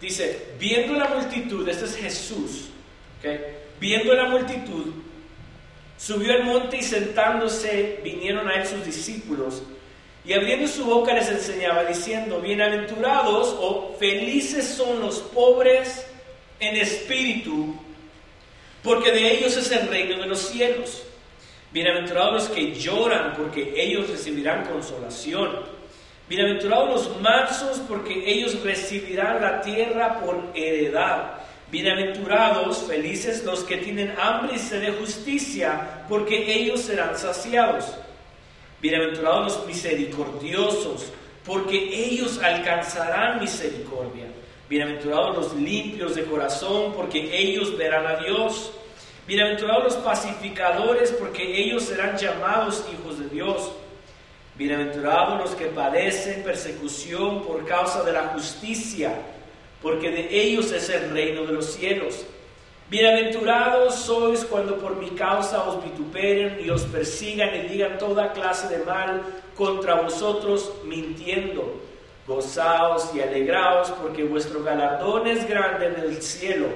Dice, 0.00 0.54
viendo 0.58 0.94
la 0.94 1.08
multitud, 1.08 1.68
este 1.68 1.84
es 1.84 1.96
Jesús, 1.96 2.68
viendo 3.78 4.14
la 4.14 4.28
multitud, 4.28 4.86
subió 5.98 6.32
al 6.32 6.44
monte 6.44 6.78
y 6.78 6.82
sentándose 6.82 8.00
vinieron 8.02 8.48
a 8.48 8.54
él 8.54 8.66
sus 8.66 8.84
discípulos. 8.84 9.62
Y 10.24 10.32
abriendo 10.32 10.66
su 10.68 10.84
boca 10.84 11.12
les 11.14 11.28
enseñaba 11.28 11.84
diciendo, 11.84 12.40
bienaventurados 12.40 13.56
o 13.58 13.96
felices 13.98 14.66
son 14.66 15.00
los 15.00 15.18
pobres 15.18 16.06
en 16.60 16.76
espíritu, 16.76 17.74
porque 18.82 19.12
de 19.12 19.38
ellos 19.38 19.56
es 19.56 19.70
el 19.70 19.88
reino 19.88 20.18
de 20.18 20.26
los 20.26 20.40
cielos. 20.40 21.02
Bienaventurados 21.72 22.32
los 22.32 22.48
que 22.48 22.74
lloran, 22.74 23.34
porque 23.36 23.74
ellos 23.76 24.08
recibirán 24.08 24.64
consolación. 24.64 25.79
Bienaventurados 26.30 27.08
los 27.08 27.20
mansos, 27.20 27.80
porque 27.88 28.22
ellos 28.24 28.62
recibirán 28.62 29.42
la 29.42 29.60
tierra 29.62 30.20
por 30.20 30.40
heredad. 30.54 31.40
Bienaventurados, 31.72 32.84
felices 32.84 33.42
los 33.42 33.64
que 33.64 33.78
tienen 33.78 34.14
hambre 34.16 34.52
y 34.54 34.58
sed 34.60 34.80
de 34.80 34.92
justicia, 34.92 36.04
porque 36.08 36.54
ellos 36.54 36.82
serán 36.82 37.18
saciados. 37.18 37.96
Bienaventurados 38.80 39.56
los 39.56 39.66
misericordiosos, 39.66 41.06
porque 41.44 41.90
ellos 41.92 42.40
alcanzarán 42.40 43.40
misericordia. 43.40 44.26
Bienaventurados 44.68 45.36
los 45.36 45.56
limpios 45.56 46.14
de 46.14 46.22
corazón, 46.26 46.92
porque 46.94 47.36
ellos 47.36 47.76
verán 47.76 48.06
a 48.06 48.22
Dios. 48.22 48.70
Bienaventurados 49.26 49.82
los 49.82 49.94
pacificadores, 49.96 51.10
porque 51.10 51.60
ellos 51.60 51.82
serán 51.82 52.16
llamados 52.16 52.84
hijos 52.92 53.18
de 53.18 53.28
Dios. 53.30 53.72
Bienaventurados 54.60 55.40
los 55.40 55.54
que 55.54 55.68
padecen 55.68 56.42
persecución 56.42 57.44
por 57.44 57.64
causa 57.64 58.02
de 58.02 58.12
la 58.12 58.24
justicia, 58.34 59.14
porque 59.80 60.10
de 60.10 60.28
ellos 60.38 60.70
es 60.70 60.90
el 60.90 61.12
reino 61.12 61.46
de 61.46 61.54
los 61.54 61.72
cielos. 61.72 62.26
Bienaventurados 62.90 63.94
sois 63.94 64.44
cuando 64.44 64.76
por 64.76 64.96
mi 64.96 65.08
causa 65.12 65.66
os 65.66 65.82
vituperen 65.82 66.60
y 66.62 66.68
os 66.68 66.82
persigan 66.82 67.56
y 67.56 67.68
digan 67.68 67.96
toda 67.96 68.34
clase 68.34 68.68
de 68.68 68.84
mal 68.84 69.22
contra 69.56 69.94
vosotros 69.94 70.70
mintiendo. 70.84 71.80
Gozaos 72.26 73.14
y 73.14 73.22
alegraos 73.22 73.88
porque 73.92 74.24
vuestro 74.24 74.62
galardón 74.62 75.26
es 75.26 75.48
grande 75.48 75.86
en 75.86 76.00
el 76.00 76.20
cielo, 76.20 76.66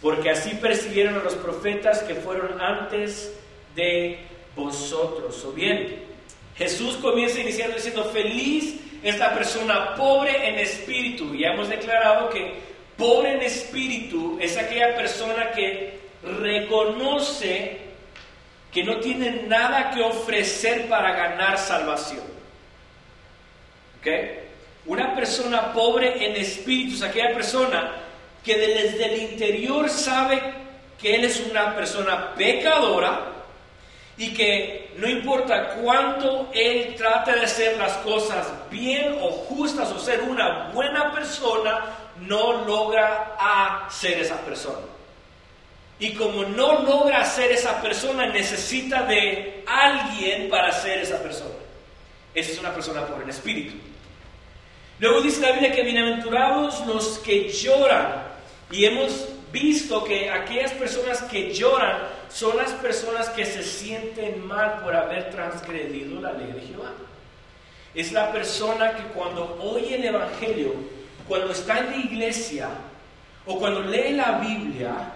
porque 0.00 0.30
así 0.30 0.56
persiguieron 0.56 1.14
a 1.14 1.22
los 1.22 1.36
profetas 1.36 2.02
que 2.02 2.16
fueron 2.16 2.60
antes 2.60 3.32
de 3.76 4.18
vosotros. 4.56 5.44
O 5.44 5.52
bien, 5.52 6.10
Jesús 6.56 6.96
comienza 6.96 7.40
iniciando 7.40 7.76
diciendo, 7.76 8.04
feliz 8.12 8.76
es 9.02 9.18
la 9.18 9.34
persona 9.34 9.94
pobre 9.94 10.48
en 10.48 10.58
espíritu. 10.58 11.34
Ya 11.34 11.52
hemos 11.52 11.68
declarado 11.68 12.28
que 12.30 12.54
pobre 12.96 13.34
en 13.34 13.42
espíritu 13.42 14.38
es 14.40 14.56
aquella 14.56 14.94
persona 14.94 15.50
que 15.52 15.98
reconoce 16.22 17.78
que 18.70 18.84
no 18.84 18.98
tiene 19.00 19.42
nada 19.46 19.90
que 19.90 20.02
ofrecer 20.02 20.88
para 20.88 21.12
ganar 21.12 21.58
salvación. 21.58 22.22
¿Ok? 23.98 24.08
Una 24.86 25.14
persona 25.14 25.72
pobre 25.72 26.26
en 26.26 26.36
espíritu 26.36 26.96
es 26.96 27.02
aquella 27.02 27.34
persona 27.34 27.96
que 28.44 28.56
desde 28.56 29.04
el 29.04 29.32
interior 29.32 29.88
sabe 29.88 30.40
que 31.00 31.14
él 31.16 31.24
es 31.24 31.40
una 31.40 31.74
persona 31.74 32.34
pecadora, 32.34 33.32
y 34.16 34.32
que 34.34 34.81
no 34.96 35.08
importa 35.08 35.74
cuánto 35.74 36.50
él 36.52 36.94
trate 36.96 37.32
de 37.32 37.42
hacer 37.42 37.78
las 37.78 37.92
cosas 37.98 38.46
bien 38.70 39.16
o 39.20 39.30
justas 39.30 39.90
o 39.90 39.98
ser 39.98 40.22
una 40.22 40.70
buena 40.72 41.12
persona, 41.12 41.84
no 42.20 42.64
logra 42.64 43.36
ser 43.90 44.18
esa 44.18 44.36
persona. 44.38 44.86
Y 45.98 46.14
como 46.14 46.42
no 46.44 46.82
logra 46.82 47.24
ser 47.24 47.52
esa 47.52 47.80
persona, 47.80 48.26
necesita 48.26 49.02
de 49.02 49.64
alguien 49.66 50.50
para 50.50 50.72
ser 50.72 50.98
esa 50.98 51.22
persona. 51.22 51.54
Esa 52.34 52.52
es 52.52 52.58
una 52.58 52.74
persona 52.74 53.06
por 53.06 53.22
el 53.22 53.28
espíritu. 53.28 53.74
Luego 54.98 55.20
dice 55.20 55.40
la 55.40 55.52
Biblia 55.52 55.72
que 55.72 55.82
bienaventurados 55.82 56.86
los 56.86 57.18
que 57.18 57.48
lloran. 57.48 58.24
Y 58.70 58.84
hemos 58.84 59.28
visto 59.52 60.02
que 60.02 60.30
aquellas 60.30 60.72
personas 60.72 61.22
que 61.22 61.52
lloran 61.52 61.98
son 62.32 62.56
las 62.56 62.72
personas 62.72 63.28
que 63.30 63.44
se 63.44 63.62
sienten 63.62 64.46
mal 64.46 64.80
por 64.82 64.96
haber 64.96 65.30
transgredido 65.30 66.20
la 66.20 66.32
ley 66.32 66.52
de 66.52 66.60
Jehová. 66.60 66.92
Es 67.94 68.12
la 68.12 68.32
persona 68.32 68.94
que 68.94 69.02
cuando 69.08 69.58
oye 69.60 69.96
el 69.96 70.04
Evangelio, 70.06 70.74
cuando 71.28 71.52
está 71.52 71.78
en 71.78 71.90
la 71.90 71.96
iglesia 71.96 72.68
o 73.44 73.58
cuando 73.58 73.82
lee 73.82 74.12
la 74.14 74.38
Biblia, 74.38 75.12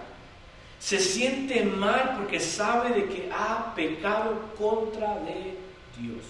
se 0.79 0.99
siente 0.99 1.63
mal 1.63 2.15
porque 2.17 2.39
sabe 2.39 2.91
de 2.91 3.05
que 3.07 3.29
ha 3.33 3.73
pecado 3.73 4.53
contra 4.57 5.15
de 5.19 5.57
Dios. 5.97 6.23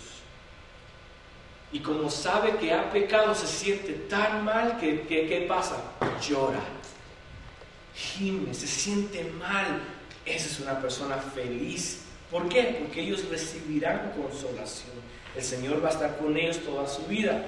Y 1.74 1.80
como 1.80 2.10
sabe 2.10 2.56
que 2.56 2.74
ha 2.74 2.90
pecado, 2.92 3.36
se 3.36 3.46
siente 3.46 3.92
tan 4.10 4.46
mal 4.46 4.78
que, 4.80 5.02
¿qué 5.02 5.46
pasa? 5.50 5.76
Llora, 6.26 6.62
gime, 7.94 8.54
se 8.54 8.68
siente 8.68 9.26
mal, 9.38 9.82
esa 10.28 10.48
es 10.48 10.60
una 10.60 10.80
persona 10.80 11.18
feliz. 11.18 12.02
¿Por 12.32 12.50
qué? 12.50 12.78
Porque 12.80 13.02
ellos 13.02 13.28
recibirán 13.30 14.12
consolación. 14.12 14.92
El 15.36 15.44
Señor 15.44 15.84
va 15.84 15.90
a 15.90 15.92
estar 15.92 16.18
con 16.18 16.36
ellos 16.36 16.60
toda 16.60 16.88
su 16.88 17.04
vida. 17.04 17.46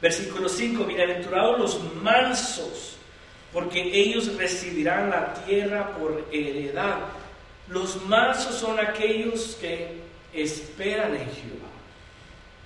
Versículo 0.00 0.48
5, 0.48 0.84
bienaventurados 0.84 1.58
los 1.58 1.94
mansos, 1.94 2.96
porque 3.52 3.80
ellos 3.80 4.36
recibirán 4.36 5.08
la 5.10 5.32
tierra 5.34 5.96
por 5.96 6.28
heredad. 6.30 6.98
Los 7.68 8.02
mansos 8.04 8.56
son 8.56 8.78
aquellos 8.78 9.56
que 9.60 10.02
esperan 10.34 11.14
en 11.14 11.30
Jehová, 11.30 11.70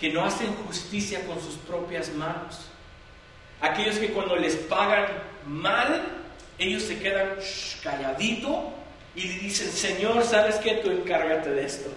que 0.00 0.12
no 0.12 0.24
hacen 0.24 0.52
justicia 0.66 1.24
con 1.26 1.40
sus 1.40 1.54
propias 1.54 2.12
manos. 2.14 2.66
Aquellos 3.60 3.98
que 3.98 4.10
cuando 4.10 4.34
les 4.36 4.56
pagan 4.56 5.06
mal, 5.46 6.02
ellos 6.58 6.82
se 6.82 6.98
quedan 6.98 7.36
calladitos 7.82 8.80
y 9.14 9.22
le 9.22 9.34
dicen, 9.40 9.70
Señor, 9.70 10.22
¿sabes 10.24 10.56
qué? 10.56 10.76
Tú 10.76 10.90
encárgate 10.90 11.50
de 11.50 11.64
esto. 11.64 11.90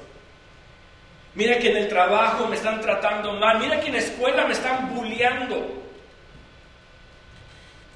Mira 1.36 1.58
que 1.58 1.72
en 1.72 1.78
el 1.78 1.88
trabajo 1.88 2.48
me 2.48 2.56
están 2.56 2.80
tratando 2.82 3.34
mal, 3.34 3.60
mira 3.60 3.80
que 3.80 3.88
en 3.88 3.94
la 3.94 4.00
escuela 4.00 4.46
me 4.46 4.54
están 4.54 4.94
bulleando. 4.94 5.84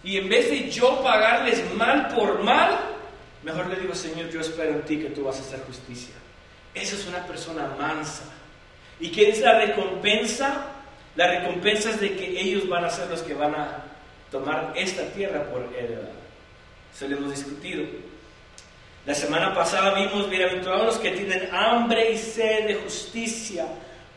Y 0.03 0.17
en 0.17 0.29
vez 0.29 0.49
de 0.49 0.69
yo 0.69 1.01
pagarles 1.03 1.63
mal 1.73 2.07
por 2.09 2.41
mal, 2.43 2.79
mejor 3.43 3.67
le 3.67 3.75
digo, 3.75 3.93
Señor, 3.93 4.29
yo 4.29 4.41
espero 4.41 4.71
en 4.71 4.81
ti 4.83 4.99
que 4.99 5.09
tú 5.09 5.23
vas 5.23 5.37
a 5.37 5.41
hacer 5.41 5.59
justicia. 5.65 6.15
Esa 6.73 6.95
es 6.95 7.05
una 7.07 7.25
persona 7.25 7.75
mansa. 7.77 8.23
¿Y 8.99 9.11
qué 9.11 9.29
es 9.29 9.41
la 9.41 9.59
recompensa? 9.59 10.65
La 11.15 11.27
recompensa 11.27 11.89
es 11.89 11.99
de 11.99 12.15
que 12.15 12.39
ellos 12.39 12.67
van 12.69 12.85
a 12.85 12.89
ser 12.89 13.07
los 13.09 13.21
que 13.21 13.33
van 13.33 13.53
a 13.55 13.83
tomar 14.31 14.73
esta 14.75 15.03
tierra 15.11 15.43
por 15.45 15.63
heredad. 15.75 16.11
Se 16.93 17.07
lo 17.07 17.17
hemos 17.17 17.31
discutido. 17.31 17.83
La 19.07 19.15
semana 19.15 19.53
pasada 19.53 19.93
vimos, 19.93 20.29
bienaventurados 20.29 20.85
los 20.85 20.97
que 20.97 21.11
tienen 21.11 21.47
hambre 21.55 22.11
y 22.11 22.17
sed 22.17 22.67
de 22.67 22.75
justicia, 22.75 23.65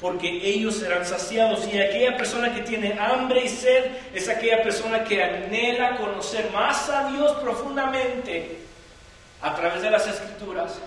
porque 0.01 0.29
ellos 0.29 0.79
serán 0.79 1.07
saciados. 1.07 1.65
Y 1.73 1.79
aquella 1.79 2.17
persona 2.17 2.53
que 2.53 2.63
tiene 2.63 2.99
hambre 2.99 3.45
y 3.45 3.49
sed 3.49 3.85
es 4.13 4.29
aquella 4.29 4.65
persona 4.65 5.05
que 5.05 5.23
anhela 5.23 5.97
conocer 5.97 6.51
más 6.51 6.91
a 6.91 7.09
Dios 7.09 7.31
profundamente 7.41 8.59
a 9.41 9.55
través 9.55 9.81
de 9.81 9.93
las 9.93 10.09
escrituras 10.09 10.81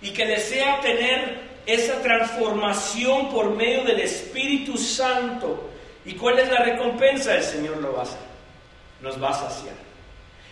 y 0.00 0.12
que 0.12 0.24
desea 0.24 0.80
tener 0.80 1.40
esa 1.66 2.00
transformación 2.02 3.32
por 3.32 3.50
medio 3.50 3.82
del 3.82 3.98
Espíritu 3.98 4.78
Santo. 4.78 5.70
¿Y 6.04 6.14
cuál 6.14 6.38
es 6.38 6.48
la 6.48 6.60
recompensa? 6.60 7.34
El 7.34 7.42
Señor 7.42 7.78
lo 7.78 7.94
va 7.94 7.98
a 7.98 8.02
hacer. 8.04 8.20
Nos 9.00 9.20
va 9.20 9.30
a 9.30 9.34
saciar. 9.34 9.91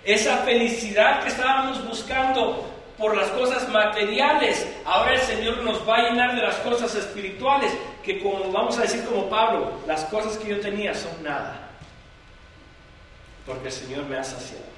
Esa 0.05 0.39
felicidad 0.39 1.23
que 1.23 1.29
estábamos 1.29 1.87
buscando 1.87 2.67
por 2.97 3.17
las 3.17 3.29
cosas 3.31 3.69
materiales, 3.71 4.67
ahora 4.85 5.15
el 5.15 5.21
Señor 5.21 5.59
nos 5.59 5.89
va 5.89 5.97
a 5.97 6.11
llenar 6.11 6.37
de 6.37 6.43
las 6.43 6.57
cosas 6.57 6.95
espirituales, 6.95 7.73
que 8.03 8.21
como 8.21 8.53
vamos 8.53 8.79
a 8.79 8.83
decir 8.83 9.05
como 9.05 9.29
Pablo, 9.29 9.73
las 9.87 10.05
cosas 10.05 10.37
que 10.37 10.51
yo 10.51 10.61
tenía 10.61 10.95
son 10.95 11.23
nada, 11.23 11.71
porque 13.47 13.69
el 13.69 13.73
Señor 13.73 14.05
me 14.05 14.19
ha 14.19 14.25
saciado. 14.25 14.71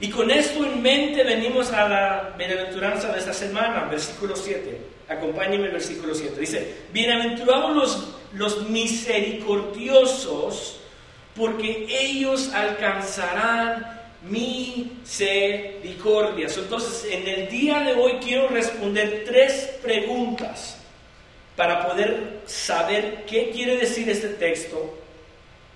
Y 0.00 0.08
con 0.08 0.30
esto 0.30 0.64
en 0.64 0.80
mente 0.80 1.22
venimos 1.22 1.70
a 1.72 1.86
la 1.88 2.34
bienaventuranza 2.36 3.12
de 3.12 3.18
esta 3.18 3.34
semana, 3.34 3.84
versículo 3.84 4.34
7. 4.34 4.80
Acompáñenme 5.08 5.66
el 5.66 5.72
versículo 5.72 6.14
7. 6.14 6.40
Dice, 6.40 6.74
bienaventurados 6.90 7.76
los, 7.76 8.08
los 8.32 8.70
misericordiosos, 8.70 10.79
porque 11.40 11.86
ellos 11.88 12.52
alcanzarán 12.52 13.98
misericordia. 14.28 16.46
Entonces, 16.54 17.10
en 17.10 17.26
el 17.26 17.48
día 17.48 17.80
de 17.80 17.94
hoy 17.94 18.18
quiero 18.22 18.48
responder 18.48 19.24
tres 19.24 19.78
preguntas 19.82 20.76
para 21.56 21.88
poder 21.88 22.42
saber 22.44 23.24
qué 23.26 23.48
quiere 23.50 23.78
decir 23.78 24.10
este 24.10 24.28
texto 24.28 24.98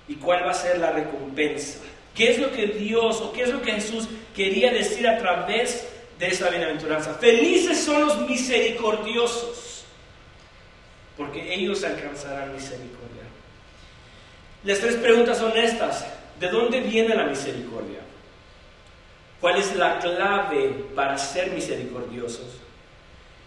y 0.07 0.17
cuál 0.17 0.45
va 0.45 0.51
a 0.51 0.55
ser 0.55 0.79
la 0.79 0.93
recompensa. 0.93 1.79
¿Qué 2.15 2.33
es 2.33 2.39
lo 2.39 2.53
que 2.53 2.67
Dios 2.67 3.23
o 3.23 3.33
qué 3.33 3.45
es 3.45 3.49
lo 3.49 3.63
que 3.63 3.73
Jesús 3.73 4.07
quería 4.37 4.71
decir 4.71 5.09
a 5.09 5.17
través 5.17 5.89
de 6.19 6.27
esta 6.27 6.51
bienaventuranza? 6.51 7.15
Felices 7.15 7.83
son 7.83 8.03
los 8.03 8.29
misericordiosos, 8.29 9.87
porque 11.17 11.55
ellos 11.55 11.83
alcanzarán 11.85 12.53
misericordia. 12.53 13.14
Las 14.65 14.81
tres 14.81 14.97
preguntas 14.97 15.39
son 15.39 15.57
estas. 15.57 16.07
¿De 16.41 16.49
dónde 16.49 16.81
viene 16.81 17.15
la 17.15 17.25
misericordia? 17.25 18.01
¿Cuál 19.41 19.59
es 19.59 19.77
la 19.77 19.99
clave 19.99 20.87
para 20.95 21.19
ser 21.19 21.51
misericordiosos? 21.51 22.47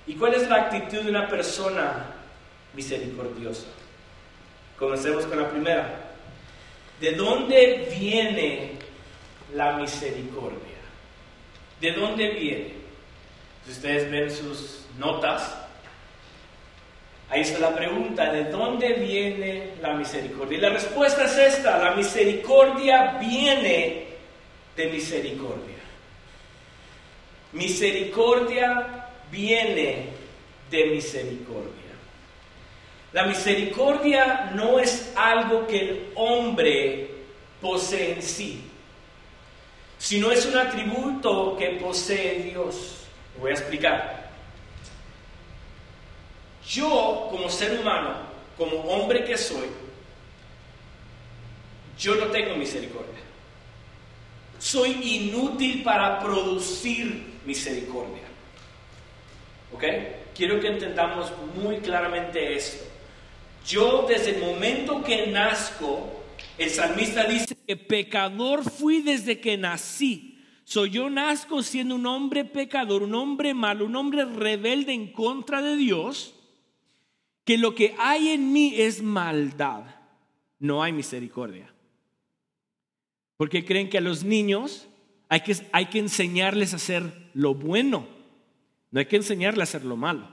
¿Y 0.06 0.14
cuál 0.14 0.36
es 0.36 0.48
la 0.48 0.58
actitud 0.58 1.04
de 1.04 1.10
una 1.10 1.28
persona 1.28 2.06
misericordiosa? 2.74 3.66
Comencemos 4.78 5.26
con 5.26 5.42
la 5.42 5.50
primera. 5.50 6.14
¿De 7.02 7.14
dónde 7.14 7.90
viene 8.00 8.74
la 9.54 9.74
misericordia? 9.74 10.78
¿De 11.82 11.92
dónde 11.94 12.30
viene? 12.30 12.74
Si 13.66 13.72
ustedes 13.72 14.10
ven 14.10 14.32
sus 14.32 14.82
notas, 14.98 15.56
ahí 17.30 17.42
está 17.42 17.60
la 17.60 17.76
pregunta, 17.76 18.32
¿de 18.32 18.46
dónde 18.46 18.94
viene 18.94 19.74
la 19.82 19.94
misericordia? 19.94 20.58
Y 20.58 20.62
la 20.62 20.70
respuesta 20.70 21.26
es 21.26 21.38
esta, 21.38 21.78
la 21.78 21.96
misericordia 21.96 23.18
viene 23.20 24.06
de 24.76 24.88
misericordia. 24.88 25.76
Misericordia 27.54 29.08
viene 29.32 30.10
de 30.70 30.86
misericordia. 30.86 31.74
La 33.14 33.24
misericordia 33.24 34.52
no 34.54 34.80
es 34.80 35.12
algo 35.16 35.66
que 35.66 35.80
el 35.80 36.12
hombre 36.16 37.10
posee 37.62 38.14
en 38.14 38.22
sí, 38.22 38.64
sino 39.98 40.32
es 40.32 40.46
un 40.46 40.58
atributo 40.58 41.58
que 41.58 41.80
posee 41.82 42.44
Dios. 42.44 43.08
voy 43.40 43.52
a 43.52 43.54
explicar. 43.54 44.27
Yo, 46.70 47.28
como 47.32 47.50
ser 47.50 47.80
humano, 47.80 48.16
como 48.58 48.78
hombre 48.78 49.24
que 49.24 49.38
soy, 49.38 49.68
yo 51.98 52.16
no 52.16 52.28
tengo 52.28 52.56
misericordia. 52.56 53.22
Soy 54.60 54.92
inútil 55.02 55.84
para 55.84 56.20
producir 56.20 57.40
misericordia. 57.46 58.24
¿Ok? 59.74 59.84
Quiero 60.36 60.60
que 60.60 60.68
entendamos 60.68 61.32
muy 61.56 61.78
claramente 61.78 62.56
esto. 62.56 62.86
Yo 63.66 64.06
desde 64.08 64.36
el 64.36 64.40
momento 64.40 65.04
que 65.04 65.28
nazco, 65.28 66.24
el 66.58 66.70
salmista 66.70 67.24
dice 67.26 67.58
que 67.68 67.76
pecador 67.76 68.70
fui 68.70 69.02
desde 69.02 69.40
que 69.40 69.58
nací. 69.58 70.40
Soy 70.64 70.92
yo 70.92 71.10
nazco 71.10 71.64
siendo 71.64 71.96
un 71.96 72.06
hombre 72.06 72.46
pecador, 72.46 73.04
un 73.04 73.16
hombre 73.16 73.54
malo, 73.54 73.86
un 73.86 73.96
hombre 73.96 74.26
rebelde 74.26 74.94
en 74.94 75.12
contra 75.12 75.62
de 75.62 75.76
Dios, 75.76 76.37
que 77.48 77.58
lo 77.58 77.74
que 77.74 77.96
hay 77.98 78.32
en 78.32 78.52
mí 78.52 78.74
es 78.76 79.02
maldad, 79.02 79.84
no 80.60 80.84
hay 80.84 80.92
misericordia. 80.92 81.74
Porque 83.38 83.64
creen 83.64 83.90
que 83.90 84.00
a 84.00 84.02
los 84.02 84.26
niños 84.26 84.90
hay 85.30 85.40
que, 85.40 85.56
hay 85.72 85.86
que 85.86 86.00
enseñarles 86.00 86.74
a 86.74 86.76
hacer 86.76 87.30
lo 87.34 87.56
bueno, 87.56 88.06
no 88.92 89.00
hay 89.00 89.06
que 89.06 89.16
enseñarles 89.16 89.62
a 89.62 89.64
hacer 89.64 89.86
lo 89.86 89.96
malo. 89.96 90.28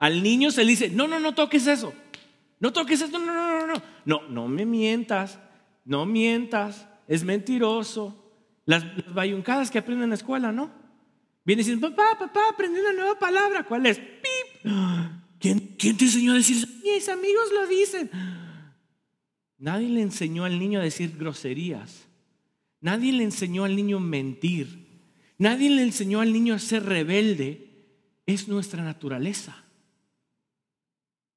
Al 0.00 0.20
niño 0.20 0.50
se 0.50 0.64
le 0.64 0.70
dice, 0.70 0.90
no, 0.90 1.06
no, 1.06 1.20
no 1.20 1.32
toques 1.32 1.68
eso. 1.68 1.94
No 2.58 2.72
toques 2.72 3.00
eso, 3.00 3.16
no, 3.16 3.26
no, 3.26 3.60
no, 3.60 3.66
no. 3.68 3.82
No, 4.04 4.28
no 4.28 4.48
me 4.48 4.66
mientas, 4.66 5.38
no 5.84 6.06
mientas, 6.06 6.88
es 7.06 7.22
mentiroso. 7.22 8.32
Las, 8.64 8.84
bayuncadas 9.14 9.70
que 9.70 9.78
aprenden 9.78 10.04
en 10.04 10.10
la 10.10 10.16
escuela, 10.16 10.50
¿no? 10.50 10.72
Viene 11.44 11.60
diciendo, 11.60 11.88
papá, 11.88 12.18
papá, 12.18 12.48
aprendí 12.50 12.80
una 12.80 12.94
nueva 12.94 13.16
palabra. 13.16 13.62
¿Cuál 13.62 13.86
es? 13.86 14.00
¡Pip! 14.00 14.64
¿Quién, 15.44 15.74
¿Quién 15.78 15.94
te 15.98 16.06
enseñó 16.06 16.32
a 16.32 16.36
decir 16.36 16.56
eso? 16.56 16.66
Mis 16.82 17.06
amigos 17.10 17.52
lo 17.52 17.66
dicen. 17.66 18.10
Nadie 19.58 19.90
le 19.90 20.00
enseñó 20.00 20.46
al 20.46 20.58
niño 20.58 20.80
a 20.80 20.82
decir 20.82 21.18
groserías. 21.18 22.06
Nadie 22.80 23.12
le 23.12 23.24
enseñó 23.24 23.64
al 23.64 23.76
niño 23.76 23.98
a 23.98 24.00
mentir. 24.00 24.86
Nadie 25.36 25.68
le 25.68 25.82
enseñó 25.82 26.22
al 26.22 26.32
niño 26.32 26.54
a 26.54 26.58
ser 26.58 26.86
rebelde. 26.86 27.68
Es 28.24 28.48
nuestra 28.48 28.82
naturaleza. 28.82 29.62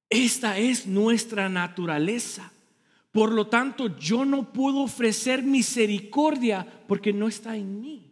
Esta 0.08 0.56
es 0.56 0.86
nuestra 0.86 1.50
naturaleza. 1.50 2.50
Por 3.12 3.30
lo 3.30 3.48
tanto, 3.48 3.98
yo 3.98 4.24
no 4.24 4.54
puedo 4.54 4.78
ofrecer 4.78 5.42
misericordia 5.42 6.66
porque 6.88 7.12
no 7.12 7.28
está 7.28 7.58
en 7.58 7.78
mí. 7.82 8.10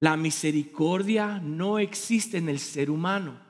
La 0.00 0.16
misericordia 0.16 1.38
no 1.38 1.78
existe 1.78 2.38
en 2.38 2.48
el 2.48 2.58
ser 2.58 2.90
humano. 2.90 3.46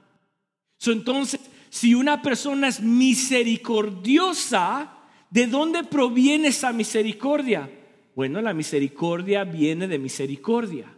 Entonces, 0.86 1.40
si 1.70 1.94
una 1.94 2.20
persona 2.22 2.68
es 2.68 2.80
misericordiosa, 2.80 4.94
¿de 5.30 5.46
dónde 5.46 5.84
proviene 5.84 6.48
esa 6.48 6.72
misericordia? 6.72 7.70
Bueno, 8.14 8.40
la 8.40 8.54
misericordia 8.54 9.44
viene 9.44 9.86
de 9.86 9.98
misericordia. 9.98 10.90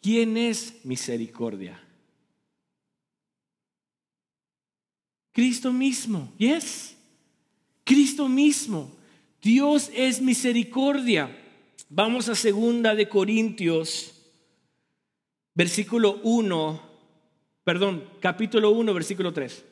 ¿Quién 0.00 0.36
es 0.36 0.84
misericordia? 0.84 1.80
Cristo 5.32 5.72
mismo, 5.72 6.30
¿yes? 6.38 6.94
Cristo 7.84 8.28
mismo. 8.28 8.94
Dios 9.40 9.90
es 9.94 10.20
misericordia. 10.20 11.38
Vamos 11.88 12.28
a 12.28 12.34
segunda 12.34 12.94
de 12.94 13.08
Corintios, 13.08 14.14
versículo 15.54 16.20
1, 16.22 16.91
perdón, 17.64 18.04
capítulo 18.20 18.70
1, 18.70 18.94
versículo 18.94 19.32
3. 19.32 19.64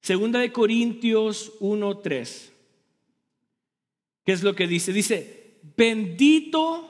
Segunda 0.00 0.40
de 0.40 0.52
Corintios 0.52 1.52
1, 1.60 1.98
3. 1.98 2.52
¿Qué 4.24 4.32
es 4.32 4.42
lo 4.42 4.54
que 4.54 4.66
dice? 4.66 4.92
Dice, 4.92 5.58
bendito 5.76 6.88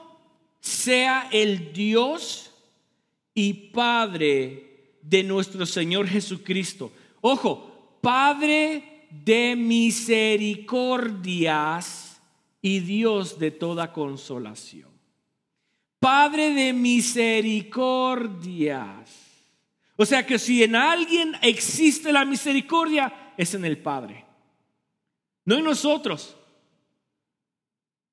sea 0.59 1.29
el 1.31 1.71
Dios 1.73 2.51
y 3.33 3.53
Padre 3.71 4.97
de 5.01 5.23
nuestro 5.23 5.65
Señor 5.65 6.07
Jesucristo. 6.07 6.91
Ojo, 7.21 7.97
Padre 8.01 9.07
de 9.09 9.55
misericordias 9.55 12.21
y 12.61 12.79
Dios 12.79 13.39
de 13.39 13.51
toda 13.51 13.93
consolación. 13.93 14.92
Padre 16.03 16.53
de 16.53 16.73
misericordias. 16.73 19.09
O 19.95 20.05
sea 20.05 20.25
que 20.25 20.37
si 20.37 20.61
en 20.61 20.75
alguien 20.75 21.31
existe 21.41 22.11
la 22.11 22.25
misericordia, 22.25 23.31
es 23.37 23.53
en 23.53 23.63
el 23.63 23.77
Padre. 23.77 24.25
No 25.45 25.55
en 25.55 25.63
nosotros. 25.63 26.35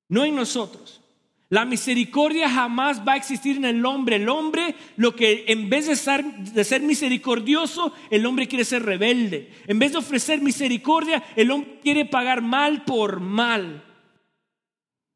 No 0.07 0.23
en 0.23 0.35
nosotros. 0.35 1.01
La 1.49 1.65
misericordia 1.65 2.49
jamás 2.49 3.05
va 3.05 3.11
a 3.11 3.17
existir 3.17 3.57
en 3.57 3.65
el 3.65 3.85
hombre. 3.85 4.15
El 4.15 4.29
hombre, 4.29 4.73
lo 4.95 5.13
que 5.13 5.43
en 5.49 5.69
vez 5.69 5.87
de 5.87 5.97
ser, 5.97 6.23
de 6.23 6.63
ser, 6.63 6.81
misericordioso, 6.81 7.93
el 8.09 8.25
hombre 8.25 8.47
quiere 8.47 8.63
ser 8.63 8.83
rebelde. 8.83 9.51
En 9.67 9.79
vez 9.79 9.91
de 9.91 9.97
ofrecer 9.97 10.39
misericordia, 10.39 11.21
el 11.35 11.51
hombre 11.51 11.79
quiere 11.83 12.05
pagar 12.05 12.41
mal 12.41 12.85
por 12.85 13.19
mal. 13.19 13.83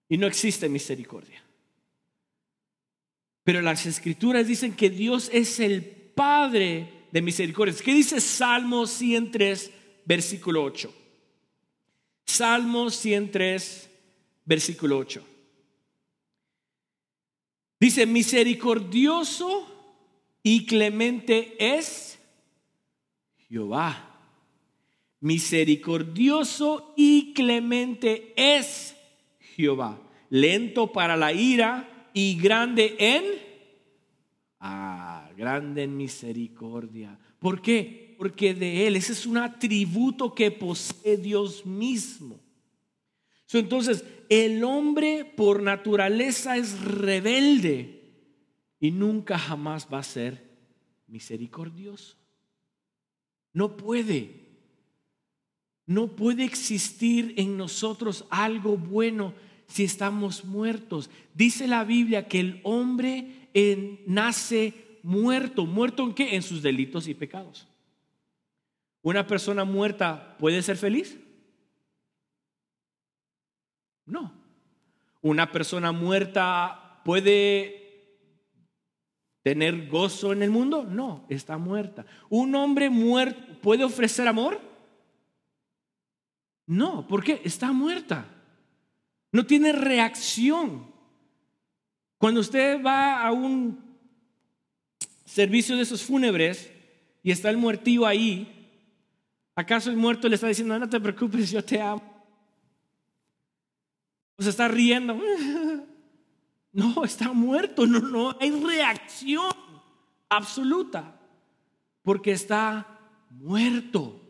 Y 0.10 0.18
no 0.18 0.28
existe 0.28 0.68
misericordia. 0.68 1.35
Pero 3.46 3.62
las 3.62 3.86
escrituras 3.86 4.48
dicen 4.48 4.74
que 4.76 4.90
Dios 4.90 5.30
es 5.32 5.60
el 5.60 5.84
Padre 5.84 6.90
de 7.12 7.22
misericordia. 7.22 7.76
¿Qué 7.84 7.94
dice 7.94 8.20
Salmo 8.20 8.88
103, 8.88 9.72
versículo 10.04 10.64
8? 10.64 10.94
Salmo 12.26 12.90
103, 12.90 13.90
versículo 14.46 14.98
8. 14.98 15.24
Dice, 17.80 18.08
misericordioso 18.08 19.72
y 20.42 20.66
clemente 20.66 21.56
es 21.60 22.18
Jehová. 23.48 24.12
Misericordioso 25.20 26.96
y 26.98 27.32
clemente 27.34 28.34
es 28.36 28.96
Jehová. 29.56 30.02
Lento 30.32 30.92
para 30.92 31.16
la 31.16 31.32
ira 31.32 31.92
y 32.16 32.38
grande 32.38 32.96
en... 32.98 33.24
Ah, 34.60 35.30
grande 35.38 35.84
en 35.84 35.96
misericordia. 35.96 37.20
¿Por 37.38 37.62
qué? 37.62 38.16
Porque 38.18 38.56
de 38.56 38.88
Él, 38.88 38.96
ese 38.96 39.12
es 39.12 39.26
un 39.26 39.38
atributo 39.38 40.34
que 40.34 40.50
posee 40.50 41.18
Dios 41.18 41.66
mismo. 41.66 42.40
Entonces, 43.52 44.04
el 44.30 44.64
hombre 44.64 45.26
por 45.26 45.62
naturaleza 45.62 46.58
es 46.58 46.82
rebelde 46.82 48.02
y 48.80 48.92
nunca 48.92 49.38
jamás 49.38 49.88
va 49.92 50.00
a 50.00 50.04
ser 50.04 50.42
misericordioso. 51.08 52.16
No 53.54 53.76
puede. 53.76 54.46
No 55.86 56.16
puede 56.16 56.46
existir 56.46 57.34
en 57.38 57.58
nosotros 57.58 58.26
algo 58.30 58.78
bueno 58.78 59.34
si 59.68 59.84
estamos 59.84 60.46
muertos. 60.46 61.10
Dice 61.34 61.68
la 61.68 61.84
Biblia 61.84 62.28
que 62.28 62.40
el 62.40 62.62
hombre 62.64 63.50
nace 64.06 65.00
muerto. 65.04 65.66
¿Muerto 65.66 66.04
en 66.04 66.14
qué? 66.14 66.36
En 66.36 66.42
sus 66.42 66.62
delitos 66.62 67.08
y 67.08 67.14
pecados. 67.14 67.68
¿Una 69.02 69.28
persona 69.28 69.66
muerta 69.66 70.36
puede 70.40 70.62
ser 70.62 70.78
feliz? 70.78 71.18
No. 74.06 74.32
¿Una 75.22 75.52
persona 75.52 75.92
muerta 75.92 77.02
puede 77.04 77.84
tener 79.44 79.88
gozo 79.88 80.34
en 80.34 80.42
el 80.42 80.50
mundo? 80.50 80.84
No, 80.84 81.26
está 81.30 81.58
muerta. 81.58 82.06
¿Un 82.30 82.56
hombre 82.56 82.90
muerto 82.90 83.60
puede 83.62 83.84
ofrecer 83.84 84.28
amor? 84.28 84.60
No, 86.68 87.08
¿por 87.08 87.24
qué? 87.24 87.42
Está 87.44 87.72
muerta. 87.72 88.35
No 89.36 89.46
tiene 89.46 89.74
reacción. 89.74 90.86
Cuando 92.18 92.40
usted 92.40 92.82
va 92.82 93.22
a 93.22 93.34
un 93.34 93.84
servicio 95.26 95.76
de 95.76 95.82
esos 95.82 96.04
fúnebres 96.04 96.72
y 97.22 97.32
está 97.32 97.50
el 97.50 97.58
muertillo 97.58 98.06
ahí, 98.06 98.48
¿acaso 99.54 99.90
el 99.90 99.98
muerto 99.98 100.30
le 100.30 100.36
está 100.36 100.48
diciendo, 100.48 100.80
no 100.80 100.88
te 100.88 101.02
preocupes, 101.02 101.52
yo 101.52 101.62
te 101.62 101.82
amo? 101.82 102.02
O 104.38 104.44
se 104.44 104.52
está 104.52 104.70
riendo. 104.70 105.20
No, 106.72 107.06
está 107.06 107.32
muerto, 107.32 107.88
no, 107.88 108.02
no 108.02 108.38
hay 108.38 108.52
reacción 108.52 109.54
absoluta, 110.28 111.18
porque 112.02 112.34
está 112.34 113.00
muerto. 113.30 114.22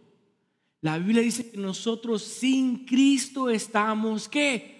La 0.81 0.99
Biblia 0.99 1.23
dice 1.23 1.49
que 1.49 1.57
nosotros 1.57 2.21
sin 2.21 2.85
Cristo 2.85 3.49
estamos, 3.49 4.29
¿qué? 4.29 4.74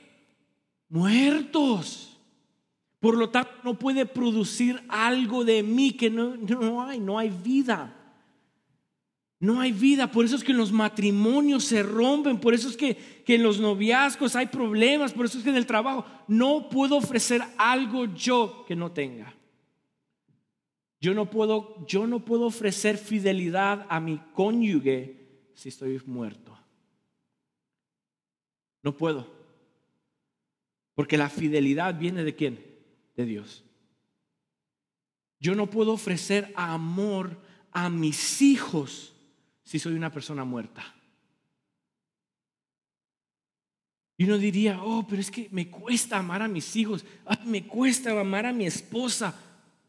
Muertos. 0.96 2.18
Por 3.02 3.18
lo 3.18 3.30
tanto, 3.30 3.52
no 3.66 3.78
puede 3.78 4.06
producir 4.06 4.82
algo 4.88 5.44
de 5.44 5.62
mí 5.62 5.92
que 5.92 6.10
no, 6.10 6.38
no 6.38 6.82
hay, 6.82 7.02
no 7.02 7.20
hay 7.20 7.30
vida. 7.30 7.94
No 9.38 9.60
hay 9.60 9.74
vida, 9.74 10.10
por 10.10 10.24
eso 10.24 10.38
es 10.38 10.44
que 10.46 10.54
en 10.54 10.58
los 10.58 10.72
matrimonios 10.72 11.66
se 11.66 11.84
rompen, 11.84 12.40
por 12.40 12.54
eso 12.54 12.70
es 12.70 12.78
que, 12.78 12.96
que, 13.26 13.36
en 13.36 13.44
los 13.44 13.60
noviazgos 13.60 14.38
hay 14.38 14.46
problemas, 14.46 15.12
por 15.12 15.26
eso 15.26 15.38
es 15.38 15.44
que 15.44 15.50
en 15.50 15.58
el 15.58 15.66
trabajo 15.66 16.06
no 16.30 16.70
puedo 16.70 16.96
ofrecer 16.96 17.42
algo 17.58 18.06
yo 18.06 18.64
que 18.66 18.78
no 18.78 18.94
tenga. 18.94 19.36
Yo 21.02 21.14
no 21.14 21.30
puedo, 21.30 21.86
yo 21.86 22.08
no 22.08 22.24
puedo 22.24 22.46
ofrecer 22.46 22.98
fidelidad 22.98 23.86
a 23.90 24.00
mi 24.00 24.18
cónyuge 24.34 25.50
si 25.54 25.68
estoy 25.68 26.02
muerto. 26.06 26.58
No 28.82 28.96
puedo. 28.96 29.35
Porque 30.96 31.18
la 31.18 31.30
fidelidad 31.30 32.00
viene 32.00 32.24
de 32.24 32.36
quién? 32.36 32.66
De 33.16 33.26
Dios. 33.26 33.64
Yo 35.40 35.54
no 35.54 35.70
puedo 35.70 35.92
ofrecer 35.92 36.52
amor 36.56 37.38
a 37.72 37.90
mis 37.90 38.42
hijos 38.42 39.14
si 39.64 39.78
soy 39.78 39.94
una 39.94 40.12
persona 40.12 40.46
muerta. 40.46 40.96
Y 44.18 44.24
uno 44.24 44.38
diría, 44.38 44.82
oh, 44.82 45.06
pero 45.08 45.20
es 45.20 45.30
que 45.30 45.50
me 45.52 45.70
cuesta 45.70 46.18
amar 46.18 46.42
a 46.42 46.48
mis 46.48 46.74
hijos, 46.78 47.06
me 47.46 47.68
cuesta 47.68 48.18
amar 48.20 48.46
a 48.46 48.54
mi 48.54 48.66
esposa. 48.66 49.38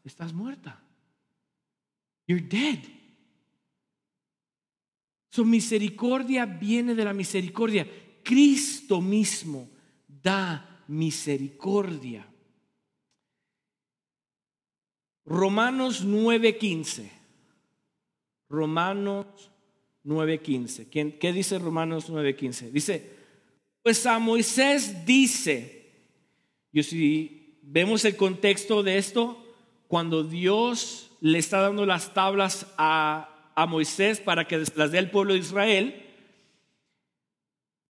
Estás 0.04 0.32
muerta. 0.32 0.82
You're 2.26 2.44
dead. 2.44 2.80
Su 5.30 5.44
misericordia 5.44 6.44
viene 6.44 6.94
de 6.94 7.04
la 7.04 7.12
misericordia. 7.12 7.86
Cristo 8.24 9.00
mismo 9.00 9.68
da 10.08 10.75
misericordia. 10.88 12.26
Romanos 15.24 16.04
9:15. 16.04 17.10
Romanos 18.48 19.50
9:15. 20.04 21.18
¿Qué 21.18 21.32
dice 21.32 21.58
Romanos 21.58 22.08
9:15? 22.08 22.70
Dice, 22.70 23.10
pues 23.82 24.04
a 24.06 24.18
Moisés 24.18 25.04
dice, 25.04 25.92
y 26.72 26.82
si 26.82 27.58
vemos 27.62 28.04
el 28.04 28.16
contexto 28.16 28.82
de 28.82 28.98
esto, 28.98 29.42
cuando 29.88 30.22
Dios 30.22 31.10
le 31.20 31.38
está 31.38 31.60
dando 31.60 31.86
las 31.86 32.14
tablas 32.14 32.66
a 32.76 33.32
a 33.56 33.64
Moisés 33.64 34.20
para 34.20 34.46
que 34.46 34.58
las 34.76 34.92
dé 34.92 34.98
al 34.98 35.10
pueblo 35.10 35.32
de 35.32 35.40
Israel, 35.40 36.02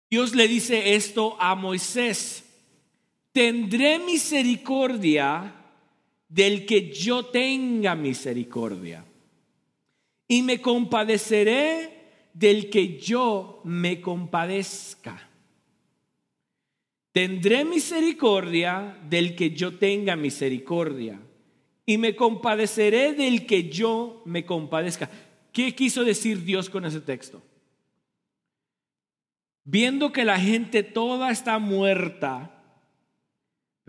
Dios 0.09 0.33
le 0.33 0.47
dice 0.47 0.95
esto 0.95 1.35
a 1.39 1.53
Moisés, 1.53 2.45
tendré 3.31 3.99
misericordia 3.99 5.55
del 6.27 6.65
que 6.65 6.91
yo 6.91 7.25
tenga 7.25 7.95
misericordia 7.95 9.03
y 10.27 10.41
me 10.43 10.61
compadeceré 10.61 11.99
del 12.33 12.69
que 12.69 12.99
yo 12.99 13.61
me 13.63 13.99
compadezca. 13.99 15.27
Tendré 17.11 17.65
misericordia 17.65 18.97
del 19.09 19.35
que 19.35 19.51
yo 19.51 19.77
tenga 19.77 20.15
misericordia 20.15 21.19
y 21.85 21.97
me 21.97 22.15
compadeceré 22.15 23.13
del 23.13 23.47
que 23.47 23.67
yo 23.69 24.21
me 24.25 24.45
compadezca. 24.45 25.09
¿Qué 25.51 25.73
quiso 25.73 26.03
decir 26.03 26.43
Dios 26.43 26.69
con 26.69 26.85
ese 26.85 27.01
texto? 27.01 27.41
Viendo 29.63 30.11
que 30.11 30.23
la 30.23 30.39
gente 30.39 30.83
toda 30.83 31.31
está 31.31 31.57
muerta, 31.57 32.58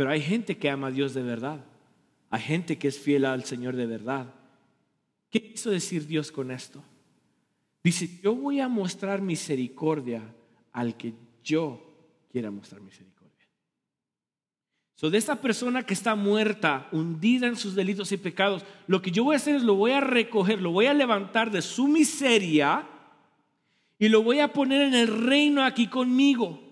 pero 0.01 0.13
hay 0.13 0.23
gente 0.23 0.57
que 0.57 0.71
ama 0.71 0.87
a 0.87 0.91
Dios 0.91 1.13
de 1.13 1.23
verdad. 1.23 1.63
Hay 2.31 2.41
gente 2.41 2.79
que 2.79 2.89
es 2.89 2.99
fiel 2.99 3.27
al 3.27 3.45
Señor 3.45 3.77
de 3.77 3.85
verdad. 3.85 4.33
¿Qué 5.29 5.43
quiso 5.43 5.69
decir 5.69 6.07
Dios 6.07 6.33
con 6.33 6.51
esto? 6.51 6.83
Dice, 7.85 8.09
yo 8.23 8.35
voy 8.35 8.61
a 8.61 8.69
mostrar 8.69 9.21
misericordia 9.21 10.23
al 10.73 10.97
que 10.97 11.13
yo 11.45 12.27
quiera 12.33 12.51
mostrar 12.51 12.81
misericordia. 12.81 13.47
So, 14.95 15.11
de 15.11 15.19
esta 15.19 15.37
persona 15.37 15.83
que 15.83 15.93
está 15.93 16.15
muerta, 16.15 16.89
hundida 16.93 17.47
en 17.47 17.57
sus 17.57 17.75
delitos 17.75 18.11
y 18.13 18.17
pecados, 18.17 18.65
lo 18.87 19.03
que 19.03 19.11
yo 19.11 19.25
voy 19.25 19.35
a 19.35 19.37
hacer 19.37 19.57
es 19.57 19.63
lo 19.63 19.75
voy 19.75 19.91
a 19.91 20.01
recoger, 20.01 20.63
lo 20.63 20.71
voy 20.71 20.87
a 20.87 20.95
levantar 20.95 21.51
de 21.51 21.61
su 21.61 21.89
miseria 21.89 22.89
y 23.99 24.09
lo 24.09 24.23
voy 24.23 24.41
a 24.41 24.51
poner 24.51 24.81
en 24.81 24.95
el 24.95 25.27
reino 25.27 25.63
aquí 25.63 25.89
conmigo. 25.89 26.70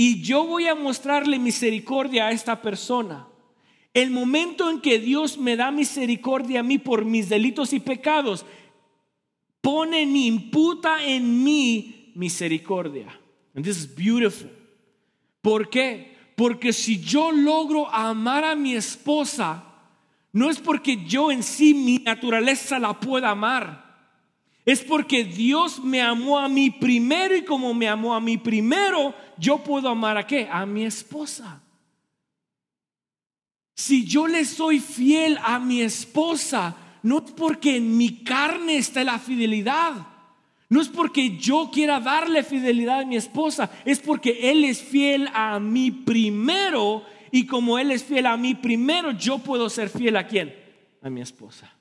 Y 0.00 0.22
yo 0.22 0.44
voy 0.46 0.68
a 0.68 0.76
mostrarle 0.76 1.40
misericordia 1.40 2.28
a 2.28 2.30
esta 2.30 2.62
persona. 2.62 3.26
El 3.92 4.12
momento 4.12 4.70
en 4.70 4.80
que 4.80 5.00
Dios 5.00 5.36
me 5.38 5.56
da 5.56 5.72
misericordia 5.72 6.60
a 6.60 6.62
mí 6.62 6.78
por 6.78 7.04
mis 7.04 7.28
delitos 7.28 7.72
y 7.72 7.80
pecados, 7.80 8.46
pone 9.60 10.02
en 10.02 10.14
imputa 10.14 11.04
en 11.04 11.42
mí 11.42 12.12
misericordia. 12.14 13.08
And 13.56 13.64
this 13.64 13.76
is 13.76 13.92
beautiful. 13.92 14.48
¿Por 15.42 15.68
qué? 15.68 16.16
Porque 16.36 16.72
si 16.72 17.00
yo 17.00 17.32
logro 17.32 17.92
amar 17.92 18.44
a 18.44 18.54
mi 18.54 18.74
esposa, 18.74 19.64
no 20.32 20.48
es 20.48 20.60
porque 20.60 21.04
yo 21.06 21.32
en 21.32 21.42
sí 21.42 21.74
mi 21.74 21.98
naturaleza 21.98 22.78
la 22.78 23.00
pueda 23.00 23.30
amar. 23.30 23.88
Es 24.64 24.80
porque 24.80 25.24
Dios 25.24 25.82
me 25.82 26.00
amó 26.00 26.38
a 26.38 26.48
mí 26.48 26.70
primero 26.70 27.34
y 27.34 27.42
como 27.42 27.74
me 27.74 27.88
amó 27.88 28.14
a 28.14 28.20
mí 28.20 28.38
primero, 28.38 29.12
yo 29.38 29.58
puedo 29.58 29.88
amar 29.88 30.16
a 30.16 30.26
qué? 30.26 30.48
A 30.50 30.66
mi 30.66 30.84
esposa. 30.84 31.62
Si 33.74 34.04
yo 34.06 34.26
le 34.26 34.44
soy 34.44 34.80
fiel 34.80 35.38
a 35.42 35.58
mi 35.58 35.82
esposa, 35.82 36.76
no 37.02 37.18
es 37.18 37.30
porque 37.32 37.76
en 37.76 37.96
mi 37.96 38.24
carne 38.24 38.76
está 38.76 39.04
la 39.04 39.18
fidelidad 39.18 40.06
no 40.70 40.82
es 40.82 40.88
porque 40.88 41.36
yo 41.38 41.70
quiera 41.72 41.98
darle 41.98 42.42
fidelidad 42.42 43.00
a 43.00 43.06
mi 43.06 43.16
esposa, 43.16 43.70
es 43.84 44.00
porque 44.00 44.50
Él 44.50 44.64
es 44.64 44.82
fiel 44.82 45.28
a 45.32 45.58
mí 45.58 45.90
primero 45.90 47.04
y 47.30 47.46
como 47.46 47.78
Él 47.78 47.90
es 47.90 48.04
fiel 48.04 48.26
a 48.26 48.36
mí 48.36 48.54
primero, 48.54 49.12
yo 49.12 49.38
puedo 49.38 49.70
ser 49.70 49.88
fiel 49.88 50.16
a 50.16 50.26
quién? 50.26 50.54
A 51.00 51.08
mi 51.08 51.22
esposa. 51.22 51.72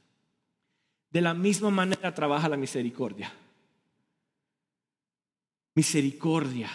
De 1.10 1.22
la 1.22 1.34
misma 1.34 1.70
manera 1.70 2.14
trabaja 2.14 2.48
la 2.48 2.58
misericordia. 2.58 3.32
Misericordia. 5.76 6.70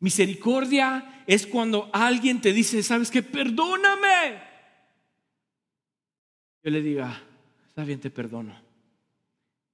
Misericordia 0.00 1.24
es 1.26 1.46
cuando 1.46 1.90
alguien 1.92 2.40
te 2.40 2.52
dice, 2.52 2.82
¿sabes 2.82 3.10
qué? 3.10 3.22
Perdóname. 3.22 4.42
Yo 6.62 6.70
le 6.70 6.82
diga, 6.82 7.20
está 7.66 7.84
bien, 7.84 8.00
te 8.00 8.10
perdono. 8.10 8.54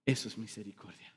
Eso 0.06 0.28
es 0.28 0.38
misericordia. 0.38 1.14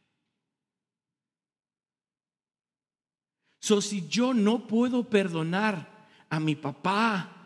So, 3.60 3.82
si 3.82 4.08
yo 4.08 4.34
no 4.34 4.66
puedo 4.66 5.10
perdonar 5.10 6.08
a 6.30 6.40
mi 6.40 6.56
papá, 6.56 7.37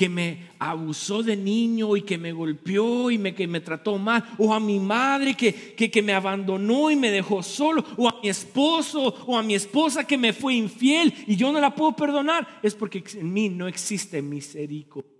que 0.00 0.08
me 0.08 0.48
abusó 0.58 1.22
de 1.22 1.36
niño 1.36 1.94
y 1.94 2.00
que 2.00 2.16
me 2.16 2.32
golpeó 2.32 3.10
y 3.10 3.18
me, 3.18 3.34
que 3.34 3.46
me 3.46 3.60
trató 3.60 3.98
mal, 3.98 4.24
o 4.38 4.54
a 4.54 4.58
mi 4.58 4.80
madre 4.80 5.34
que, 5.34 5.74
que, 5.74 5.90
que 5.90 6.00
me 6.00 6.14
abandonó 6.14 6.90
y 6.90 6.96
me 6.96 7.10
dejó 7.10 7.42
solo, 7.42 7.84
o 7.98 8.08
a 8.08 8.18
mi 8.22 8.30
esposo 8.30 9.02
o 9.26 9.36
a 9.36 9.42
mi 9.42 9.54
esposa 9.54 10.06
que 10.06 10.16
me 10.16 10.32
fue 10.32 10.54
infiel 10.54 11.12
y 11.26 11.36
yo 11.36 11.52
no 11.52 11.60
la 11.60 11.74
puedo 11.74 11.94
perdonar, 11.94 12.48
es 12.62 12.74
porque 12.74 13.04
en 13.12 13.30
mí 13.30 13.50
no 13.50 13.68
existe 13.68 14.22
misericordia. 14.22 15.10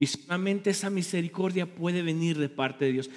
Y 0.00 0.06
solamente 0.08 0.70
esa 0.70 0.90
misericordia 0.90 1.72
puede 1.72 2.02
venir 2.02 2.36
de 2.38 2.48
parte 2.48 2.86
de 2.86 2.92
Dios. 2.94 3.10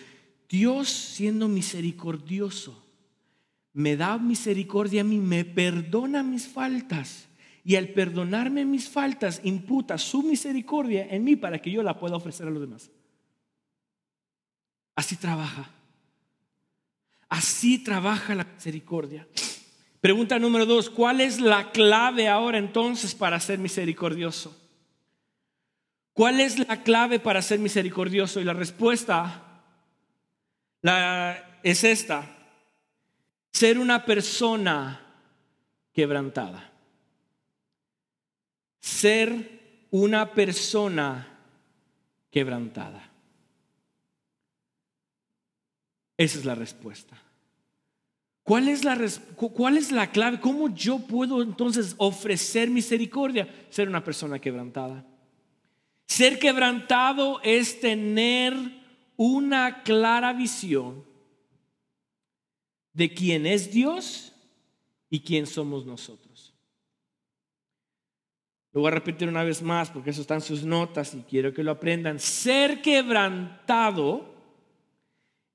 Dios 0.48 0.88
siendo 0.88 1.48
misericordioso 1.48 2.85
me 3.76 3.98
da 3.98 4.18
misericordia 4.18 5.02
a 5.02 5.04
mí, 5.04 5.18
me 5.18 5.44
perdona 5.44 6.24
mis 6.24 6.48
faltas. 6.48 7.28
Y 7.66 7.76
al 7.76 7.90
perdonarme 7.90 8.64
mis 8.64 8.88
faltas, 8.88 9.42
imputa 9.44 9.98
su 9.98 10.24
misericordia 10.24 11.08
en 11.10 11.26
mí 11.26 11.36
para 11.36 11.60
que 11.62 11.72
yo 11.72 11.84
la 11.84 12.00
pueda 12.00 12.16
ofrecer 12.16 12.48
a 12.48 12.52
los 12.52 12.62
demás. 12.62 12.90
Así 14.96 15.18
trabaja. 15.18 15.70
Así 17.28 17.78
trabaja 17.84 18.34
la 18.34 18.46
misericordia. 18.46 19.28
Pregunta 20.00 20.40
número 20.40 20.66
dos, 20.66 20.90
¿cuál 20.90 21.20
es 21.20 21.42
la 21.42 21.72
clave 21.72 22.30
ahora 22.30 22.58
entonces 22.58 23.14
para 23.14 23.40
ser 23.42 23.60
misericordioso? 23.60 24.56
¿Cuál 26.14 26.40
es 26.40 26.60
la 26.60 26.82
clave 26.82 27.20
para 27.20 27.42
ser 27.42 27.60
misericordioso? 27.60 28.40
Y 28.40 28.46
la 28.46 28.54
respuesta 28.54 29.64
es 31.62 31.84
esta 31.84 32.35
ser 33.56 33.80
una 33.80 34.04
persona 34.04 35.02
quebrantada. 35.94 36.74
Ser 38.82 39.88
una 39.92 40.34
persona 40.34 41.26
quebrantada. 42.30 43.02
Esa 46.18 46.40
es 46.40 46.44
la 46.44 46.56
respuesta. 46.56 47.18
¿Cuál 48.44 48.68
es 48.68 48.84
la, 48.84 48.98
¿Cuál 49.38 49.78
es 49.78 49.94
la 49.94 50.12
clave? 50.12 50.42
¿Cómo 50.42 50.76
yo 50.76 51.00
puedo 51.00 51.42
entonces 51.42 51.96
ofrecer 51.98 52.70
misericordia? 52.70 53.48
Ser 53.70 53.88
una 53.88 54.04
persona 54.04 54.38
quebrantada. 54.38 55.06
Ser 56.08 56.40
quebrantado 56.40 57.40
es 57.42 57.80
tener 57.80 58.54
una 59.16 59.82
clara 59.84 60.34
visión 60.34 61.15
de 62.96 63.14
quién 63.14 63.46
es 63.46 63.72
Dios 63.72 64.32
y 65.10 65.20
quién 65.20 65.46
somos 65.46 65.86
nosotros. 65.86 66.54
Lo 68.72 68.82
voy 68.82 68.88
a 68.88 68.96
repetir 68.96 69.28
una 69.28 69.44
vez 69.44 69.62
más 69.62 69.90
porque 69.90 70.10
eso 70.10 70.22
está 70.22 70.36
en 70.36 70.42
sus 70.42 70.64
notas 70.64 71.14
y 71.14 71.22
quiero 71.22 71.54
que 71.54 71.64
lo 71.64 71.72
aprendan. 71.72 72.20
Ser 72.20 72.82
quebrantado 72.82 74.34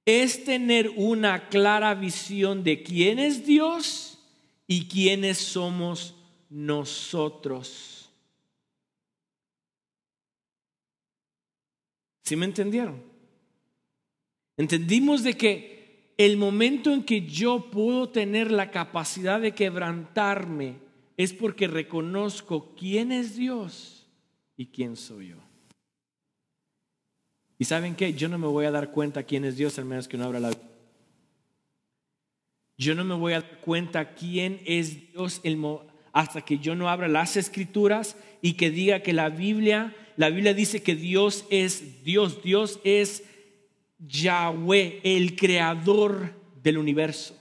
es 0.04 0.44
tener 0.44 0.90
una 0.96 1.48
clara 1.48 1.94
visión 1.94 2.62
de 2.62 2.82
quién 2.82 3.18
es 3.18 3.44
Dios 3.44 4.18
y 4.66 4.86
quiénes 4.86 5.38
somos 5.38 6.14
nosotros. 6.48 8.10
¿Sí 12.22 12.36
me 12.36 12.46
entendieron? 12.46 13.02
Entendimos 14.56 15.22
de 15.22 15.36
que 15.36 15.79
el 16.20 16.36
momento 16.36 16.92
en 16.92 17.02
que 17.02 17.22
yo 17.22 17.70
puedo 17.70 18.10
tener 18.10 18.50
la 18.50 18.70
capacidad 18.70 19.40
de 19.40 19.52
quebrantarme 19.52 20.76
es 21.16 21.32
porque 21.32 21.66
reconozco 21.66 22.74
quién 22.78 23.10
es 23.10 23.36
Dios 23.36 24.06
y 24.54 24.66
quién 24.66 24.96
soy 24.96 25.28
yo. 25.28 25.36
¿Y 27.58 27.64
saben 27.64 27.94
qué? 27.94 28.12
Yo 28.12 28.28
no 28.28 28.36
me 28.36 28.48
voy 28.48 28.66
a 28.66 28.70
dar 28.70 28.90
cuenta 28.90 29.22
quién 29.22 29.46
es 29.46 29.56
Dios 29.56 29.78
al 29.78 29.86
menos 29.86 30.08
que 30.08 30.18
no 30.18 30.24
abra 30.24 30.40
la 30.40 30.50
Yo 32.76 32.94
no 32.94 33.02
me 33.02 33.14
voy 33.14 33.32
a 33.32 33.40
dar 33.40 33.60
cuenta 33.62 34.12
quién 34.12 34.60
es 34.66 35.10
Dios 35.12 35.40
hasta 36.12 36.42
que 36.42 36.58
yo 36.58 36.74
no 36.74 36.90
abra 36.90 37.08
las 37.08 37.38
escrituras 37.38 38.18
y 38.42 38.54
que 38.54 38.70
diga 38.70 39.00
que 39.00 39.14
la 39.14 39.30
Biblia, 39.30 39.96
la 40.18 40.28
Biblia 40.28 40.52
dice 40.52 40.82
que 40.82 40.96
Dios 40.96 41.46
es 41.48 42.04
Dios, 42.04 42.42
Dios 42.42 42.78
es 42.84 43.24
Yahweh, 44.06 45.00
el 45.04 45.36
creador 45.36 46.34
del 46.62 46.78
universo. 46.78 47.36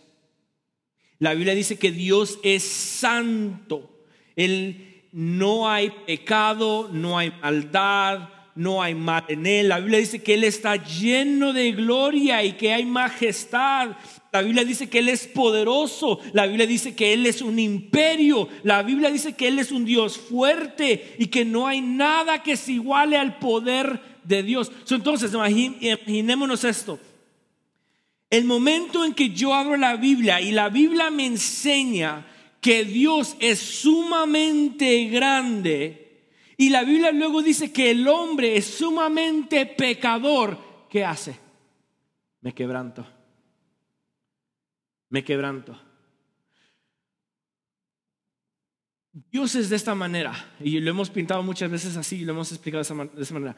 La 1.19 1.33
Biblia 1.33 1.53
dice 1.53 1.77
que 1.77 1.91
Dios 1.91 2.39
es 2.43 2.63
santo. 2.63 3.89
Él 4.35 5.03
no 5.11 5.69
hay 5.69 5.91
pecado, 6.05 6.89
no 6.91 7.17
hay 7.17 7.31
maldad, 7.41 8.29
no 8.55 8.81
hay 8.81 8.95
mal 8.95 9.25
en 9.27 9.45
él. 9.45 9.69
La 9.69 9.79
Biblia 9.79 9.99
dice 9.99 10.21
que 10.21 10.33
Él 10.33 10.43
está 10.43 10.75
lleno 10.75 11.53
de 11.53 11.71
gloria 11.71 12.43
y 12.43 12.53
que 12.53 12.73
hay 12.73 12.85
majestad. 12.85 13.91
La 14.31 14.41
Biblia 14.41 14.63
dice 14.63 14.89
que 14.89 14.99
Él 14.99 15.09
es 15.09 15.27
poderoso. 15.27 16.19
La 16.33 16.45
Biblia 16.45 16.67
dice 16.67 16.95
que 16.95 17.13
Él 17.13 17.25
es 17.25 17.41
un 17.41 17.57
imperio. 17.57 18.47
La 18.63 18.83
Biblia 18.83 19.09
dice 19.09 19.33
que 19.33 19.47
Él 19.47 19.59
es 19.59 19.71
un 19.71 19.85
Dios 19.85 20.17
fuerte 20.17 21.15
y 21.17 21.27
que 21.27 21.45
no 21.45 21.67
hay 21.67 21.81
nada 21.81 22.43
que 22.43 22.57
se 22.57 22.73
iguale 22.73 23.17
al 23.17 23.39
poder 23.39 24.08
de 24.23 24.43
Dios. 24.43 24.71
Entonces, 24.89 25.33
imaginémonos 25.33 26.63
esto. 26.63 26.99
El 28.29 28.45
momento 28.45 29.03
en 29.03 29.13
que 29.13 29.29
yo 29.29 29.53
abro 29.53 29.75
la 29.75 29.95
Biblia 29.95 30.39
y 30.39 30.51
la 30.51 30.69
Biblia 30.69 31.09
me 31.09 31.25
enseña 31.25 32.25
que 32.61 32.85
Dios 32.85 33.35
es 33.39 33.59
sumamente 33.59 35.05
grande 35.05 36.09
y 36.59 36.69
la 36.71 36.83
Biblia 36.83 37.13
luego 37.13 37.41
dice 37.41 37.71
que 37.71 37.91
el 37.91 38.05
hombre 38.05 38.57
es 38.57 38.65
sumamente 38.65 39.65
pecador, 39.65 40.87
¿qué 40.89 41.05
hace? 41.05 41.39
Me 42.41 42.53
quebranto. 42.53 43.07
Me 45.07 45.23
quebranto. 45.23 45.79
Dios 49.31 49.55
es 49.55 49.69
de 49.69 49.77
esta 49.77 49.95
manera 49.95 50.53
y 50.59 50.81
lo 50.81 50.91
hemos 50.91 51.09
pintado 51.09 51.41
muchas 51.43 51.71
veces 51.71 51.95
así 51.95 52.17
y 52.17 52.25
lo 52.25 52.33
hemos 52.33 52.51
explicado 52.51 52.83
de 52.83 53.21
esa 53.23 53.33
manera. 53.33 53.55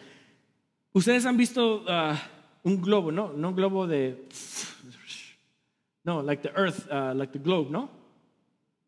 Ustedes 0.93 1.25
han 1.25 1.37
visto 1.37 1.83
uh, 1.83 2.15
un 2.63 2.81
globo, 2.81 3.11
¿no? 3.11 3.33
No 3.33 3.49
un 3.49 3.55
globo 3.55 3.87
de... 3.87 4.27
No, 6.03 6.21
like 6.21 6.41
the 6.41 6.53
earth, 6.59 6.87
uh, 6.91 7.13
like 7.15 7.31
the 7.31 7.39
globe, 7.39 7.69
¿no? 7.69 7.89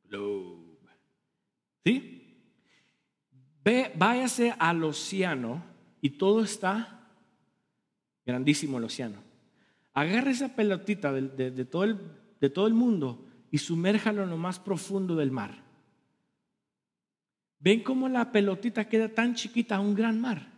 Globe. 0.09 0.63
¿Sí? 1.85 2.23
Ve, 3.63 3.91
váyase 3.95 4.53
al 4.57 4.83
océano 4.83 5.63
y 6.01 6.11
todo 6.11 6.43
está 6.43 7.07
grandísimo 8.25 8.77
el 8.77 8.85
océano. 8.85 9.17
Agarre 9.93 10.31
esa 10.31 10.55
pelotita 10.55 11.13
de, 11.13 11.65
todo 11.65 11.83
el, 11.83 11.99
de 12.41 12.49
todo 12.49 12.67
el 12.67 12.73
mundo 12.73 13.25
y 13.51 13.59
sumérjalo 13.59 14.23
en 14.23 14.31
lo 14.31 14.37
más 14.37 14.59
profundo 14.59 15.15
del 15.15 15.31
mar. 15.31 15.63
¿Ven 17.59 17.83
cómo 17.83 18.09
la 18.09 18.31
pelotita 18.31 18.89
queda 18.89 19.07
tan 19.07 19.35
chiquita 19.35 19.75
a 19.77 19.79
un 19.79 19.93
gran 19.93 20.19
mar? 20.19 20.52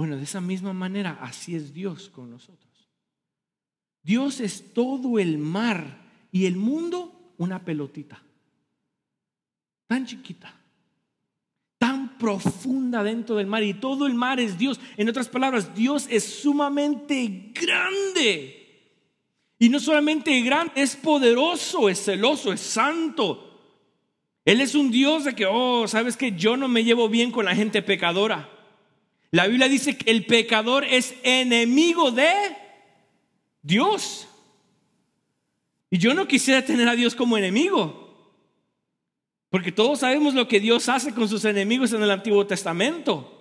Bueno, 0.00 0.16
de 0.16 0.22
esa 0.22 0.40
misma 0.40 0.72
manera, 0.72 1.18
así 1.20 1.54
es 1.54 1.74
Dios 1.74 2.08
con 2.08 2.30
nosotros. 2.30 2.88
Dios 4.02 4.40
es 4.40 4.72
todo 4.72 5.18
el 5.18 5.36
mar 5.36 6.08
y 6.32 6.46
el 6.46 6.56
mundo 6.56 7.34
una 7.36 7.62
pelotita. 7.62 8.22
Tan 9.86 10.06
chiquita, 10.06 10.58
tan 11.76 12.16
profunda 12.16 13.02
dentro 13.02 13.36
del 13.36 13.46
mar 13.46 13.62
y 13.62 13.74
todo 13.74 14.06
el 14.06 14.14
mar 14.14 14.40
es 14.40 14.56
Dios. 14.56 14.80
En 14.96 15.10
otras 15.10 15.28
palabras, 15.28 15.74
Dios 15.74 16.06
es 16.08 16.24
sumamente 16.24 17.52
grande. 17.52 18.96
Y 19.58 19.68
no 19.68 19.78
solamente 19.80 20.40
grande, 20.40 20.72
es 20.76 20.96
poderoso, 20.96 21.90
es 21.90 22.02
celoso, 22.02 22.54
es 22.54 22.60
santo. 22.62 23.76
Él 24.46 24.62
es 24.62 24.74
un 24.74 24.90
Dios 24.90 25.26
de 25.26 25.34
que, 25.34 25.44
oh, 25.44 25.86
sabes 25.86 26.16
que 26.16 26.32
yo 26.32 26.56
no 26.56 26.68
me 26.68 26.84
llevo 26.84 27.10
bien 27.10 27.30
con 27.30 27.44
la 27.44 27.54
gente 27.54 27.82
pecadora. 27.82 28.59
La 29.30 29.46
Biblia 29.46 29.68
dice 29.68 29.96
que 29.96 30.10
el 30.10 30.26
pecador 30.26 30.84
es 30.84 31.14
enemigo 31.22 32.10
de 32.10 32.32
Dios. 33.62 34.26
Y 35.88 35.98
yo 35.98 36.14
no 36.14 36.26
quisiera 36.26 36.64
tener 36.64 36.88
a 36.88 36.96
Dios 36.96 37.14
como 37.14 37.38
enemigo. 37.38 38.08
Porque 39.48 39.72
todos 39.72 40.00
sabemos 40.00 40.34
lo 40.34 40.48
que 40.48 40.60
Dios 40.60 40.88
hace 40.88 41.14
con 41.14 41.28
sus 41.28 41.44
enemigos 41.44 41.92
en 41.92 42.02
el 42.02 42.10
Antiguo 42.10 42.46
Testamento. 42.46 43.36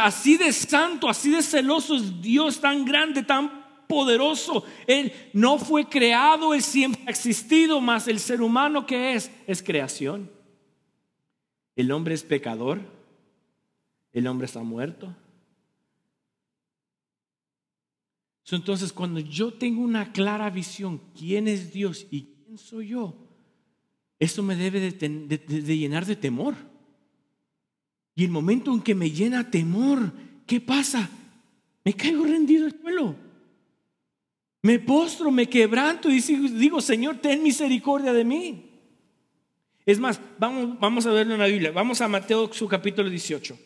así 0.00 0.36
de 0.36 0.52
santo, 0.52 1.08
así 1.08 1.30
de 1.30 1.42
celoso 1.42 1.96
es 1.96 2.20
Dios 2.20 2.60
tan 2.60 2.84
grande, 2.84 3.22
tan 3.22 3.84
poderoso. 3.86 4.64
Él 4.86 5.12
no 5.32 5.58
fue 5.58 5.88
creado, 5.88 6.54
Él 6.54 6.62
siempre 6.62 7.02
ha 7.06 7.10
existido, 7.10 7.80
más 7.80 8.08
el 8.08 8.18
ser 8.18 8.42
humano 8.42 8.84
que 8.84 9.14
es, 9.14 9.30
es 9.46 9.62
creación. 9.62 10.30
El 11.76 11.92
hombre 11.92 12.14
es 12.14 12.22
pecador 12.24 12.95
el 14.18 14.26
hombre 14.26 14.46
está 14.46 14.62
muerto. 14.62 15.14
Entonces, 18.50 18.92
cuando 18.92 19.18
yo 19.20 19.52
tengo 19.52 19.82
una 19.82 20.12
clara 20.12 20.50
visión 20.50 21.00
quién 21.16 21.48
es 21.48 21.72
Dios 21.72 22.06
y 22.10 22.22
quién 22.22 22.36
¿quién 22.46 22.58
soy 22.58 22.88
yo? 22.88 23.14
Eso 24.18 24.42
me 24.42 24.56
debe 24.56 24.80
de, 24.80 25.76
llenar 25.76 26.06
de 26.06 26.16
temor. 26.16 26.54
Y 28.14 28.24
el 28.24 28.30
momento 28.30 28.72
en 28.72 28.80
que 28.80 28.94
me 28.94 29.10
llena 29.10 29.50
temor, 29.50 30.12
¿qué 30.46 30.60
pasa? 30.60 31.10
Me 31.84 31.92
caigo 31.92 32.24
rendido 32.24 32.64
al 32.64 32.80
suelo. 32.80 33.16
Me 34.62 34.78
postro, 34.78 35.30
me 35.30 35.48
quebranto 35.48 36.08
y 36.10 36.20
digo, 36.20 36.80
Señor, 36.80 37.18
ten 37.18 37.42
misericordia 37.42 38.12
de 38.12 38.24
mí. 38.24 38.70
Es 39.84 40.00
más, 40.00 40.20
vamos, 40.38 40.80
vamos 40.80 41.06
a 41.06 41.12
verlo 41.12 41.34
en 41.34 41.40
la 41.40 41.46
Biblia. 41.46 41.72
Vamos 41.72 42.00
a 42.00 42.08
Mateo, 42.08 42.50
su 42.52 42.66
capítulo 42.66 43.10
18. 43.10 43.58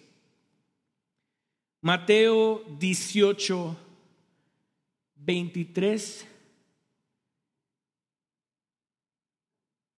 Mateo 1.82 2.62
18, 2.78 3.76
23 5.16 6.26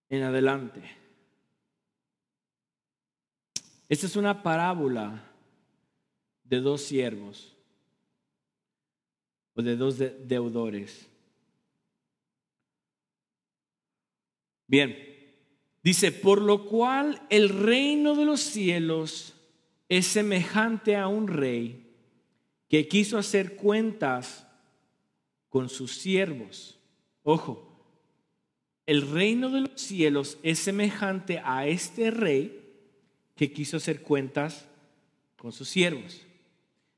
en 0.09 0.23
adelante. 0.23 0.81
Esta 3.89 4.07
es 4.07 4.15
una 4.15 4.41
parábola 4.41 5.29
de 6.43 6.61
dos 6.61 6.83
siervos 6.83 7.53
o 9.53 9.61
de 9.61 9.75
dos 9.75 9.97
deudores. 9.97 11.09
Bien, 14.67 14.97
dice, 15.83 16.11
por 16.11 16.41
lo 16.41 16.65
cual 16.65 17.21
el 17.29 17.49
reino 17.49 18.15
de 18.15 18.25
los 18.25 18.39
cielos 18.39 19.32
es 19.97 20.07
semejante 20.07 20.95
a 20.95 21.07
un 21.07 21.27
rey 21.27 21.85
que 22.67 22.87
quiso 22.87 23.19
hacer 23.19 23.55
cuentas 23.55 24.47
con 25.49 25.69
sus 25.69 25.97
siervos. 25.97 26.79
Ojo, 27.21 27.85
el 28.87 29.07
reino 29.11 29.51
de 29.51 29.61
los 29.61 29.79
cielos 29.79 30.39
es 30.41 30.57
semejante 30.57 31.39
a 31.45 31.67
este 31.67 32.09
rey 32.09 32.59
que 33.35 33.53
quiso 33.53 33.77
hacer 33.77 34.01
cuentas 34.01 34.67
con 35.37 35.51
sus 35.51 35.69
siervos. 35.69 36.25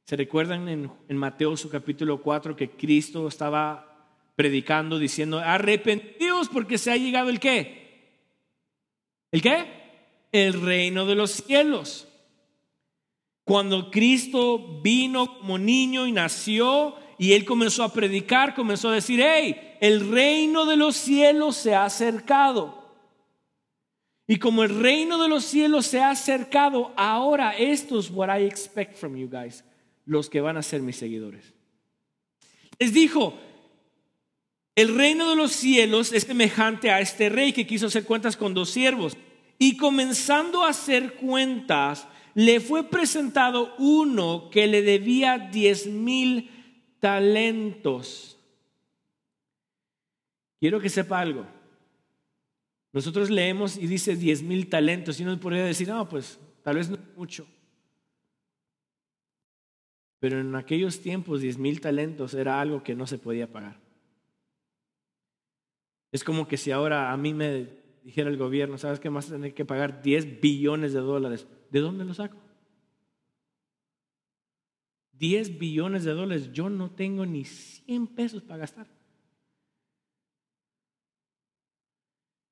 ¿Se 0.06 0.16
recuerdan 0.16 0.70
en, 0.70 1.18
Mateo 1.18 1.58
su 1.58 1.70
capítulo 1.70 2.22
4 2.22 2.56
que 2.56 2.70
Cristo 2.70 3.28
estaba 3.28 4.08
predicando 4.38 5.00
diciendo, 5.00 5.40
arrepentidos 5.40 6.48
porque 6.48 6.78
se 6.78 6.92
ha 6.92 6.98
llegado 6.98 7.30
el 7.30 7.42
qué? 7.42 8.22
¿El 9.32 9.42
qué? 9.42 9.66
El 10.32 10.62
reino 10.62 11.06
de 11.06 11.16
los 11.16 11.32
cielos. 11.32 12.08
Cuando 13.46 13.92
Cristo 13.92 14.82
vino 14.82 15.38
como 15.38 15.60
niño 15.60 16.08
y 16.08 16.12
nació 16.12 16.96
y 17.20 17.34
él 17.34 17.46
comenzó 17.46 17.84
a 17.84 17.94
predicar, 17.94 18.56
comenzó 18.56 18.90
a 18.90 18.96
decir, 18.96 19.22
hey, 19.24 19.78
el 19.80 20.12
reino 20.12 20.66
de 20.66 20.76
los 20.76 20.96
cielos 20.98 21.56
se 21.56 21.76
ha 21.76 21.86
acercado. 21.86 22.84
Y 24.28 24.38
como 24.38 24.64
el 24.64 24.82
reino 24.82 25.22
de 25.22 25.30
los 25.30 25.46
cielos 25.46 25.86
se 25.86 26.02
ha 26.02 26.10
acercado, 26.10 26.92
ahora 26.98 27.56
esto 27.56 28.00
es 28.00 28.10
what 28.10 28.36
I 28.36 28.46
expect 28.46 28.96
from 28.96 29.16
you 29.16 29.30
guys, 29.30 29.64
los 30.06 30.28
que 30.28 30.42
van 30.42 30.58
a 30.58 30.64
ser 30.64 30.82
mis 30.82 30.96
seguidores. 30.96 31.54
Les 32.80 32.92
dijo, 32.92 33.38
el 34.76 34.96
reino 34.96 35.30
de 35.30 35.36
los 35.36 35.52
cielos 35.52 36.12
es 36.12 36.24
semejante 36.24 36.90
a 36.90 37.00
este 37.00 37.30
rey 37.30 37.54
que 37.54 37.68
quiso 37.68 37.86
hacer 37.86 38.06
cuentas 38.06 38.36
con 38.36 38.56
dos 38.56 38.72
siervos. 38.72 39.16
Y 39.60 39.78
comenzando 39.78 40.64
a 40.64 40.70
hacer 40.70 41.14
cuentas, 41.14 42.08
le 42.36 42.60
fue 42.60 42.84
presentado 42.84 43.74
uno 43.78 44.50
que 44.52 44.68
le 44.68 44.82
debía 44.82 45.40
diez 45.40 45.88
mil 45.88 46.52
talentos. 47.00 48.38
Quiero 50.60 50.82
que 50.82 50.90
sepa 50.90 51.22
algo. 51.22 51.48
Nosotros 52.92 53.30
leemos 53.30 53.78
y 53.78 53.88
dice 53.88 54.18
diez 54.18 54.44
mil 54.44 54.70
talentos 54.70 55.20
y 55.20 55.24
uno 55.24 55.40
podría 55.40 55.64
decir, 55.64 55.88
no, 55.88 56.08
pues 56.10 56.38
tal 56.62 56.76
vez 56.76 56.90
no 56.90 56.98
mucho. 57.16 57.48
Pero 60.20 60.42
en 60.42 60.56
aquellos 60.56 61.00
tiempos 61.00 61.40
diez 61.40 61.58
mil 61.58 61.80
talentos 61.80 62.34
era 62.34 62.60
algo 62.60 62.84
que 62.84 62.96
no 62.96 63.08
se 63.08 63.18
podía 63.18 63.50
pagar. 63.52 63.80
Es 66.12 66.24
como 66.26 66.50
que 66.50 66.58
si 66.58 66.72
ahora 66.72 67.14
a 67.14 67.18
mí 67.18 67.34
me 67.34 67.70
dijera 68.04 68.30
el 68.30 68.38
gobierno, 68.38 68.78
¿sabes 68.78 69.00
qué? 69.00 69.08
A 69.08 69.20
tener 69.22 69.54
que 69.54 69.66
pagar 69.66 70.02
10 70.02 70.42
billones 70.42 70.94
de 70.94 71.00
dólares. 71.00 71.48
¿De 71.76 71.82
dónde 71.82 72.06
lo 72.06 72.14
saco? 72.14 72.38
10 75.12 75.60
billones 75.60 76.06
de 76.06 76.14
dólares. 76.14 76.54
Yo 76.54 76.70
no 76.70 76.90
tengo 76.90 77.26
ni 77.26 77.44
100 77.44 78.08
pesos 78.08 78.42
para 78.42 78.60
gastar. 78.60 78.88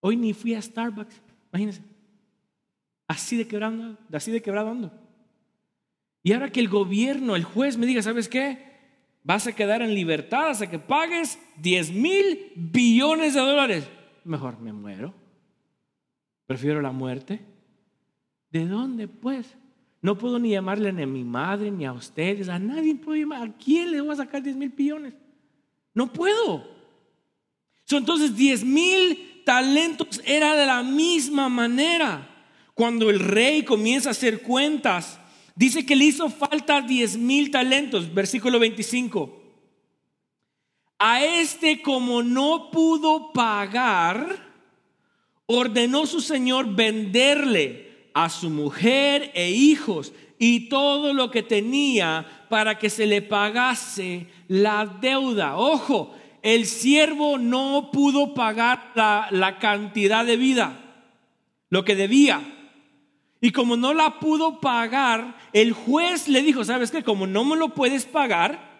Hoy 0.01 0.17
ni 0.17 0.33
fui 0.33 0.55
a 0.55 0.61
Starbucks, 0.61 1.21
imagínense. 1.53 1.81
Así 3.07 3.37
de 3.37 3.47
quebrando, 3.47 3.97
así 4.11 4.29
de 4.29 4.41
quebrado 4.41 4.71
ando. 4.71 4.91
Y 6.21 6.33
ahora 6.33 6.51
que 6.51 6.59
el 6.59 6.67
gobierno, 6.67 7.37
el 7.37 7.45
juez 7.45 7.77
me 7.77 7.85
diga, 7.85 8.01
¿sabes 8.01 8.27
qué? 8.27 8.73
Vas 9.23 9.47
a 9.47 9.55
quedar 9.55 9.81
en 9.81 9.95
libertad 9.95 10.49
hasta 10.49 10.69
que 10.69 10.79
pagues 10.79 11.39
10 11.61 11.93
mil 11.93 12.51
billones 12.57 13.35
de 13.35 13.39
dólares. 13.39 13.89
Mejor 14.25 14.59
me 14.59 14.73
muero. 14.73 15.13
Prefiero 16.45 16.81
la 16.81 16.91
muerte. 16.91 17.52
¿De 18.53 18.67
dónde 18.67 19.07
pues? 19.07 19.47
No 19.99 20.15
puedo 20.15 20.37
ni 20.37 20.51
llamarle 20.51 20.93
ni 20.93 21.01
a 21.01 21.07
mi 21.07 21.23
madre, 21.23 21.71
ni 21.71 21.85
a 21.85 21.91
ustedes, 21.91 22.49
a 22.49 22.59
nadie 22.59 22.93
puedo 22.93 23.19
llamar. 23.19 23.47
¿A 23.47 23.57
quién 23.57 23.89
le 23.89 23.99
voy 23.99 24.11
a 24.11 24.17
sacar 24.17 24.43
10 24.43 24.55
mil 24.55 24.69
billones? 24.69 25.15
No 25.95 26.13
puedo. 26.13 26.63
Entonces 27.89 28.35
10 28.35 28.63
mil 28.63 29.41
talentos 29.43 30.21
era 30.23 30.55
de 30.55 30.67
la 30.67 30.83
misma 30.83 31.49
manera. 31.49 32.29
Cuando 32.75 33.09
el 33.09 33.19
rey 33.19 33.63
comienza 33.63 34.09
a 34.09 34.11
hacer 34.11 34.43
cuentas, 34.43 35.19
dice 35.55 35.83
que 35.83 35.95
le 35.95 36.05
hizo 36.05 36.29
falta 36.29 36.81
10 36.81 37.17
mil 37.17 37.49
talentos, 37.49 38.13
versículo 38.13 38.59
25. 38.59 39.41
A 40.99 41.23
este 41.23 41.81
como 41.81 42.21
no 42.21 42.69
pudo 42.69 43.33
pagar, 43.33 44.53
ordenó 45.47 46.05
su 46.05 46.21
señor 46.21 46.75
venderle 46.75 47.82
a 48.13 48.29
su 48.29 48.49
mujer 48.49 49.31
e 49.33 49.51
hijos 49.51 50.13
y 50.37 50.67
todo 50.69 51.13
lo 51.13 51.31
que 51.31 51.43
tenía 51.43 52.45
para 52.49 52.77
que 52.77 52.89
se 52.89 53.05
le 53.05 53.21
pagase 53.21 54.27
la 54.47 54.85
deuda. 54.85 55.57
Ojo, 55.57 56.13
el 56.41 56.65
siervo 56.65 57.37
no 57.37 57.89
pudo 57.91 58.33
pagar 58.33 58.91
la, 58.95 59.57
cantidad 59.59 60.25
de 60.25 60.37
vida, 60.37 60.77
lo 61.69 61.85
que 61.85 61.95
debía. 61.95 62.41
Y 63.39 63.51
como 63.51 63.77
no 63.77 63.93
la 63.93 64.19
pudo 64.19 64.59
pagar, 64.59 65.37
el 65.53 65.71
juez 65.71 66.27
le 66.27 66.41
dijo, 66.41 66.63
¿sabes 66.65 66.91
qué? 66.91 67.03
Como 67.03 67.27
no 67.27 67.45
me 67.45 67.55
lo 67.55 67.69
puedes 67.69 68.05
pagar, 68.05 68.72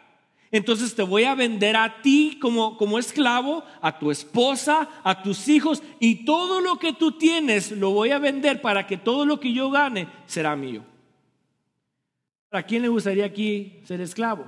entonces 0.53 0.93
te 0.93 1.01
voy 1.01 1.23
a 1.23 1.33
vender 1.33 1.75
a 1.75 2.03
ti 2.03 2.37
como, 2.39 2.77
como 2.77 2.99
esclavo, 2.99 3.63
a 3.81 3.97
tu 3.97 4.11
esposa, 4.11 4.87
a 5.03 5.23
tus 5.23 5.47
hijos, 5.47 5.81
y 5.99 6.25
todo 6.25 6.61
lo 6.61 6.77
que 6.77 6.93
tú 6.93 7.13
tienes 7.13 7.71
lo 7.71 7.89
voy 7.89 8.11
a 8.11 8.19
vender 8.19 8.61
para 8.61 8.85
que 8.85 8.97
todo 8.97 9.25
lo 9.25 9.39
que 9.39 9.51
yo 9.51 9.71
gane 9.71 10.07
será 10.27 10.55
mío. 10.55 10.85
¿A 12.51 12.61
quién 12.61 12.83
le 12.83 12.87
gustaría 12.87 13.25
aquí 13.25 13.81
ser 13.83 13.99
esclavo? 13.99 14.45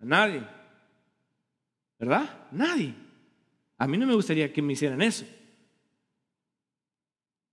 A 0.00 0.04
nadie. 0.04 0.42
¿Verdad? 2.00 2.48
Nadie. 2.50 2.94
A 3.78 3.86
mí 3.86 3.96
no 3.96 4.08
me 4.08 4.14
gustaría 4.14 4.52
que 4.52 4.60
me 4.60 4.72
hicieran 4.72 5.02
eso. 5.02 5.24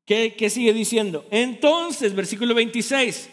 ¿Qué, 0.06 0.34
¿Qué, 0.36 0.50
sigue 0.50 0.74
diciendo? 0.74 1.24
Entonces, 1.30 2.16
versículo 2.16 2.56
26. 2.56 3.30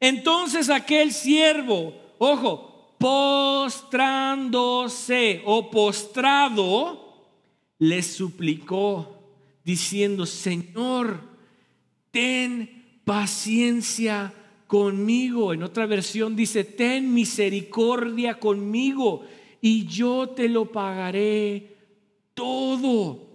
Entonces 0.00 0.70
aquel 0.70 1.12
siervo, 1.12 1.94
ojo, 2.18 2.69
postrándose 3.00 5.42
o 5.46 5.70
postrado, 5.70 7.32
le 7.78 8.02
suplicó, 8.02 9.16
diciendo, 9.64 10.26
Señor, 10.26 11.22
ten 12.10 13.00
paciencia 13.06 14.34
conmigo. 14.66 15.54
En 15.54 15.62
otra 15.62 15.86
versión 15.86 16.36
dice, 16.36 16.62
ten 16.62 17.14
misericordia 17.14 18.38
conmigo 18.38 19.24
y 19.62 19.86
yo 19.86 20.28
te 20.28 20.50
lo 20.50 20.66
pagaré 20.66 21.74
todo. 22.34 23.30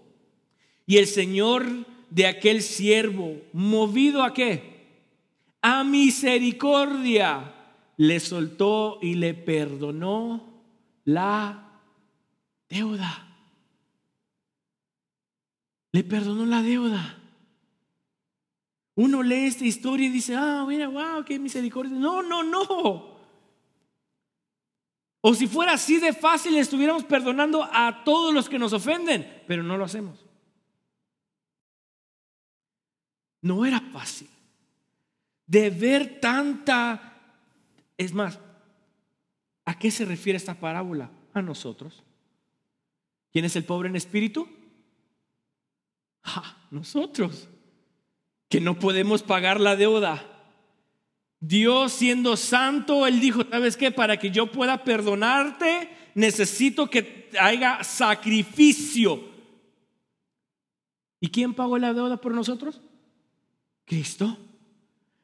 Y 0.86 0.98
el 0.98 1.08
Señor 1.08 1.66
de 2.12 2.28
aquel 2.28 2.62
siervo, 2.62 3.38
movido 3.52 4.22
a 4.22 4.32
qué? 4.32 4.76
A 5.64 5.84
misericordia, 5.84 7.55
le 7.98 8.20
soltó 8.20 9.00
y 9.02 9.16
le 9.16 9.34
perdonó 9.34 10.64
la 11.06 11.82
deuda. 12.70 13.28
Le 15.92 16.04
perdonó 16.04 16.46
la 16.46 16.62
deuda. 16.62 17.18
Uno 18.96 19.24
lee 19.24 19.46
esta 19.46 19.66
historia 19.66 20.08
y 20.08 20.12
dice, 20.12 20.36
ah, 20.36 20.66
mira, 20.68 20.88
wow, 20.88 21.24
qué 21.26 21.38
misericordia. 21.40 21.98
No, 21.98 22.22
no, 22.22 22.44
no. 22.44 23.16
O 25.22 25.34
si 25.34 25.48
fuera 25.48 25.74
así 25.74 26.00
de 26.00 26.14
fácil, 26.14 26.56
estuviéramos 26.58 27.04
perdonando 27.04 27.64
a 27.64 28.04
todos 28.04 28.34
los 28.34 28.48
que 28.48 28.60
nos 28.60 28.74
ofenden, 28.74 29.44
pero 29.48 29.64
no 29.64 29.78
lo 29.78 29.86
hacemos. 29.86 30.24
No 33.42 33.66
era 33.66 33.80
fácil. 33.80 34.30
De 35.46 35.70
ver 35.70 36.20
tanta... 36.20 37.15
Es 37.98 38.14
más, 38.14 38.40
¿a 39.66 39.78
qué 39.78 39.92
se 39.92 40.06
refiere 40.06 40.38
esta 40.38 40.56
parábola? 40.56 41.10
A 41.34 41.42
nosotros. 41.42 42.04
¿Quién 43.32 43.46
es 43.46 43.56
el 43.56 43.66
pobre 43.66 43.90
en 43.90 43.96
espíritu? 43.96 44.48
Ah, 46.24 46.58
nosotros, 46.72 47.48
que 48.50 48.60
no 48.60 48.80
podemos 48.80 49.24
pagar 49.24 49.60
la 49.60 49.76
deuda. 49.76 50.24
Dios 51.40 51.92
siendo 51.92 52.38
santo, 52.38 53.06
Él 53.06 53.20
dijo, 53.20 53.44
¿sabes 53.50 53.78
qué? 53.78 53.92
Para 53.92 54.18
que 54.18 54.32
yo 54.32 54.52
pueda 54.52 54.84
perdonarte, 54.84 55.90
necesito 56.16 56.90
que 56.90 57.30
haya 57.40 57.84
sacrificio. 57.84 59.36
¿Y 61.20 61.30
quién 61.30 61.54
pagó 61.54 61.78
la 61.78 61.94
deuda 61.94 62.18
por 62.18 62.34
nosotros? 62.34 62.82
Cristo. 63.86 64.38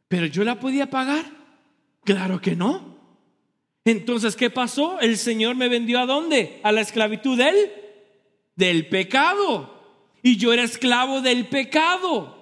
¿Pero 0.08 0.26
yo 0.26 0.44
la 0.44 0.60
podía 0.60 0.90
pagar? 0.90 1.41
Claro 2.04 2.42
que 2.42 2.56
no. 2.56 2.98
Entonces, 3.86 4.36
¿qué 4.36 4.50
pasó? 4.50 5.00
El 5.00 5.18
Señor 5.18 5.56
me 5.56 5.70
vendió 5.70 6.00
a 6.00 6.06
dónde? 6.06 6.60
A 6.64 6.72
la 6.72 6.82
esclavitud 6.82 7.38
del, 7.38 7.72
del 8.56 8.88
pecado. 8.88 9.82
Y 10.22 10.38
yo 10.38 10.54
era 10.54 10.64
esclavo 10.64 11.22
del 11.22 11.48
pecado. 11.48 12.42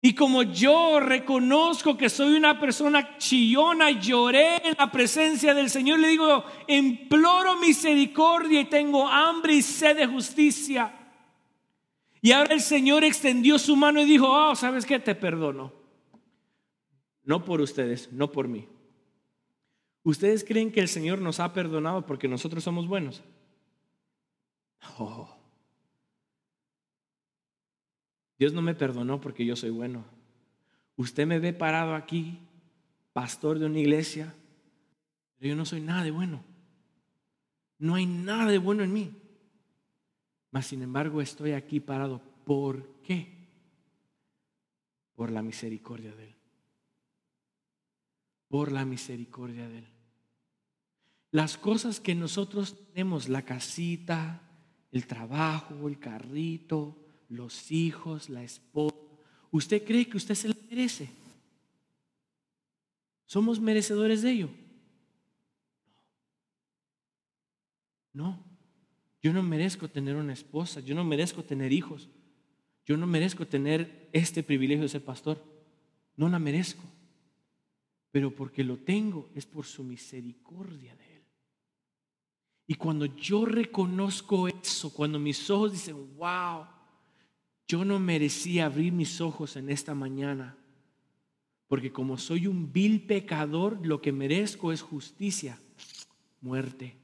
Y 0.00 0.14
como 0.14 0.44
yo 0.44 1.00
reconozco 1.00 1.96
que 1.96 2.08
soy 2.08 2.36
una 2.36 2.60
persona 2.60 3.18
chillona 3.18 3.90
lloré 3.90 4.56
en 4.68 4.76
la 4.78 4.92
presencia 4.92 5.54
del 5.54 5.70
Señor, 5.70 5.98
le 5.98 6.08
digo, 6.08 6.44
imploro 6.68 7.56
misericordia 7.56 8.60
y 8.60 8.66
tengo 8.66 9.08
hambre 9.08 9.54
y 9.54 9.62
sed 9.62 9.96
de 9.96 10.06
justicia. 10.06 10.94
Y 12.20 12.30
ahora 12.30 12.54
el 12.54 12.60
Señor 12.60 13.04
extendió 13.04 13.58
su 13.58 13.74
mano 13.74 14.00
y 14.00 14.04
dijo, 14.04 14.28
oh, 14.28 14.54
¿sabes 14.54 14.86
qué? 14.86 15.00
Te 15.00 15.16
perdono. 15.16 15.77
No 17.28 17.44
por 17.44 17.60
ustedes, 17.60 18.10
no 18.10 18.32
por 18.32 18.48
mí. 18.48 18.66
¿Ustedes 20.02 20.42
creen 20.44 20.72
que 20.72 20.80
el 20.80 20.88
Señor 20.88 21.20
nos 21.20 21.40
ha 21.40 21.52
perdonado 21.52 22.06
porque 22.06 22.26
nosotros 22.26 22.64
somos 22.64 22.88
buenos? 22.88 23.22
Oh. 24.98 25.28
Dios 28.38 28.54
no 28.54 28.62
me 28.62 28.74
perdonó 28.74 29.20
porque 29.20 29.44
yo 29.44 29.56
soy 29.56 29.68
bueno. 29.68 30.06
Usted 30.96 31.26
me 31.26 31.38
ve 31.38 31.52
parado 31.52 31.94
aquí, 31.94 32.38
pastor 33.12 33.58
de 33.58 33.66
una 33.66 33.78
iglesia, 33.78 34.34
pero 35.36 35.50
yo 35.50 35.56
no 35.56 35.66
soy 35.66 35.82
nada 35.82 36.04
de 36.04 36.12
bueno. 36.12 36.42
No 37.78 37.96
hay 37.96 38.06
nada 38.06 38.50
de 38.50 38.56
bueno 38.56 38.84
en 38.84 38.92
mí. 38.94 39.12
Mas 40.50 40.68
sin 40.68 40.80
embargo 40.80 41.20
estoy 41.20 41.52
aquí 41.52 41.78
parado. 41.78 42.22
¿Por 42.46 43.02
qué? 43.02 43.50
Por 45.14 45.30
la 45.30 45.42
misericordia 45.42 46.14
de 46.14 46.28
Él. 46.28 46.37
Por 48.48 48.72
la 48.72 48.84
misericordia 48.84 49.68
de 49.68 49.78
Él. 49.78 49.88
Las 51.30 51.58
cosas 51.58 52.00
que 52.00 52.14
nosotros 52.14 52.76
tenemos, 52.92 53.28
la 53.28 53.42
casita, 53.42 54.40
el 54.90 55.06
trabajo, 55.06 55.88
el 55.88 55.98
carrito, 55.98 56.96
los 57.28 57.70
hijos, 57.70 58.30
la 58.30 58.42
esposa. 58.42 58.96
¿Usted 59.50 59.84
cree 59.84 60.08
que 60.08 60.16
usted 60.16 60.34
se 60.34 60.48
lo 60.48 60.54
merece? 60.70 61.10
¿Somos 63.26 63.60
merecedores 63.60 64.22
de 64.22 64.30
ello? 64.30 64.50
No. 68.14 68.42
Yo 69.22 69.32
no 69.32 69.42
merezco 69.42 69.88
tener 69.88 70.16
una 70.16 70.32
esposa, 70.32 70.80
yo 70.80 70.94
no 70.94 71.04
merezco 71.04 71.42
tener 71.42 71.72
hijos, 71.72 72.08
yo 72.86 72.96
no 72.96 73.06
merezco 73.06 73.46
tener 73.46 74.08
este 74.12 74.42
privilegio 74.42 74.84
de 74.84 74.88
ser 74.88 75.04
pastor. 75.04 75.42
No 76.16 76.28
la 76.28 76.38
merezco. 76.38 76.82
Pero 78.10 78.34
porque 78.34 78.64
lo 78.64 78.78
tengo 78.78 79.30
es 79.34 79.46
por 79.46 79.66
su 79.66 79.84
misericordia 79.84 80.94
de 80.96 81.16
Él. 81.16 81.22
Y 82.66 82.74
cuando 82.74 83.06
yo 83.06 83.44
reconozco 83.44 84.48
eso, 84.48 84.92
cuando 84.92 85.18
mis 85.18 85.48
ojos 85.50 85.72
dicen, 85.72 86.16
wow, 86.16 86.66
yo 87.66 87.84
no 87.84 87.98
merecía 87.98 88.66
abrir 88.66 88.92
mis 88.92 89.20
ojos 89.20 89.56
en 89.56 89.70
esta 89.70 89.94
mañana, 89.94 90.56
porque 91.66 91.92
como 91.92 92.16
soy 92.16 92.46
un 92.46 92.72
vil 92.72 93.06
pecador, 93.06 93.86
lo 93.86 94.00
que 94.00 94.12
merezco 94.12 94.72
es 94.72 94.80
justicia, 94.80 95.58
muerte. 96.40 96.96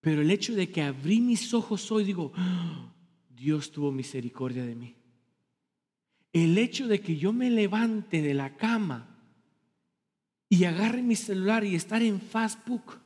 Pero 0.00 0.22
el 0.22 0.30
hecho 0.30 0.54
de 0.54 0.70
que 0.70 0.82
abrí 0.82 1.20
mis 1.20 1.52
ojos 1.54 1.90
hoy, 1.90 2.04
digo, 2.04 2.32
¡Ah! 2.34 2.92
Dios 3.36 3.70
tuvo 3.70 3.92
misericordia 3.92 4.64
de 4.64 4.74
mí. 4.74 4.94
El 6.36 6.58
hecho 6.58 6.86
de 6.86 7.00
que 7.00 7.16
yo 7.16 7.32
me 7.32 7.48
levante 7.48 8.20
de 8.20 8.34
la 8.34 8.58
cama 8.58 9.08
y 10.50 10.64
agarre 10.64 11.00
mi 11.00 11.16
celular 11.16 11.64
y 11.64 11.74
estar 11.74 12.02
en 12.02 12.20
Facebook 12.20 12.98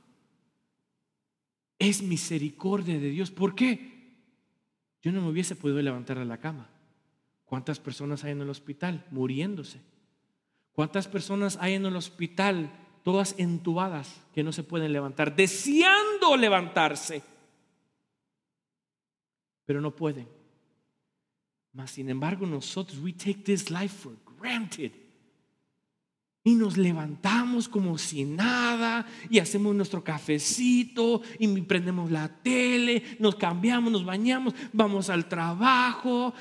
es 1.78 2.02
misericordia 2.02 2.98
de 2.98 3.10
Dios. 3.10 3.30
¿Por 3.30 3.54
qué? 3.54 4.16
Yo 5.00 5.12
no 5.12 5.20
me 5.20 5.28
hubiese 5.28 5.54
podido 5.54 5.80
levantar 5.80 6.18
de 6.18 6.24
la 6.24 6.38
cama. 6.38 6.68
¿Cuántas 7.44 7.78
personas 7.78 8.24
hay 8.24 8.32
en 8.32 8.40
el 8.40 8.50
hospital 8.50 9.06
muriéndose? 9.12 9.78
¿Cuántas 10.72 11.06
personas 11.06 11.56
hay 11.60 11.74
en 11.74 11.86
el 11.86 11.94
hospital 11.94 12.72
todas 13.04 13.36
entubadas 13.38 14.20
que 14.34 14.42
no 14.42 14.50
se 14.50 14.64
pueden 14.64 14.92
levantar, 14.92 15.36
deseando 15.36 16.36
levantarse, 16.36 17.22
pero 19.66 19.80
no 19.80 19.94
pueden? 19.94 20.39
Mas 21.72 21.92
sin 21.92 22.08
embargo 22.10 22.46
nosotros, 22.46 22.98
we 22.98 23.12
take 23.12 23.42
this 23.44 23.70
life 23.70 23.94
for 23.94 24.16
granted. 24.38 24.92
Y 26.42 26.54
nos 26.54 26.78
levantamos 26.78 27.68
como 27.68 27.98
si 27.98 28.24
nada 28.24 29.06
y 29.28 29.38
hacemos 29.38 29.74
nuestro 29.74 30.02
cafecito 30.02 31.20
y 31.38 31.46
prendemos 31.60 32.10
la 32.10 32.28
tele, 32.42 33.02
nos 33.18 33.34
cambiamos, 33.34 33.92
nos 33.92 34.06
bañamos, 34.06 34.54
vamos 34.72 35.10
al 35.10 35.28
trabajo, 35.28 36.32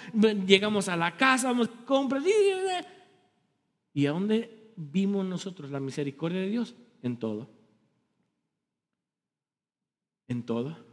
llegamos 0.48 0.88
a 0.88 0.96
la 0.96 1.18
casa, 1.18 1.50
vamos 1.50 1.68
a 1.68 1.86
comprar. 1.86 2.24
¿Y 3.94 4.06
a 4.06 4.12
dónde 4.12 4.72
vimos 4.78 5.26
nosotros 5.26 5.70
la 5.70 5.82
misericordia 5.82 6.40
de 6.40 6.50
Dios? 6.50 6.76
En 7.04 7.18
todo. 7.18 7.50
En 10.30 10.44
todo. 10.44 10.89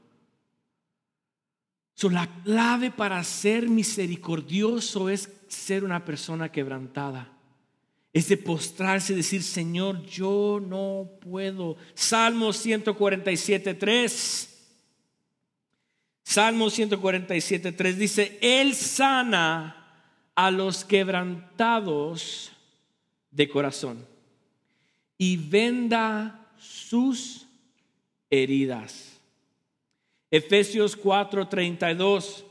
So, 1.96 2.08
la 2.08 2.28
clave 2.44 2.92
para 2.92 3.24
ser 3.24 3.68
misericordioso 3.68 5.10
es 5.10 5.28
ser 5.48 5.82
una 5.82 6.04
persona 6.04 6.52
quebrantada 6.52 7.32
es 8.16 8.28
de 8.28 8.38
postrarse 8.38 9.12
y 9.12 9.16
decir, 9.16 9.42
Señor, 9.42 10.02
yo 10.06 10.58
no 10.66 11.06
puedo. 11.20 11.76
Salmo 11.92 12.50
147, 12.50 13.74
3. 13.74 14.68
Salmo 16.22 16.70
147, 16.70 17.72
3 17.72 17.98
dice, 17.98 18.38
Él 18.40 18.74
sana 18.74 20.08
a 20.34 20.50
los 20.50 20.86
quebrantados 20.86 22.52
de 23.30 23.50
corazón 23.50 24.06
y 25.18 25.36
venda 25.36 26.48
sus 26.58 27.46
heridas. 28.30 29.15
Efesios 30.30 30.96
4, 30.96 31.48
32. 31.48 32.44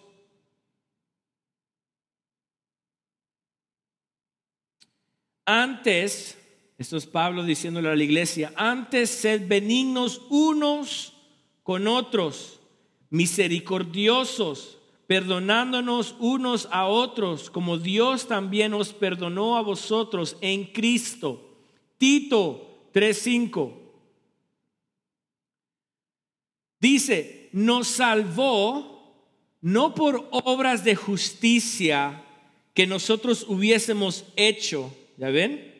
Antes, 5.45 6.37
esto 6.77 6.97
es 6.97 7.05
Pablo 7.05 7.43
diciéndole 7.43 7.89
a 7.89 7.95
la 7.95 8.03
iglesia, 8.03 8.51
antes 8.55 9.09
sed 9.09 9.47
benignos 9.47 10.21
unos 10.29 11.13
con 11.63 11.87
otros, 11.87 12.59
misericordiosos, 13.09 14.79
perdonándonos 15.07 16.15
unos 16.19 16.67
a 16.71 16.87
otros, 16.87 17.49
como 17.51 17.77
Dios 17.77 18.27
también 18.27 18.73
os 18.73 18.91
perdonó 18.91 19.57
a 19.57 19.61
vosotros 19.61 20.37
en 20.41 20.65
Cristo. 20.65 21.57
Tito 21.97 22.89
3:5 22.91 23.85
dice, 26.79 27.44
nos 27.55 27.87
salvó 27.87 29.15
no 29.61 29.95
por 29.95 30.27
obras 30.31 30.83
de 30.83 30.95
justicia 30.95 32.21
que 32.73 32.85
nosotros 32.85 33.45
hubiésemos 33.47 34.25
hecho, 34.35 34.93
¿Ya 35.17 35.29
ven? 35.29 35.73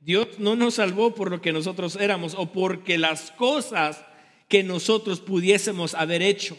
Dios 0.00 0.28
no 0.38 0.56
nos 0.56 0.74
salvó 0.74 1.14
por 1.14 1.30
lo 1.30 1.40
que 1.40 1.52
nosotros 1.52 1.96
éramos 1.96 2.34
o 2.36 2.52
porque 2.52 2.98
las 2.98 3.30
cosas 3.30 4.04
que 4.46 4.62
nosotros 4.62 5.20
pudiésemos 5.20 5.94
haber 5.94 6.20
hecho. 6.20 6.58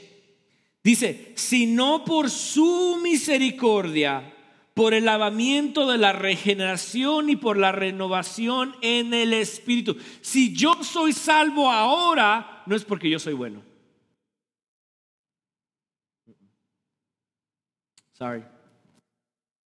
Dice, 0.83 1.33
sino 1.35 2.03
por 2.03 2.31
su 2.31 2.99
misericordia, 3.03 4.33
por 4.73 4.95
el 4.95 5.05
lavamiento 5.05 5.87
de 5.87 5.99
la 5.99 6.13
regeneración 6.13 7.29
y 7.29 7.35
por 7.35 7.57
la 7.57 7.71
renovación 7.71 8.75
en 8.81 9.13
el 9.13 9.33
Espíritu. 9.33 9.97
Si 10.21 10.55
yo 10.55 10.83
soy 10.83 11.13
salvo 11.13 11.69
ahora, 11.69 12.63
no 12.65 12.75
es 12.75 12.83
porque 12.83 13.09
yo 13.09 13.19
soy 13.19 13.33
bueno. 13.33 13.72
Sorry. 18.23 18.43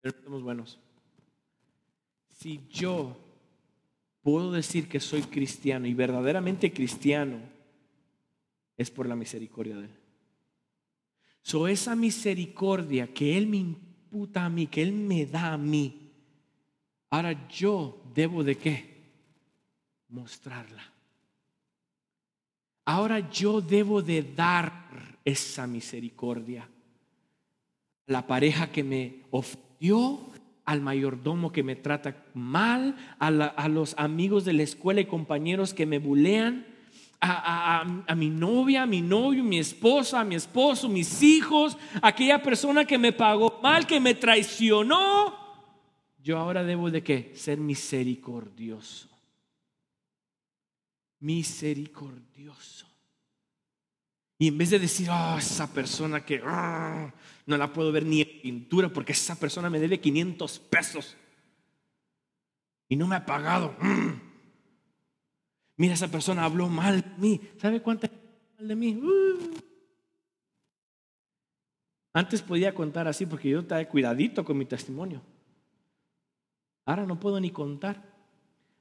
Pero 0.01 0.17
somos 0.25 0.43
buenos. 0.43 0.81
Si 2.37 2.67
yo 2.69 3.17
puedo 4.23 4.51
decir 4.51 4.89
que 4.89 4.99
soy 4.99 5.23
cristiano 5.23 5.87
y 5.87 5.95
verdaderamente 5.95 6.73
cristiano, 6.73 7.39
es 8.77 8.91
por 8.91 9.07
la 9.07 9.15
misericordia 9.15 9.77
de 9.77 9.85
Él. 9.85 9.91
So 11.43 11.69
esa 11.69 11.95
misericordia 11.95 13.15
que 13.15 13.39
Él 13.39 13.47
me 13.47 13.77
a 14.35 14.49
mí, 14.49 14.67
que 14.67 14.83
Él 14.83 14.95
me 14.95 15.27
da 15.27 15.53
a 15.53 15.57
mí, 15.57 16.11
ahora 17.09 17.47
yo 17.47 18.03
debo 18.13 18.43
de 18.43 18.57
qué? 18.57 19.13
Mostrarla. 20.09 20.93
Ahora 22.85 23.31
yo 23.31 23.61
debo 23.61 24.03
de 24.03 24.25
dar 24.25 25.21
esa 25.25 25.69
misericordia. 25.69 26.69
La 28.11 28.27
pareja 28.27 28.73
que 28.73 28.83
me 28.83 29.21
ofendió, 29.31 30.19
al 30.65 30.81
mayordomo 30.81 31.53
que 31.53 31.63
me 31.63 31.77
trata 31.77 32.25
mal, 32.35 32.97
a, 33.21 33.69
los 33.69 33.95
amigos 33.99 34.45
de 34.45 34.53
la 34.53 34.65
escuela 34.65 35.01
y 35.01 35.05
compañeros 35.05 35.73
que 35.73 35.87
me 35.87 36.01
bulean, 36.01 36.67
a, 37.21 37.85
mi 38.17 38.29
novia, 38.29 38.83
a 38.83 38.87
mi 38.87 39.01
novio, 39.01 39.45
mi 39.45 39.61
esposa, 39.61 40.19
a 40.19 40.25
mi 40.25 40.35
esposo, 40.35 40.89
mis 40.89 41.23
hijos, 41.23 41.79
aquella 42.03 42.43
persona 42.43 42.85
que 42.85 42.99
me 42.99 43.13
pagó 43.13 43.61
mal, 43.63 43.87
que 43.87 44.01
me 44.01 44.17
traicionó, 44.17 45.39
yo 46.21 46.37
ahora 46.37 46.65
debo 46.65 46.91
de 46.91 47.05
qué? 47.05 47.31
Ser 47.37 47.59
misericordioso. 47.59 49.09
Misericordioso. 51.21 52.89
Y 54.37 54.49
en 54.49 54.59
vez 54.59 54.71
de 54.71 54.81
decir, 54.81 55.09
oh, 55.11 55.37
esa 55.39 55.73
persona 55.73 56.25
que 56.25 56.41
ah, 56.43 57.13
no 57.51 57.59
la 57.59 57.73
puedo 57.73 57.93
ver 57.93 58.07
ni 58.07 58.23
en 58.23 58.41
pintura 58.41 58.89
porque 58.89 59.13
esa 59.13 59.39
persona 59.39 59.69
me 59.69 59.81
debe 59.81 60.01
500 60.01 60.59
pesos 60.61 61.17
y 62.89 62.97
no 62.97 63.07
me 63.07 63.17
ha 63.17 63.27
pagado. 63.27 63.77
Mm. 63.81 64.21
Mira, 65.77 65.95
esa 65.95 66.09
persona 66.09 66.45
habló 66.45 66.69
mal 66.69 67.01
de 67.01 67.09
mí. 67.19 67.41
¿Sabe 67.59 67.83
cuánto 67.83 68.07
mal 68.59 68.69
de 68.69 68.77
mí? 68.77 68.95
Uh. 68.97 69.55
Antes 72.13 72.43
podía 72.43 72.75
contar 72.75 73.09
así 73.09 73.27
porque 73.27 73.51
yo 73.51 73.61
estaba 73.61 73.85
cuidadito 73.85 74.45
con 74.45 74.59
mi 74.59 74.65
testimonio. 74.65 75.23
Ahora 76.85 77.07
no 77.07 77.19
puedo 77.19 77.41
ni 77.41 77.51
contar. 77.51 78.03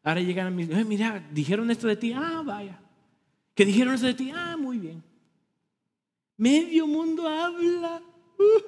Ahora 0.03 0.21
llegan 0.21 0.47
a 0.47 0.49
mis, 0.51 0.69
eh, 0.69 0.83
mira, 0.83 1.27
dijeron 1.31 1.69
esto 1.71 1.87
de 1.87 1.95
ti, 1.95 2.13
ah, 2.13 2.41
vaya. 2.45 2.79
Que 3.53 3.65
dijeron 3.65 3.93
esto 3.93 4.07
de 4.07 4.13
ti, 4.13 4.31
ah, 4.33 4.57
muy 4.57 4.77
bien. 4.77 5.03
Medio 6.37 6.87
mundo 6.87 7.27
habla. 7.27 8.01
Uh. 8.39 8.61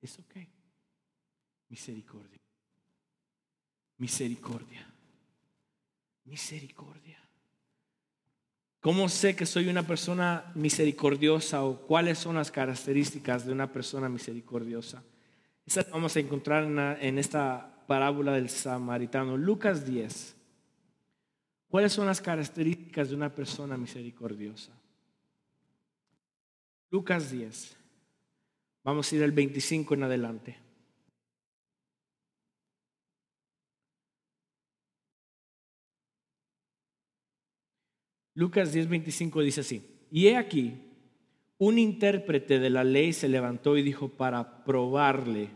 Es 0.00 0.18
ok. 0.18 0.36
Misericordia. 1.68 2.40
Misericordia 3.98 4.96
misericordia. 6.26 7.18
¿Cómo 8.80 9.08
sé 9.08 9.34
que 9.34 9.46
soy 9.46 9.68
una 9.68 9.84
persona 9.84 10.52
misericordiosa 10.54 11.64
o 11.64 11.78
cuáles 11.78 12.18
son 12.18 12.36
las 12.36 12.50
características 12.50 13.46
de 13.46 13.52
una 13.52 13.72
persona 13.72 14.08
misericordiosa? 14.08 15.02
Estas 15.64 15.90
vamos 15.90 16.14
a 16.14 16.20
encontrar 16.20 16.64
en, 17.00 17.18
esta 17.18 17.84
parábola 17.88 18.32
del 18.32 18.48
samaritano. 18.48 19.36
Lucas 19.36 19.84
10. 19.84 20.36
¿Cuáles 21.68 21.92
son 21.92 22.06
las 22.06 22.20
características 22.20 23.08
de 23.08 23.16
una 23.16 23.34
persona 23.34 23.76
misericordiosa? 23.76 24.70
Lucas 26.90 27.32
10. 27.32 27.75
Vamos 28.86 29.10
a 29.10 29.16
ir 29.16 29.24
al 29.24 29.32
25 29.32 29.94
en 29.94 30.02
adelante. 30.04 30.56
Lucas 38.34 38.72
10:25 38.72 39.42
dice 39.42 39.62
así, 39.62 40.06
y 40.12 40.28
he 40.28 40.36
aquí, 40.36 40.74
un 41.58 41.80
intérprete 41.80 42.60
de 42.60 42.70
la 42.70 42.84
ley 42.84 43.12
se 43.12 43.28
levantó 43.28 43.76
y 43.76 43.82
dijo 43.82 44.08
para 44.08 44.62
probarle, 44.62 45.48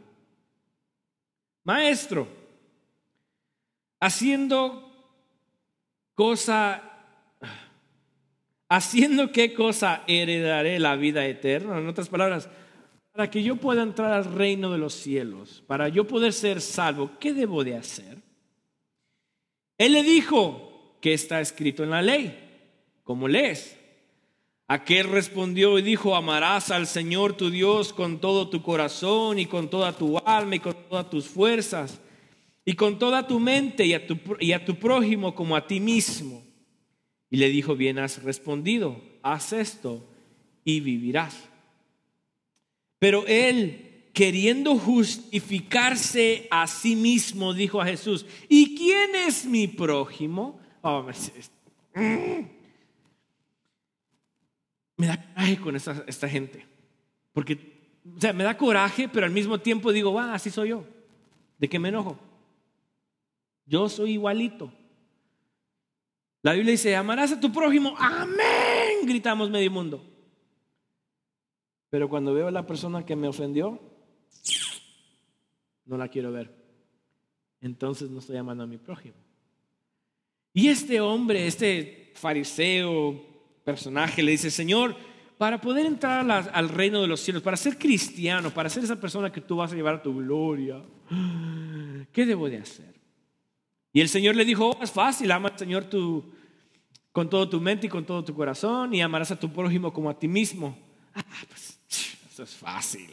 maestro, 1.63 2.27
haciendo 4.01 4.91
cosa, 6.17 6.83
haciendo 8.69 9.31
qué 9.31 9.55
cosa 9.55 10.03
heredaré 10.09 10.81
la 10.81 10.97
vida 10.97 11.25
eterna, 11.27 11.79
en 11.79 11.87
otras 11.87 12.09
palabras, 12.09 12.49
para 13.21 13.31
que 13.31 13.43
yo 13.43 13.57
pueda 13.57 13.83
entrar 13.83 14.15
al 14.15 14.25
reino 14.25 14.73
de 14.73 14.79
los 14.79 14.95
cielos, 14.95 15.63
para 15.67 15.91
yo 15.91 16.07
poder 16.07 16.33
ser 16.33 16.63
salvo, 16.63 17.11
¿qué 17.21 17.35
debo 17.35 17.65
de 17.65 17.77
hacer? 17.77 18.17
Él 19.77 19.93
le 19.93 20.03
dijo 20.03 20.97
que 21.03 21.13
está 21.13 21.43
escrito 21.43 21.85
en 21.85 21.91
la 21.91 22.01
ley 22.01 22.35
como 23.05 23.29
lees. 23.29 23.79
Aquel 24.69 25.11
respondió 25.11 25.79
y 25.79 25.83
dijo, 25.83 26.17
amarás 26.17 26.71
al 26.71 26.87
Señor 26.87 27.35
tu 27.35 27.51
Dios 27.51 27.93
con 27.93 28.23
todo 28.23 28.49
tu 28.49 28.63
corazón 28.63 29.39
y 29.39 29.45
con 29.45 29.69
toda 29.69 29.93
tu 29.93 30.17
alma 30.17 30.57
y 30.57 30.61
con 30.61 30.75
todas 30.89 31.11
tus 31.11 31.27
fuerzas 31.27 32.01
y 32.65 32.73
con 32.73 32.99
toda 32.99 33.27
tu 33.27 33.39
mente 33.39 33.85
y 33.85 33.93
a 33.93 34.07
tu, 34.07 34.19
y 34.39 34.53
a 34.53 34.65
tu 34.65 34.77
prójimo 34.77 35.35
como 35.35 35.57
a 35.57 35.67
ti 35.67 35.79
mismo. 35.79 36.43
Y 37.29 37.37
le 37.37 37.51
dijo, 37.51 37.77
bien 37.77 37.99
has 37.99 38.23
respondido, 38.23 38.99
haz 39.23 39.53
esto 39.53 40.09
y 40.65 40.81
vivirás. 40.81 41.50
Pero 43.01 43.27
él, 43.27 44.11
queriendo 44.13 44.79
justificarse 44.79 46.47
a 46.51 46.69
sí 46.69 46.95
mismo, 46.95 47.55
dijo 47.55 47.81
a 47.81 47.87
Jesús, 47.87 48.27
¿y 48.49 48.77
quién 48.77 49.17
es 49.17 49.47
mi 49.47 49.67
prójimo? 49.67 50.61
Oh, 50.83 51.05
me 54.97 55.07
da 55.07 55.17
coraje 55.17 55.57
con 55.59 55.77
esta, 55.77 56.29
gente. 56.29 56.67
Porque, 57.33 57.55
o 58.15 58.21
sea, 58.21 58.35
me 58.35 58.45
da 58.45 58.59
coraje, 58.59 59.09
pero 59.09 59.25
al 59.25 59.33
mismo 59.33 59.59
tiempo 59.59 59.93
digo, 59.93 60.13
va, 60.13 60.35
así 60.35 60.51
soy 60.51 60.69
yo. 60.69 60.85
¿De 61.59 61.71
qué 61.71 61.79
me 61.79 61.89
enojo? 61.89 62.19
Yo 63.65 63.89
soy 63.89 64.13
igualito. 64.13 64.71
La 66.43 66.53
Biblia 66.53 66.73
dice, 66.73 66.95
amarás 66.97 67.33
a 67.33 67.41
tu 67.41 67.51
prójimo, 67.51 67.95
amén, 67.99 69.07
gritamos 69.07 69.49
medio 69.49 69.71
mundo. 69.71 70.10
Pero 71.91 72.09
cuando 72.09 72.33
veo 72.33 72.49
a 72.49 72.53
la 72.53 72.67
persona 72.67 73.05
que 73.05 73.17
me 73.17 73.29
ofendió, 73.29 73.81
no 75.85 75.97
la 75.97 76.09
quiero 76.09 76.33
ver. 76.33 76.55
Entonces 77.61 78.09
no 78.11 78.21
estoy 78.21 78.37
amando 78.37 78.65
a 78.65 78.67
mi 78.67 78.79
prójimo. 78.79 79.17
Y 80.53 80.69
este 80.69 81.01
hombre, 81.01 81.47
este 81.47 82.13
fariseo, 82.15 83.31
personaje 83.65 84.23
le 84.23 84.33
dice, 84.33 84.51
Señor, 84.51 84.97
para 85.39 85.61
poder 85.61 85.87
entrar 85.87 86.29
al 86.31 86.69
reino 86.69 87.01
de 87.01 87.09
los 87.09 87.21
cielos, 87.21 87.43
para 87.43 87.57
ser 87.57 87.79
cristiano, 87.79 88.51
para 88.51 88.69
ser 88.69 88.85
esa 88.85 89.01
persona 89.01 89.33
que 89.33 89.41
tú 89.41 89.57
vas 89.57 89.73
a 89.73 89.77
llevar 89.77 89.97
a 89.97 90.03
tu 90.03 90.15
gloria, 90.15 90.83
¿qué 92.13 92.27
debo 92.27 92.49
de 92.49 92.59
hacer? 92.59 92.95
Y 93.93 94.01
el 94.01 94.09
Señor 94.09 94.37
le 94.37 94.45
dijo, 94.45 94.71
oh, 94.71 94.83
es 94.83 94.91
fácil, 94.91 95.31
ama 95.33 95.49
al 95.49 95.59
Señor 95.59 95.85
tu, 95.85 96.33
con 97.11 97.29
todo 97.29 97.49
tu 97.49 97.61
mente 97.61 97.87
y 97.87 97.91
con 97.91 98.05
todo 98.05 98.25
tu 98.25 98.35
corazón 98.35 98.95
y 98.95 99.01
amarás 99.01 99.31
a 99.31 99.39
tu 99.39 99.51
prójimo 99.53 99.93
como 99.93 100.11
a 100.11 100.19
ti 100.19 100.29
mismo. 100.29 100.79
Ah, 101.15 101.25
pues, 101.49 101.80
es 102.43 102.55
fácil. 102.55 103.11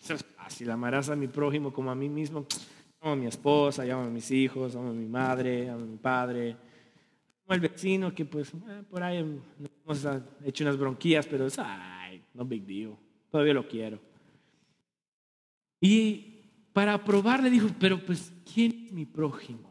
Eso 0.00 0.14
es 0.14 0.24
fácil, 0.24 0.70
amarás 0.70 1.08
a 1.08 1.16
mi 1.16 1.28
prójimo 1.28 1.72
como 1.72 1.90
a 1.90 1.94
mí 1.94 2.08
mismo. 2.08 2.46
Amo 3.00 3.12
a 3.12 3.16
mi 3.16 3.26
esposa, 3.26 3.82
amo 3.82 4.02
a 4.02 4.10
mis 4.10 4.30
hijos, 4.30 4.76
amo 4.76 4.90
a 4.90 4.92
mi 4.92 5.06
madre, 5.06 5.68
amo 5.68 5.82
a 5.82 5.86
mi 5.86 5.96
padre 5.96 6.56
el 7.54 7.60
vecino 7.60 8.14
que 8.14 8.24
pues 8.24 8.52
eh, 8.54 8.82
por 8.88 9.02
ahí 9.02 9.18
hemos 9.18 10.06
hecho 10.44 10.64
unas 10.64 10.76
bronquías, 10.76 11.26
pero 11.26 11.46
es, 11.46 11.58
ay, 11.58 12.22
no 12.34 12.44
big 12.44 12.64
deal, 12.64 12.96
todavía 13.30 13.54
lo 13.54 13.68
quiero. 13.68 13.98
Y 15.80 16.40
para 16.72 17.02
probar 17.04 17.42
le 17.42 17.50
dijo, 17.50 17.68
pero 17.78 18.04
pues, 18.04 18.32
¿quién 18.52 18.86
es 18.86 18.92
mi 18.92 19.04
prójimo? 19.04 19.70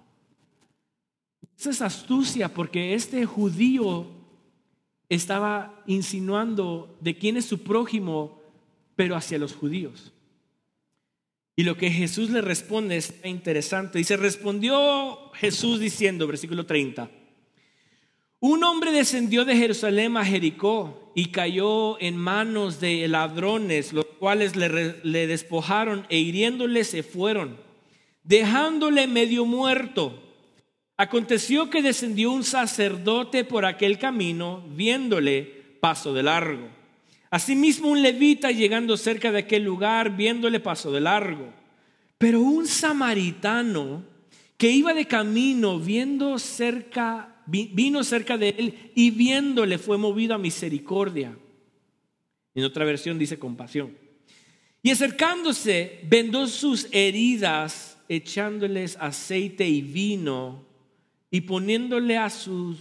Esa 1.57 1.69
es 1.69 1.81
astucia 1.81 2.53
porque 2.53 2.93
este 2.93 3.25
judío 3.25 4.07
estaba 5.09 5.83
insinuando 5.87 6.97
de 7.01 7.17
quién 7.17 7.37
es 7.37 7.45
su 7.45 7.63
prójimo, 7.63 8.40
pero 8.95 9.15
hacia 9.15 9.37
los 9.37 9.53
judíos. 9.53 10.11
Y 11.55 11.63
lo 11.63 11.77
que 11.77 11.91
Jesús 11.91 12.29
le 12.29 12.41
responde 12.41 12.97
es 12.97 13.13
interesante. 13.23 13.97
Dice, 13.97 14.17
respondió 14.17 15.31
Jesús 15.33 15.79
diciendo, 15.79 16.25
versículo 16.27 16.65
30, 16.65 17.09
Un 18.39 18.63
hombre 18.63 18.91
descendió 18.91 19.45
de 19.45 19.55
Jerusalén 19.55 20.17
a 20.17 20.25
Jericó 20.25 21.11
y 21.13 21.27
cayó 21.27 21.99
en 21.99 22.17
manos 22.17 22.79
de 22.79 23.07
ladrones, 23.07 23.93
los 23.93 24.05
cuales 24.05 24.55
le, 24.55 24.95
le 25.03 25.27
despojaron 25.27 26.07
e 26.09 26.19
hiriéndole 26.19 26.83
se 26.83 27.03
fueron, 27.03 27.57
dejándole 28.23 29.07
medio 29.07 29.45
muerto. 29.45 30.19
Aconteció 30.97 31.69
que 31.69 31.81
descendió 31.81 32.31
un 32.31 32.43
sacerdote 32.43 33.43
por 33.43 33.65
aquel 33.65 33.97
camino, 33.97 34.63
viéndole 34.69 35.41
paso 35.81 36.13
de 36.13 36.23
largo. 36.23 36.80
Asimismo 37.31 37.87
un 37.87 38.03
levita 38.03 38.51
llegando 38.51 38.97
cerca 38.97 39.31
de 39.31 39.39
aquel 39.39 39.63
lugar, 39.63 40.15
viéndole 40.17 40.59
paso 40.59 40.91
de 40.91 40.99
largo. 40.99 41.53
Pero 42.17 42.41
un 42.41 42.67
samaritano 42.67 44.03
que 44.57 44.69
iba 44.69 44.93
de 44.93 45.07
camino, 45.07 45.79
viendo 45.79 46.37
cerca, 46.37 47.41
vino 47.47 48.03
cerca 48.03 48.37
de 48.37 48.49
él 48.49 48.91
y 48.93 49.11
viéndole 49.11 49.77
fue 49.77 49.97
movido 49.97 50.35
a 50.35 50.37
misericordia. 50.37 51.35
En 52.53 52.63
otra 52.65 52.83
versión 52.83 53.17
dice 53.17 53.39
compasión. 53.39 53.97
Y 54.83 54.91
acercándose, 54.91 56.01
vendó 56.09 56.47
sus 56.47 56.89
heridas, 56.91 57.97
echándoles 58.09 58.97
aceite 58.99 59.67
y 59.67 59.81
vino, 59.81 60.65
y 61.29 61.41
poniéndole 61.41 62.17
a 62.17 62.29
su 62.29 62.77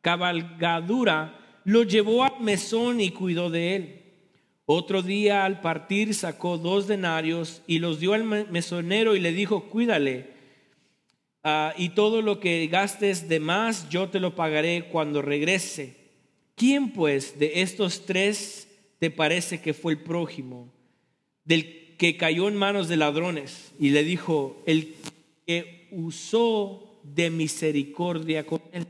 cabalgadura, 0.00 1.38
lo 1.68 1.82
llevó 1.82 2.24
al 2.24 2.40
mesón 2.40 2.98
y 2.98 3.10
cuidó 3.10 3.50
de 3.50 3.76
él. 3.76 4.00
Otro 4.64 5.02
día 5.02 5.44
al 5.44 5.60
partir 5.60 6.14
sacó 6.14 6.56
dos 6.56 6.86
denarios 6.86 7.60
y 7.66 7.78
los 7.78 8.00
dio 8.00 8.14
al 8.14 8.24
mesonero 8.24 9.14
y 9.14 9.20
le 9.20 9.32
dijo, 9.32 9.64
cuídale, 9.64 10.28
ah, 11.44 11.74
y 11.76 11.90
todo 11.90 12.22
lo 12.22 12.40
que 12.40 12.66
gastes 12.68 13.28
de 13.28 13.38
más 13.38 13.86
yo 13.90 14.08
te 14.08 14.18
lo 14.18 14.34
pagaré 14.34 14.88
cuando 14.90 15.20
regrese. 15.20 15.94
¿Quién 16.54 16.90
pues 16.90 17.38
de 17.38 17.60
estos 17.60 18.06
tres 18.06 18.66
te 18.98 19.10
parece 19.10 19.60
que 19.60 19.74
fue 19.74 19.92
el 19.92 19.98
prójimo, 19.98 20.72
del 21.44 21.96
que 21.98 22.16
cayó 22.16 22.48
en 22.48 22.56
manos 22.56 22.88
de 22.88 22.96
ladrones? 22.96 23.74
Y 23.78 23.90
le 23.90 24.04
dijo, 24.04 24.62
el 24.64 24.94
que 25.46 25.86
usó 25.90 26.98
de 27.02 27.28
misericordia 27.28 28.46
con 28.46 28.62
él. 28.72 28.86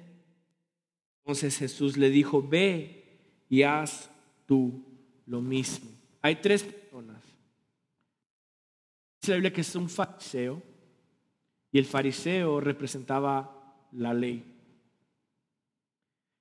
Entonces 1.28 1.58
Jesús 1.58 1.98
le 1.98 2.08
dijo, 2.08 2.40
ve 2.40 3.04
y 3.50 3.62
haz 3.62 4.10
tú 4.46 4.82
lo 5.26 5.42
mismo. 5.42 5.90
Hay 6.22 6.36
tres 6.36 6.62
personas. 6.62 7.22
Dice 9.20 9.32
la 9.32 9.34
Biblia 9.34 9.52
que 9.52 9.60
es 9.60 9.76
un 9.76 9.90
fariseo 9.90 10.62
y 11.70 11.78
el 11.78 11.84
fariseo 11.84 12.60
representaba 12.60 13.86
la 13.92 14.14
ley. 14.14 14.42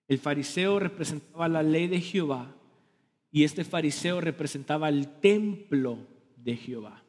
El 0.07 0.19
fariseo 0.19 0.79
representaba 0.79 1.49
la 1.49 1.63
ley 1.63 1.89
de 1.89 1.99
Jehová 1.99 2.55
y 3.29 3.43
este 3.43 3.65
fariseo 3.65 4.21
representaba 4.21 4.87
el 4.87 5.19
templo 5.19 5.97
de 6.37 6.55
Jehová. 6.55 7.03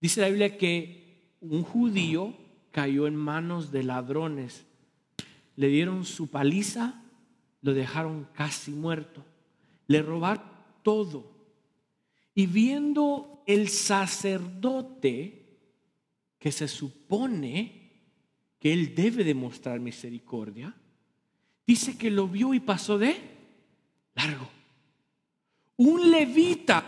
Dice 0.00 0.20
la 0.20 0.28
Biblia 0.28 0.56
que 0.56 1.34
un 1.40 1.64
judío 1.64 2.32
cayó 2.70 3.08
en 3.08 3.16
manos 3.16 3.72
de 3.72 3.82
ladrones, 3.82 4.66
le 5.56 5.68
dieron 5.68 6.04
su 6.04 6.28
paliza, 6.28 7.02
lo 7.62 7.74
dejaron 7.74 8.28
casi 8.34 8.70
muerto 8.70 9.24
le 9.88 10.02
robaron 10.02 10.44
todo. 10.82 11.32
Y 12.34 12.46
viendo 12.46 13.42
el 13.46 13.68
sacerdote, 13.68 15.42
que 16.38 16.52
se 16.52 16.68
supone 16.68 17.92
que 18.58 18.72
él 18.72 18.94
debe 18.94 19.24
demostrar 19.24 19.80
misericordia, 19.80 20.74
dice 21.66 21.96
que 21.96 22.10
lo 22.10 22.28
vio 22.28 22.54
y 22.54 22.60
pasó 22.60 22.98
de 22.98 23.16
largo. 24.14 24.48
Un 25.76 26.10
levita 26.10 26.84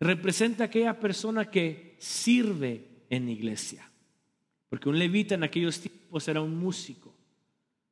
representa 0.00 0.64
a 0.64 0.66
aquella 0.66 0.98
persona 0.98 1.50
que 1.50 1.96
sirve 1.98 3.04
en 3.10 3.28
iglesia. 3.28 3.90
Porque 4.68 4.88
un 4.88 4.98
levita 4.98 5.34
en 5.34 5.44
aquellos 5.44 5.80
tiempos 5.80 6.28
era 6.28 6.40
un 6.40 6.56
músico 6.56 7.14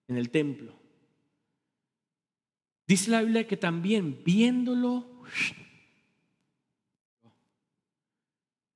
en 0.09 0.17
el 0.17 0.31
templo. 0.31 0.75
Dice 2.87 3.11
la 3.11 3.23
Biblia 3.23 3.47
que 3.47 3.57
también 3.57 4.23
viéndolo, 4.25 5.23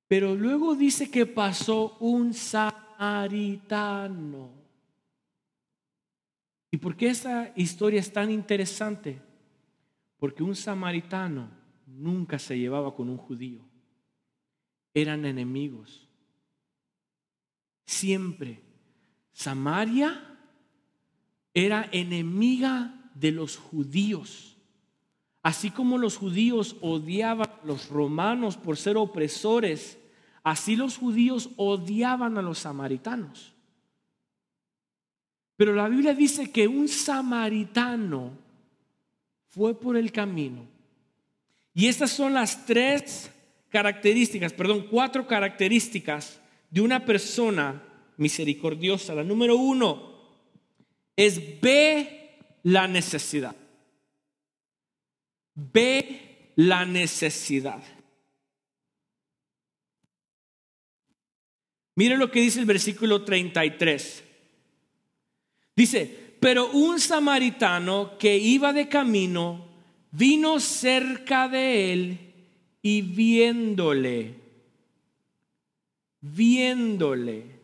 pero 0.07 0.35
luego 0.35 0.75
dice 0.75 1.09
que 1.09 1.25
pasó 1.25 1.97
un 1.99 2.33
samaritano. 2.33 4.49
¿Y 6.69 6.77
por 6.77 6.97
qué 6.97 7.09
esta 7.09 7.53
historia 7.55 8.01
es 8.01 8.11
tan 8.11 8.31
interesante? 8.31 9.21
Porque 10.17 10.43
un 10.43 10.55
samaritano 10.55 11.49
nunca 11.85 12.39
se 12.39 12.57
llevaba 12.57 12.93
con 12.93 13.09
un 13.09 13.17
judío. 13.17 13.61
Eran 14.93 15.25
enemigos. 15.25 16.07
Siempre. 17.85 18.61
Samaria 19.33 20.30
era 21.53 21.89
enemiga 21.91 23.11
de 23.15 23.31
los 23.31 23.57
judíos. 23.57 24.57
Así 25.43 25.71
como 25.71 25.97
los 25.97 26.17
judíos 26.17 26.75
odiaban 26.81 27.49
a 27.49 27.65
los 27.65 27.89
romanos 27.89 28.57
por 28.57 28.77
ser 28.77 28.97
opresores, 28.97 29.97
así 30.43 30.75
los 30.75 30.97
judíos 30.97 31.49
odiaban 31.57 32.37
a 32.37 32.41
los 32.41 32.59
samaritanos. 32.59 33.53
Pero 35.57 35.75
la 35.75 35.87
Biblia 35.87 36.13
dice 36.13 36.51
que 36.51 36.67
un 36.67 36.87
samaritano 36.87 38.31
fue 39.47 39.79
por 39.79 39.97
el 39.97 40.11
camino. 40.11 40.65
Y 41.73 41.87
estas 41.87 42.11
son 42.11 42.33
las 42.33 42.65
tres 42.65 43.31
características, 43.69 44.53
perdón, 44.53 44.87
cuatro 44.89 45.25
características 45.27 46.39
de 46.69 46.81
una 46.81 47.05
persona 47.05 47.81
misericordiosa. 48.17 49.15
La 49.15 49.23
número 49.23 49.55
uno 49.55 50.10
es 51.15 51.61
ve 51.61 52.39
la 52.63 52.87
necesidad. 52.87 53.55
Ve 55.55 56.53
la 56.55 56.85
necesidad. 56.85 57.81
Mire 61.95 62.17
lo 62.17 62.31
que 62.31 62.41
dice 62.41 62.59
el 62.59 62.65
versículo 62.65 63.23
33. 63.23 64.23
Dice, 65.75 66.35
pero 66.39 66.71
un 66.71 66.99
samaritano 66.99 68.17
que 68.17 68.37
iba 68.37 68.73
de 68.73 68.87
camino 68.89 69.67
vino 70.11 70.59
cerca 70.59 71.47
de 71.47 71.93
él 71.93 72.19
y 72.81 73.01
viéndole, 73.01 74.35
viéndole, 76.21 77.60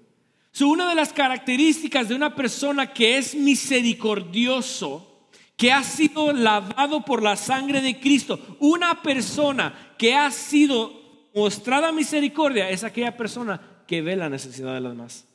una 0.61 0.89
de 0.89 0.95
las 0.95 1.13
características 1.13 2.07
de 2.07 2.15
una 2.15 2.33
persona 2.35 2.93
que 2.93 3.17
es 3.17 3.35
misericordioso, 3.35 5.29
que 5.55 5.71
ha 5.71 5.83
sido 5.83 6.31
lavado 6.33 7.03
por 7.03 7.21
la 7.21 7.35
sangre 7.35 7.81
de 7.81 7.99
Cristo, 7.99 8.39
una 8.59 9.01
persona 9.01 9.95
que 9.97 10.15
ha 10.15 10.31
sido 10.31 11.29
mostrada 11.35 11.91
misericordia, 11.91 12.69
es 12.69 12.83
aquella 12.83 13.15
persona 13.17 13.59
que 13.87 14.01
ve 14.01 14.15
la 14.15 14.29
necesidad 14.29 14.73
de 14.73 14.81
los 14.81 14.91
demás. 14.93 15.27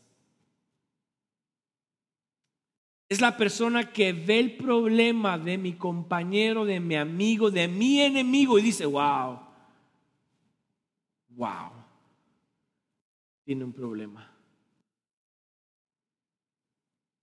Es 3.09 3.21
la 3.21 3.37
persona 3.37 3.93
que 3.93 4.13
ve 4.13 4.39
el 4.39 4.57
problema 4.57 5.37
de 5.37 5.59
mi 5.59 5.75
compañero, 5.75 6.65
de 6.65 6.81
mi 6.81 6.97
amigo, 6.97 7.51
de 7.51 7.69
mi 7.69 8.01
enemigo 8.01 8.59
y 8.59 8.63
dice, 8.63 8.87
wow, 8.87 9.39
wow, 11.31 11.71
tiene 13.45 13.65
un 13.65 13.73
problema. 13.73 14.32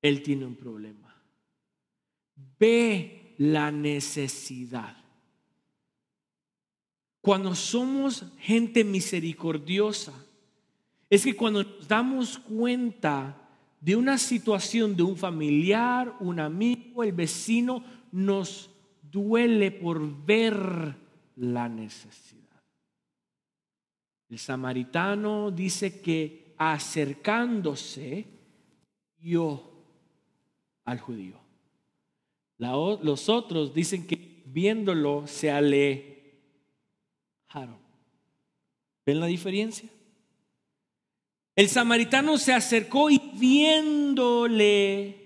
Él 0.01 0.23
tiene 0.23 0.45
un 0.45 0.55
problema. 0.55 1.15
Ve 2.59 3.35
la 3.37 3.71
necesidad. 3.71 4.95
Cuando 7.21 7.53
somos 7.53 8.25
gente 8.39 8.83
misericordiosa, 8.83 10.13
es 11.09 11.23
que 11.23 11.35
cuando 11.35 11.63
nos 11.63 11.87
damos 11.87 12.37
cuenta 12.37 13.49
de 13.81 13.95
una 13.95 14.17
situación 14.17 14.95
de 14.95 15.03
un 15.03 15.17
familiar, 15.17 16.15
un 16.19 16.39
amigo, 16.39 17.03
el 17.03 17.13
vecino, 17.13 17.83
nos 18.11 18.69
duele 19.01 19.71
por 19.71 20.25
ver 20.25 20.95
la 21.35 21.67
necesidad. 21.67 22.39
El 24.29 24.37
samaritano 24.37 25.49
dice 25.49 26.01
que 26.01 26.53
acercándose, 26.57 28.27
yo 29.17 29.68
al 30.89 30.99
judío. 30.99 31.39
los 32.57 33.29
otros 33.29 33.73
dicen 33.73 34.05
que 34.07 34.43
viéndolo 34.45 35.27
se 35.27 35.51
alejaron. 35.51 36.19
¿Ven 39.05 39.19
la 39.19 39.27
diferencia? 39.27 39.89
El 41.55 41.69
samaritano 41.69 42.37
se 42.37 42.53
acercó 42.53 43.09
y 43.09 43.19
viéndole 43.35 45.19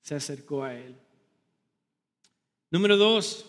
se 0.00 0.14
acercó 0.14 0.64
a 0.64 0.74
él. 0.74 0.96
Número 2.70 2.96
dos, 2.96 3.46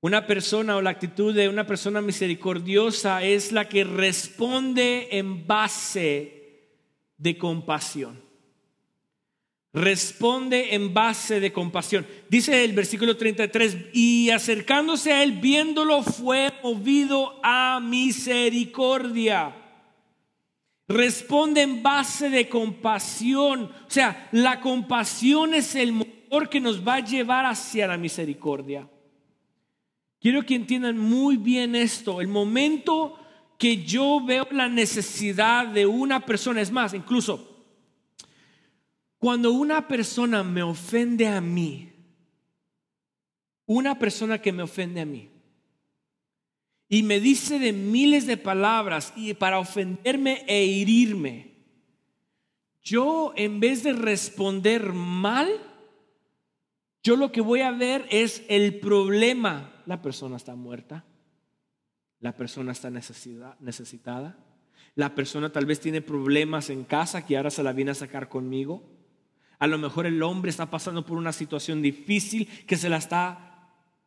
una 0.00 0.26
persona 0.26 0.76
o 0.76 0.82
la 0.82 0.90
actitud 0.90 1.34
de 1.34 1.48
una 1.48 1.66
persona 1.66 2.00
misericordiosa 2.00 3.22
es 3.22 3.52
la 3.52 3.68
que 3.68 3.84
responde 3.84 5.16
en 5.16 5.46
base 5.46 6.38
de 7.18 7.38
compasión. 7.38 8.27
Responde 9.74 10.74
en 10.74 10.94
base 10.94 11.40
de 11.40 11.52
compasión. 11.52 12.06
Dice 12.30 12.64
el 12.64 12.72
versículo 12.72 13.16
33, 13.16 13.76
y 13.92 14.30
acercándose 14.30 15.12
a 15.12 15.22
él, 15.22 15.32
viéndolo, 15.32 16.02
fue 16.02 16.52
movido 16.62 17.38
a 17.42 17.78
misericordia. 17.80 19.54
Responde 20.88 21.62
en 21.62 21.82
base 21.82 22.30
de 22.30 22.48
compasión. 22.48 23.64
O 23.64 23.90
sea, 23.90 24.28
la 24.32 24.60
compasión 24.60 25.52
es 25.52 25.74
el 25.74 25.92
motor 25.92 26.48
que 26.48 26.60
nos 26.60 26.86
va 26.86 26.94
a 26.94 27.04
llevar 27.04 27.44
hacia 27.44 27.86
la 27.86 27.98
misericordia. 27.98 28.88
Quiero 30.18 30.44
que 30.44 30.54
entiendan 30.54 30.98
muy 30.98 31.36
bien 31.36 31.74
esto. 31.76 32.22
El 32.22 32.28
momento 32.28 33.18
que 33.58 33.84
yo 33.84 34.20
veo 34.24 34.48
la 34.50 34.68
necesidad 34.68 35.66
de 35.66 35.84
una 35.84 36.24
persona, 36.24 36.62
es 36.62 36.72
más, 36.72 36.94
incluso 36.94 37.47
cuando 39.18 39.52
una 39.52 39.88
persona 39.88 40.42
me 40.42 40.62
ofende 40.62 41.26
a 41.26 41.40
mí, 41.40 41.92
una 43.66 43.98
persona 43.98 44.40
que 44.40 44.52
me 44.52 44.62
ofende 44.62 45.00
a 45.00 45.06
mí, 45.06 45.30
y 46.88 47.02
me 47.02 47.20
dice 47.20 47.58
de 47.58 47.72
miles 47.72 48.26
de 48.26 48.36
palabras 48.36 49.12
y 49.14 49.34
para 49.34 49.58
ofenderme 49.58 50.44
e 50.46 50.80
herirme, 50.80 51.48
yo 52.82 53.32
en 53.36 53.60
vez 53.60 53.82
de 53.82 53.92
responder 53.92 54.94
mal, 54.94 55.48
yo 57.02 57.16
lo 57.16 57.30
que 57.30 57.42
voy 57.42 57.60
a 57.60 57.70
ver 57.70 58.06
es 58.10 58.42
el 58.48 58.80
problema. 58.80 59.82
La 59.84 60.00
persona 60.00 60.36
está 60.36 60.54
muerta, 60.54 61.04
la 62.20 62.34
persona 62.34 62.72
está 62.72 62.90
necesitada, 62.90 64.38
la 64.94 65.14
persona 65.14 65.52
tal 65.52 65.66
vez 65.66 65.80
tiene 65.80 66.00
problemas 66.00 66.70
en 66.70 66.84
casa 66.84 67.26
que 67.26 67.36
ahora 67.36 67.50
se 67.50 67.62
la 67.62 67.72
viene 67.72 67.90
a 67.90 67.94
sacar 67.94 68.28
conmigo. 68.28 68.97
A 69.58 69.66
lo 69.66 69.78
mejor 69.78 70.06
el 70.06 70.22
hombre 70.22 70.50
está 70.50 70.70
pasando 70.70 71.04
por 71.04 71.18
una 71.18 71.32
situación 71.32 71.82
difícil 71.82 72.48
que 72.66 72.76
se 72.76 72.88
la 72.88 72.98
está 72.98 73.48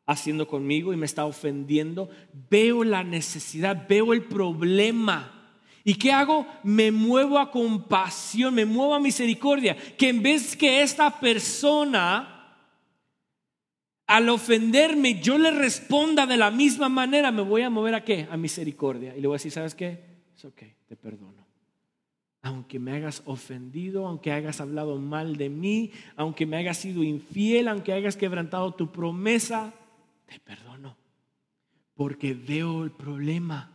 haciendo 0.06 0.48
conmigo 0.48 0.94
y 0.94 0.98
me 0.98 1.06
está 1.06 1.26
ofendiendo. 1.26 2.10
Veo 2.50 2.84
la 2.84 3.04
necesidad, 3.04 3.88
veo 3.88 4.14
el 4.14 4.24
problema. 4.24 5.38
¿Y 5.84 5.96
qué 5.96 6.12
hago? 6.12 6.48
Me 6.64 6.92
muevo 6.92 7.38
a 7.38 7.52
compasión, 7.52 8.54
me 8.54 8.66
muevo 8.66 8.94
a 8.94 9.00
misericordia. 9.00 9.76
Que 9.98 10.10
en 10.10 10.24
vez 10.24 10.56
que 10.56 10.84
esta 10.84 11.20
persona, 11.20 12.56
al 14.08 14.30
ofenderme, 14.30 15.20
yo 15.20 15.38
le 15.38 15.52
responda 15.52 16.26
de 16.26 16.38
la 16.38 16.52
misma 16.52 16.88
manera, 16.88 17.32
me 17.32 17.42
voy 17.42 17.64
a 17.64 17.70
mover 17.70 17.96
a 17.96 18.06
qué? 18.06 18.28
A 18.32 18.38
misericordia. 18.38 19.16
Y 19.18 19.22
le 19.22 19.28
voy 19.28 19.36
a 19.36 19.40
decir, 19.40 19.52
¿sabes 19.52 19.76
qué? 19.76 20.06
Es 20.36 20.46
ok, 20.46 20.62
te 20.88 20.96
perdono 20.96 21.41
aunque 22.42 22.80
me 22.80 22.92
hayas 22.92 23.22
ofendido, 23.26 24.08
aunque 24.08 24.32
hayas 24.32 24.62
hablado 24.62 24.98
mal 24.98 25.36
de 25.36 25.50
mí, 25.50 25.92
aunque 26.16 26.46
me 26.46 26.58
hayas 26.58 26.78
sido 26.78 27.04
infiel, 27.04 27.68
aunque 27.68 27.94
hayas 27.94 28.18
quebrantado 28.18 28.74
tu 28.74 28.92
promesa, 28.92 29.74
te 30.26 30.40
perdono. 30.40 30.98
Porque 31.94 32.34
veo 32.34 32.84
el 32.84 32.92
problema, 32.92 33.72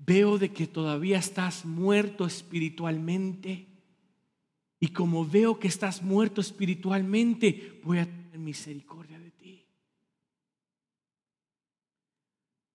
veo 0.00 0.36
de 0.38 0.52
que 0.52 0.66
todavía 0.66 1.18
estás 1.18 1.64
muerto 1.64 2.26
espiritualmente. 2.26 3.66
Y 4.80 4.88
como 4.88 5.24
veo 5.24 5.58
que 5.60 5.68
estás 5.68 6.02
muerto 6.02 6.40
espiritualmente, 6.40 7.80
voy 7.84 7.98
a 7.98 8.06
tener 8.06 8.38
misericordia 8.38 9.18
de 9.20 9.30
ti. 9.30 9.64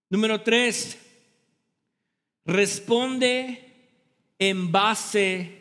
Número 0.08 0.40
tres, 0.40 0.98
responde 2.46 3.73
en 4.38 4.72
base 4.72 5.58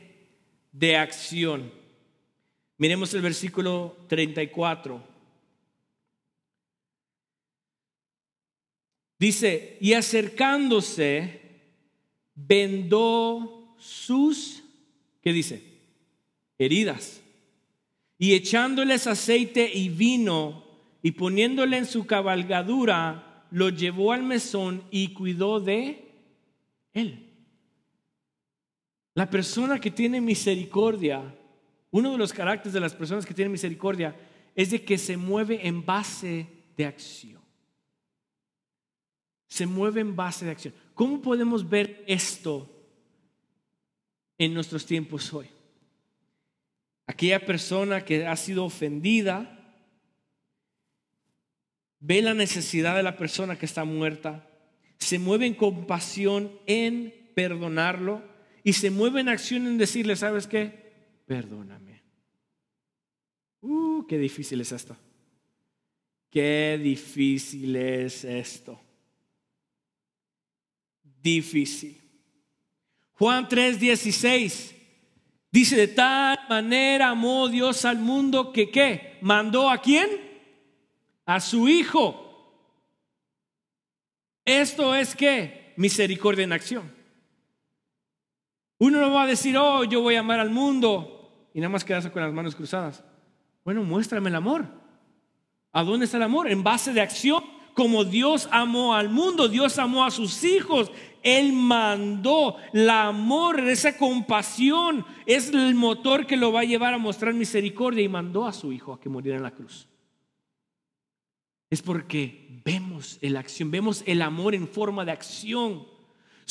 de 0.72 0.98
acción. 0.98 1.72
Miremos 2.78 3.14
el 3.14 3.22
versículo 3.22 3.96
34. 4.08 5.14
Dice, 9.20 9.78
y 9.80 9.94
acercándose, 9.94 11.40
vendó 12.36 13.76
sus, 13.78 14.64
¿qué 15.22 15.32
dice? 15.32 15.64
Heridas. 16.58 17.22
Y 18.18 18.34
echándoles 18.34 19.08
aceite 19.08 19.72
y 19.74 19.90
vino 19.90 20.66
y 21.02 21.12
poniéndole 21.12 21.78
en 21.78 21.86
su 21.86 22.06
cabalgadura, 22.06 23.46
lo 23.52 23.70
llevó 23.70 24.12
al 24.14 24.24
mesón 24.24 24.84
y 24.92 25.14
cuidó 25.14 25.60
de 25.60 26.12
él. 26.94 27.33
La 29.16 29.30
persona 29.30 29.80
que 29.80 29.92
tiene 29.92 30.20
misericordia, 30.22 31.22
uno 31.92 32.12
de 32.12 32.18
los 32.18 32.34
caracteres 32.34 32.74
de 32.74 32.80
las 32.80 32.96
personas 32.96 33.26
que 33.26 33.34
tienen 33.34 33.52
misericordia 33.52 34.16
es 34.56 34.72
de 34.72 34.84
que 34.84 34.98
se 34.98 35.18
mueve 35.18 35.68
en 35.68 35.86
base 35.86 36.48
de 36.76 36.86
acción. 36.86 37.42
Se 39.48 39.68
mueve 39.68 40.02
en 40.02 40.16
base 40.16 40.46
de 40.46 40.52
acción. 40.52 40.74
¿Cómo 40.96 41.22
podemos 41.22 41.68
ver 41.70 42.04
esto 42.08 42.68
en 44.40 44.54
nuestros 44.54 44.86
tiempos 44.86 45.32
hoy? 45.32 45.48
Aquella 47.06 47.46
persona 47.46 48.04
que 48.04 48.26
ha 48.26 48.36
sido 48.36 48.66
ofendida 48.66 49.60
ve 52.00 52.22
la 52.22 52.34
necesidad 52.34 52.96
de 52.96 53.04
la 53.04 53.16
persona 53.16 53.58
que 53.58 53.66
está 53.66 53.86
muerta, 53.86 54.50
se 54.98 55.20
mueve 55.20 55.46
en 55.46 55.54
compasión 55.54 56.52
en 56.66 57.14
perdonarlo 57.36 58.33
y 58.64 58.74
se 58.74 58.90
mueve 58.90 59.22
en 59.22 59.30
acción 59.30 59.68
en 59.68 59.78
decirle, 59.78 60.16
¿sabes 60.16 60.48
qué? 60.48 60.94
Perdóname. 61.26 62.02
Uh, 63.62 64.06
qué 64.08 64.18
difícil 64.18 64.62
es 64.62 64.72
esto. 64.72 64.96
Qué 66.30 66.80
difícil 66.82 67.76
es 67.76 68.24
esto. 68.24 68.80
Difícil. 71.22 72.02
Juan 73.14 73.48
3:16 73.48 74.74
dice, 75.52 75.76
de 75.76 75.88
tal 75.88 76.40
manera 76.50 77.10
amó 77.10 77.48
Dios 77.48 77.86
al 77.86 78.00
mundo 78.00 78.52
que 78.52 78.72
qué? 78.72 79.18
¿Mandó 79.22 79.70
a 79.70 79.80
quién? 79.82 80.10
A 81.26 81.40
su 81.40 81.70
Hijo. 81.70 82.20
Esto 84.46 84.96
es 84.96 85.16
que 85.16 85.74
misericordia 85.78 86.44
en 86.44 86.54
acción. 86.54 87.03
Uno 88.84 89.00
no 89.00 89.14
va 89.14 89.24
a 89.24 89.28
decir, 89.28 89.56
oh, 89.56 89.86
yo 89.86 90.02
voy 90.02 90.16
a 90.16 90.20
amar 90.20 90.42
al 90.42 90.50
mundo 90.50 91.48
y 91.54 91.62
nada 91.62 91.70
más 91.70 91.86
quedarse 91.86 92.12
con 92.12 92.22
las 92.22 92.34
manos 92.34 92.54
cruzadas. 92.54 93.02
Bueno, 93.64 93.82
muéstrame 93.82 94.30
el 94.30 94.36
amor. 94.36 94.68
¿A 95.72 95.86
dónde 95.86 96.04
está 96.04 96.18
el 96.18 96.24
amor? 96.24 96.50
En 96.50 96.64
base 96.64 96.92
de 96.92 97.00
acción. 97.00 97.42
Como 97.76 98.04
Dios 98.04 98.50
amó 98.52 98.94
al 98.94 99.08
mundo, 99.08 99.48
Dios 99.48 99.80
amó 99.80 100.04
a 100.04 100.12
sus 100.12 100.44
hijos. 100.44 100.92
Él 101.22 101.54
mandó 101.54 102.58
el 102.74 102.90
amor, 102.90 103.62
esa 103.62 103.98
compasión, 103.98 105.06
es 105.26 105.54
el 105.54 105.76
motor 105.76 106.28
que 106.28 106.36
lo 106.36 106.52
va 106.52 106.60
a 106.60 106.66
llevar 106.66 106.94
a 106.94 106.98
mostrar 106.98 107.34
misericordia 107.34 108.04
y 108.04 108.10
mandó 108.10 108.46
a 108.46 108.52
su 108.52 108.74
hijo 108.74 108.92
a 108.92 109.00
que 109.00 109.08
muriera 109.08 109.38
en 109.38 109.44
la 109.44 109.52
cruz. 109.52 109.88
Es 111.70 111.82
porque 111.82 112.62
vemos 112.66 113.18
la 113.22 113.40
acción, 113.40 113.72
vemos 113.72 114.04
el 114.06 114.22
amor 114.22 114.54
en 114.56 114.68
forma 114.68 115.06
de 115.06 115.14
acción 115.14 115.93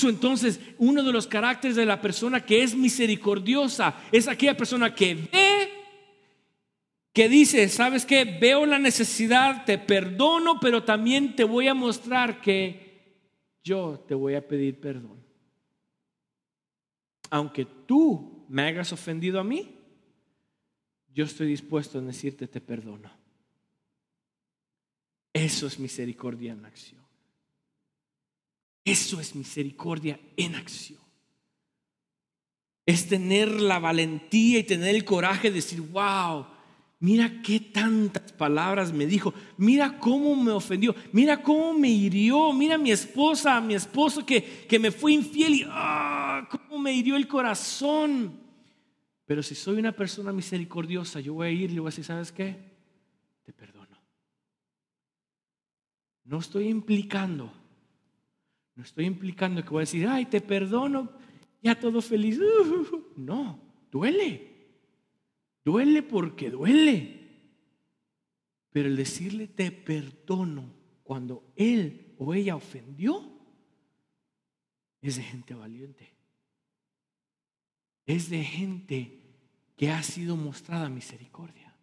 entonces, 0.03 0.61
uno 0.79 1.03
de 1.03 1.13
los 1.13 1.27
caracteres 1.27 1.77
de 1.77 1.87
la 1.87 2.01
persona 2.01 2.45
que 2.45 2.63
es 2.63 2.75
misericordiosa 2.75 3.95
es 4.11 4.27
aquella 4.27 4.57
persona 4.57 4.95
que 4.95 5.15
ve, 5.15 5.69
que 7.13 7.29
dice, 7.29 7.69
¿sabes 7.69 8.07
qué? 8.07 8.25
Veo 8.25 8.65
la 8.65 8.79
necesidad, 8.79 9.65
te 9.65 9.79
perdono, 9.79 10.59
pero 10.61 10.83
también 10.83 11.37
te 11.37 11.45
voy 11.45 11.69
a 11.69 11.75
mostrar 11.75 12.41
que 12.41 12.93
yo 13.63 14.03
te 14.09 14.15
voy 14.15 14.35
a 14.35 14.47
pedir 14.47 14.81
perdón. 14.81 15.23
Aunque 17.31 17.65
tú 17.65 18.45
me 18.49 18.63
hayas 18.63 18.93
ofendido 18.93 19.41
a 19.41 19.45
mí, 19.45 19.77
yo 21.15 21.25
estoy 21.25 21.49
dispuesto 21.49 21.99
a 21.99 22.03
decirte 22.03 22.49
te 22.49 22.61
perdono. 22.61 23.11
Eso 25.33 25.67
es 25.67 25.79
misericordia 25.79 26.53
en 26.53 26.65
acción. 26.65 27.02
Eso 28.85 29.21
es 29.21 29.35
misericordia 29.35 30.19
en 30.37 30.55
acción. 30.55 31.01
Es 32.85 33.09
tener 33.09 33.61
la 33.61 33.79
valentía 33.79 34.59
y 34.59 34.65
tener 34.65 34.95
el 34.95 35.05
coraje 35.05 35.49
de 35.49 35.57
decir, 35.57 35.81
wow, 35.81 36.47
mira 36.99 37.43
qué 37.43 37.61
tantas 37.61 38.33
palabras 38.33 38.93
me 38.93 39.07
dijo, 39.07 39.33
mira 39.57 39.99
cómo 39.99 40.35
me 40.35 40.51
ofendió, 40.51 40.95
mira 41.13 41.43
cómo 41.43 41.75
me 41.75 41.89
hirió, 41.89 42.53
mira 42.53 42.79
mi 42.79 42.91
esposa, 42.91 43.61
mi 43.61 43.75
esposo 43.75 44.27
que, 44.27 44.67
que 44.69 44.79
me 44.81 44.91
fue 44.91 45.13
infiel 45.13 45.55
y 45.55 45.65
ah, 45.69 46.49
cómo 46.51 46.79
me 46.79 46.93
hirió 46.93 47.17
el 47.17 47.29
corazón. 47.29 48.41
Pero 49.27 49.43
si 49.45 49.55
soy 49.55 49.79
una 49.79 49.93
persona 49.93 50.33
misericordiosa, 50.33 51.21
yo 51.21 51.35
voy 51.35 51.49
a 51.49 51.51
ir 51.51 51.71
y 51.71 51.79
voy 51.79 51.87
a 51.87 51.91
decir, 51.91 52.05
¿sabes 52.05 52.33
qué? 52.33 52.57
Te 53.45 53.53
perdono. 53.53 53.97
No 56.25 56.39
estoy 56.39 56.69
implicando, 56.69 57.53
no 58.75 58.83
estoy 58.83 59.05
implicando 59.05 59.63
que 59.63 59.71
voy 59.71 59.81
a 59.81 59.81
decir, 59.81 60.07
ay, 60.07 60.27
te 60.27 60.41
perdono, 60.41 61.11
ya 61.63 61.79
todo 61.79 62.01
feliz. 62.01 62.41
No, 63.17 63.61
duele. 63.91 64.51
Duele 65.65 66.03
porque 66.03 66.51
duele. 66.51 67.21
Pero 68.71 68.89
el 68.89 68.97
decirle 68.97 69.47
te 69.47 69.71
perdono 69.71 70.73
cuando 71.03 71.53
él 71.57 72.15
o 72.19 72.33
ella 72.33 72.57
ofendió 72.57 73.31
es 75.03 75.17
de 75.17 75.23
gente 75.23 75.55
valiente. 75.55 76.15
Es 78.07 78.31
de 78.31 78.43
gente 78.43 79.21
que 79.77 79.91
ha 79.91 80.03
sido 80.03 80.37
mostrada 80.37 80.89
misericordia. 80.89 81.77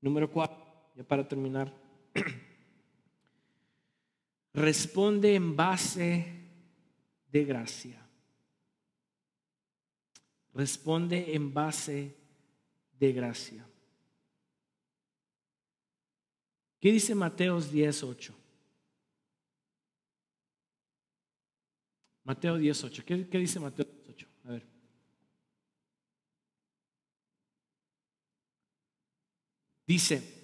Número 0.00 0.30
cuatro, 0.30 0.64
ya 0.94 1.02
para 1.02 1.26
terminar. 1.26 1.74
Responde 4.56 5.34
en 5.34 5.54
base 5.54 6.24
de 7.30 7.44
gracia. 7.44 8.00
Responde 10.54 11.34
en 11.34 11.52
base 11.52 12.16
de 12.98 13.12
gracia. 13.12 13.68
¿Qué 16.80 16.90
dice 16.90 17.14
Mateos 17.14 17.70
10:8? 17.70 18.32
Mateo 22.24 22.56
18. 22.56 23.04
¿Qué, 23.04 23.28
¿Qué, 23.28 23.38
dice 23.38 23.60
Mateo 23.60 23.84
18? 23.84 24.26
A 24.44 24.48
ver. 24.52 24.66
Dice, 29.86 30.35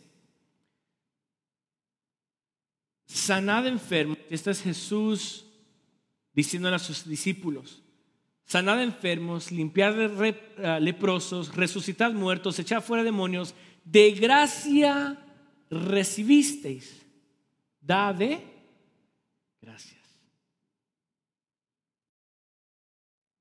sanad 3.13 3.67
enfermos. 3.67 4.19
Este 4.31 4.51
es 4.51 4.63
Jesús 4.63 5.45
diciéndole 6.33 6.77
a 6.77 6.79
sus 6.79 7.07
discípulos. 7.07 7.83
Sanad 8.45 8.83
enfermos, 8.83 9.53
limpiar 9.53 9.95
eh, 9.99 10.81
leprosos, 10.81 11.55
resucitad 11.55 12.13
muertos, 12.13 12.59
echar 12.59 12.83
fuera 12.83 13.05
demonios. 13.05 13.55
De 13.85 14.11
gracia 14.13 15.19
recibisteis. 15.71 17.03
Da 17.81 18.13
de 18.13 18.41
gracias. 19.61 20.01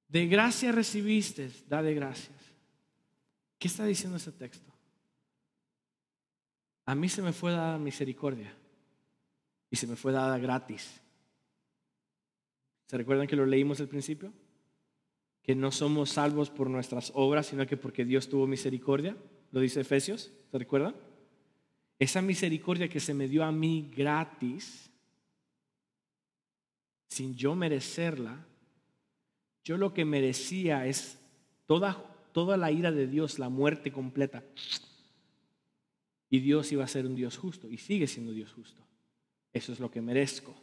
De 0.07 0.27
gracia 0.27 0.71
recibiste, 0.71 1.49
da 1.67 1.81
de 1.81 1.93
gracias. 1.93 2.37
¿Qué 3.57 3.67
está 3.67 3.85
diciendo 3.85 4.17
ese 4.17 4.31
texto? 4.31 4.73
A 6.85 6.95
mí 6.95 7.07
se 7.07 7.21
me 7.21 7.31
fue 7.31 7.51
dada 7.51 7.77
misericordia 7.77 8.53
y 9.71 9.77
se 9.77 9.87
me 9.87 9.95
fue 9.95 10.11
dada 10.11 10.37
gratis. 10.37 11.01
¿Se 12.87 12.97
recuerdan 12.97 13.25
que 13.25 13.37
lo 13.37 13.45
leímos 13.45 13.79
al 13.79 13.87
principio? 13.87 14.33
Que 15.41 15.55
no 15.55 15.71
somos 15.71 16.09
salvos 16.09 16.49
por 16.49 16.69
nuestras 16.69 17.13
obras, 17.15 17.47
sino 17.47 17.65
que 17.65 17.77
porque 17.77 18.03
Dios 18.03 18.27
tuvo 18.27 18.45
misericordia. 18.45 19.15
Lo 19.51 19.61
dice 19.61 19.79
Efesios, 19.79 20.31
¿se 20.51 20.57
recuerdan? 20.57 20.93
Esa 21.97 22.21
misericordia 22.21 22.89
que 22.89 22.99
se 22.99 23.13
me 23.13 23.29
dio 23.29 23.45
a 23.45 23.51
mí 23.51 23.89
gratis, 23.95 24.91
sin 27.07 27.33
yo 27.35 27.55
merecerla, 27.55 28.45
yo 29.63 29.77
lo 29.77 29.93
que 29.93 30.03
merecía 30.03 30.85
es 30.85 31.17
toda, 31.65 32.03
toda 32.33 32.57
la 32.57 32.71
ira 32.71 32.91
de 32.91 33.07
Dios, 33.07 33.39
la 33.39 33.49
muerte 33.49 33.91
completa. 33.91 34.43
Y 36.29 36.39
Dios 36.39 36.71
iba 36.71 36.83
a 36.83 36.87
ser 36.87 37.05
un 37.05 37.15
Dios 37.15 37.37
justo 37.37 37.69
y 37.69 37.77
sigue 37.77 38.07
siendo 38.07 38.33
Dios 38.33 38.51
justo. 38.51 38.81
Eso 39.53 39.73
es 39.73 39.79
lo 39.79 39.91
que 39.91 40.01
merezco. 40.01 40.55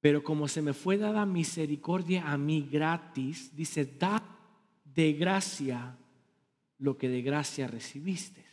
Pero 0.00 0.24
como 0.24 0.48
se 0.48 0.62
me 0.62 0.72
fue 0.72 0.96
dada 0.96 1.26
misericordia 1.26 2.30
a 2.30 2.38
mí 2.38 2.68
gratis, 2.70 3.54
dice, 3.54 3.84
da 3.84 4.22
de 4.84 5.12
gracia 5.12 5.96
lo 6.78 6.96
que 6.96 7.08
de 7.08 7.22
gracia 7.22 7.66
recibiste. 7.66 8.44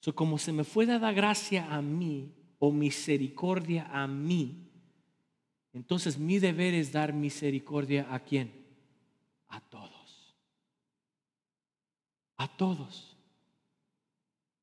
So, 0.00 0.14
como 0.14 0.38
se 0.38 0.52
me 0.52 0.64
fue 0.64 0.86
dada 0.86 1.12
gracia 1.12 1.74
a 1.74 1.82
mí 1.82 2.32
o 2.58 2.70
misericordia 2.70 3.88
a 3.90 4.06
mí, 4.06 4.70
entonces 5.72 6.18
mi 6.18 6.38
deber 6.38 6.74
es 6.74 6.92
dar 6.92 7.12
misericordia 7.12 8.06
a 8.14 8.20
quién? 8.20 8.52
A 9.48 9.60
todos. 9.60 10.36
A 12.36 12.56
todos. 12.56 13.13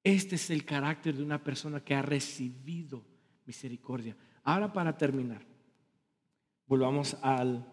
Este 0.03 0.35
es 0.35 0.49
el 0.49 0.65
carácter 0.65 1.15
de 1.15 1.23
una 1.23 1.43
persona 1.43 1.83
que 1.83 1.93
ha 1.93 2.01
recibido 2.01 3.03
misericordia. 3.45 4.15
Ahora 4.43 4.73
para 4.73 4.97
terminar, 4.97 5.45
volvamos 6.65 7.15
al 7.21 7.71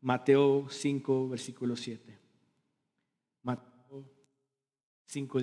Mateo 0.00 0.68
5, 0.68 1.30
versículo 1.30 1.76
7. 1.76 2.18
Mateo 3.42 4.04
5, 5.06 5.38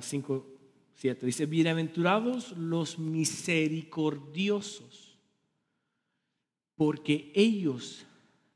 5 0.00 0.54
7. 0.94 1.26
Dice, 1.26 1.46
bienaventurados 1.46 2.56
los 2.56 2.98
misericordiosos 2.98 5.18
porque 6.76 7.32
ellos 7.34 8.06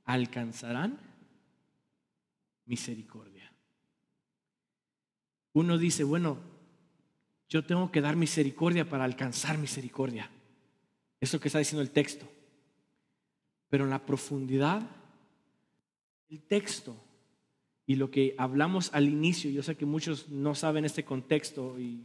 alcanzarán 0.04 1.00
misericordia. 2.64 3.37
Uno 5.58 5.76
dice, 5.76 6.04
bueno, 6.04 6.38
yo 7.48 7.64
tengo 7.64 7.90
que 7.90 8.00
dar 8.00 8.14
misericordia 8.14 8.88
para 8.88 9.02
alcanzar 9.02 9.58
misericordia. 9.58 10.30
Eso 11.20 11.40
que 11.40 11.48
está 11.48 11.58
diciendo 11.58 11.82
el 11.82 11.90
texto. 11.90 12.28
Pero 13.68 13.82
en 13.84 13.90
la 13.90 14.06
profundidad 14.06 14.88
el 16.28 16.42
texto 16.42 16.96
y 17.86 17.96
lo 17.96 18.10
que 18.10 18.34
hablamos 18.38 18.90
al 18.92 19.08
inicio, 19.08 19.50
yo 19.50 19.62
sé 19.62 19.76
que 19.76 19.86
muchos 19.86 20.28
no 20.28 20.54
saben 20.54 20.84
este 20.84 21.04
contexto 21.04 21.78
y 21.80 22.04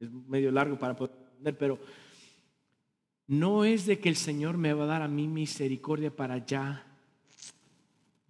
es 0.00 0.10
medio 0.10 0.50
largo 0.50 0.78
para 0.78 0.96
poder 0.96 1.16
entender, 1.30 1.58
pero 1.58 1.78
no 3.26 3.64
es 3.64 3.84
de 3.84 3.98
que 3.98 4.08
el 4.08 4.16
Señor 4.16 4.56
me 4.56 4.72
va 4.72 4.84
a 4.84 4.86
dar 4.86 5.02
a 5.02 5.08
mí 5.08 5.28
misericordia 5.28 6.14
para 6.14 6.46
ya 6.46 6.86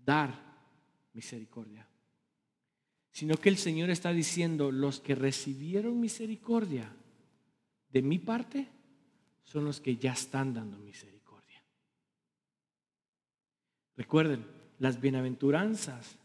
dar 0.05 0.35
misericordia, 1.13 1.88
sino 3.19 3.37
que 3.37 3.49
el 3.49 3.59
Señor 3.59 3.91
está 3.91 4.13
diciendo, 4.13 4.71
los 4.71 5.01
que 5.01 5.17
recibieron 5.17 5.99
misericordia 5.99 6.95
de 7.91 8.01
mi 8.01 8.21
parte 8.21 8.69
son 9.43 9.65
los 9.65 9.81
que 9.81 9.97
ya 9.97 10.13
están 10.13 10.55
dando 10.55 10.79
misericordia. 10.79 11.61
Recuerden, 13.97 14.47
las 14.79 15.01
bienaventuranzas 15.01 16.17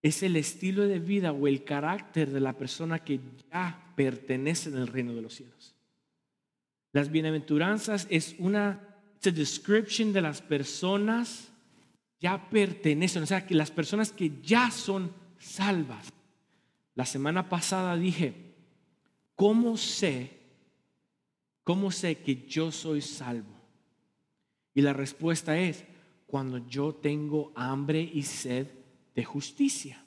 es 0.00 0.22
el 0.22 0.36
estilo 0.36 0.86
de 0.86 1.00
vida 1.00 1.32
o 1.32 1.48
el 1.48 1.64
carácter 1.64 2.30
de 2.30 2.38
la 2.38 2.56
persona 2.56 3.00
que 3.00 3.18
ya 3.50 3.92
pertenece 3.96 4.68
en 4.68 4.76
el 4.76 4.86
reino 4.86 5.12
de 5.12 5.22
los 5.22 5.34
cielos. 5.34 5.74
Las 6.92 7.10
bienaventuranzas 7.10 8.06
es 8.10 8.36
una 8.38 8.96
description 9.20 10.12
de 10.12 10.20
las 10.20 10.40
personas 10.40 11.48
ya 12.20 12.48
pertenecen, 12.48 13.24
o 13.24 13.26
sea, 13.26 13.44
que 13.44 13.56
las 13.56 13.72
personas 13.72 14.12
que 14.12 14.40
ya 14.40 14.70
son 14.70 15.20
salvas. 15.42 16.12
La 16.94 17.04
semana 17.04 17.48
pasada 17.48 17.96
dije, 17.96 18.54
¿cómo 19.34 19.76
sé? 19.76 20.40
¿Cómo 21.64 21.90
sé 21.90 22.18
que 22.18 22.46
yo 22.46 22.70
soy 22.70 23.00
salvo? 23.00 23.60
Y 24.74 24.82
la 24.82 24.92
respuesta 24.92 25.58
es, 25.58 25.84
cuando 26.26 26.58
yo 26.66 26.94
tengo 26.94 27.52
hambre 27.54 28.00
y 28.00 28.22
sed 28.22 28.68
de 29.14 29.24
justicia. 29.24 30.02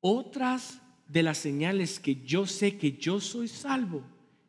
Otras 0.00 0.80
de 1.06 1.22
las 1.22 1.38
señales 1.38 2.00
que 2.00 2.22
yo 2.22 2.46
sé 2.46 2.78
que 2.78 2.92
yo 2.92 3.20
soy 3.20 3.48
salvo 3.48 4.02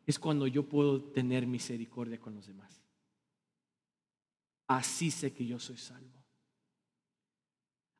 es 0.06 0.18
cuando 0.18 0.46
yo 0.46 0.66
puedo 0.68 1.02
tener 1.02 1.46
misericordia 1.46 2.18
con 2.18 2.34
los 2.34 2.46
demás. 2.46 2.80
Así 4.66 5.10
sé 5.10 5.32
que 5.32 5.46
yo 5.46 5.58
soy 5.58 5.76
salvo. 5.76 6.17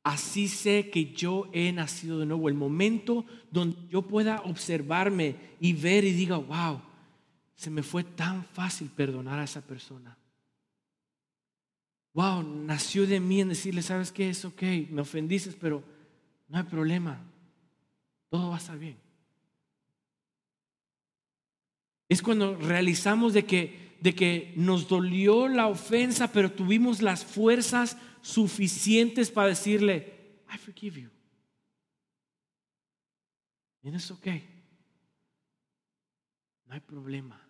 Así 0.08 0.48
sé 0.48 0.88
que 0.88 1.12
yo 1.12 1.50
he 1.52 1.70
nacido 1.70 2.18
de 2.18 2.24
nuevo. 2.24 2.48
El 2.48 2.54
momento 2.54 3.26
donde 3.50 3.76
yo 3.90 4.00
pueda 4.00 4.40
observarme 4.40 5.36
y 5.60 5.74
ver 5.74 6.02
y 6.04 6.14
diga, 6.14 6.38
wow, 6.38 6.80
se 7.54 7.68
me 7.68 7.82
fue 7.82 8.04
tan 8.04 8.42
fácil 8.42 8.88
perdonar 8.88 9.38
a 9.38 9.44
esa 9.44 9.60
persona. 9.60 10.16
Wow, 12.14 12.42
nació 12.42 13.06
de 13.06 13.20
mí 13.20 13.42
en 13.42 13.50
decirle, 13.50 13.82
¿sabes 13.82 14.10
qué? 14.10 14.30
Es 14.30 14.46
ok, 14.46 14.62
me 14.88 15.02
ofendiste, 15.02 15.54
pero 15.60 15.84
no 16.48 16.56
hay 16.56 16.64
problema. 16.64 17.20
Todo 18.30 18.48
va 18.48 18.54
a 18.54 18.60
estar 18.60 18.78
bien. 18.78 18.96
Es 22.08 22.22
cuando 22.22 22.56
realizamos 22.56 23.34
de 23.34 23.44
que, 23.44 23.98
de 24.00 24.14
que 24.14 24.54
nos 24.56 24.88
dolió 24.88 25.48
la 25.48 25.66
ofensa, 25.66 26.32
pero 26.32 26.50
tuvimos 26.50 27.02
las 27.02 27.26
fuerzas 27.26 27.98
suficientes 28.22 29.30
para 29.30 29.48
decirle, 29.48 30.42
I 30.52 30.58
forgive 30.58 31.00
you. 31.00 31.10
And 33.84 33.94
it's 33.94 34.10
okay. 34.10 34.44
No 36.66 36.74
hay 36.74 36.80
problema. 36.80 37.40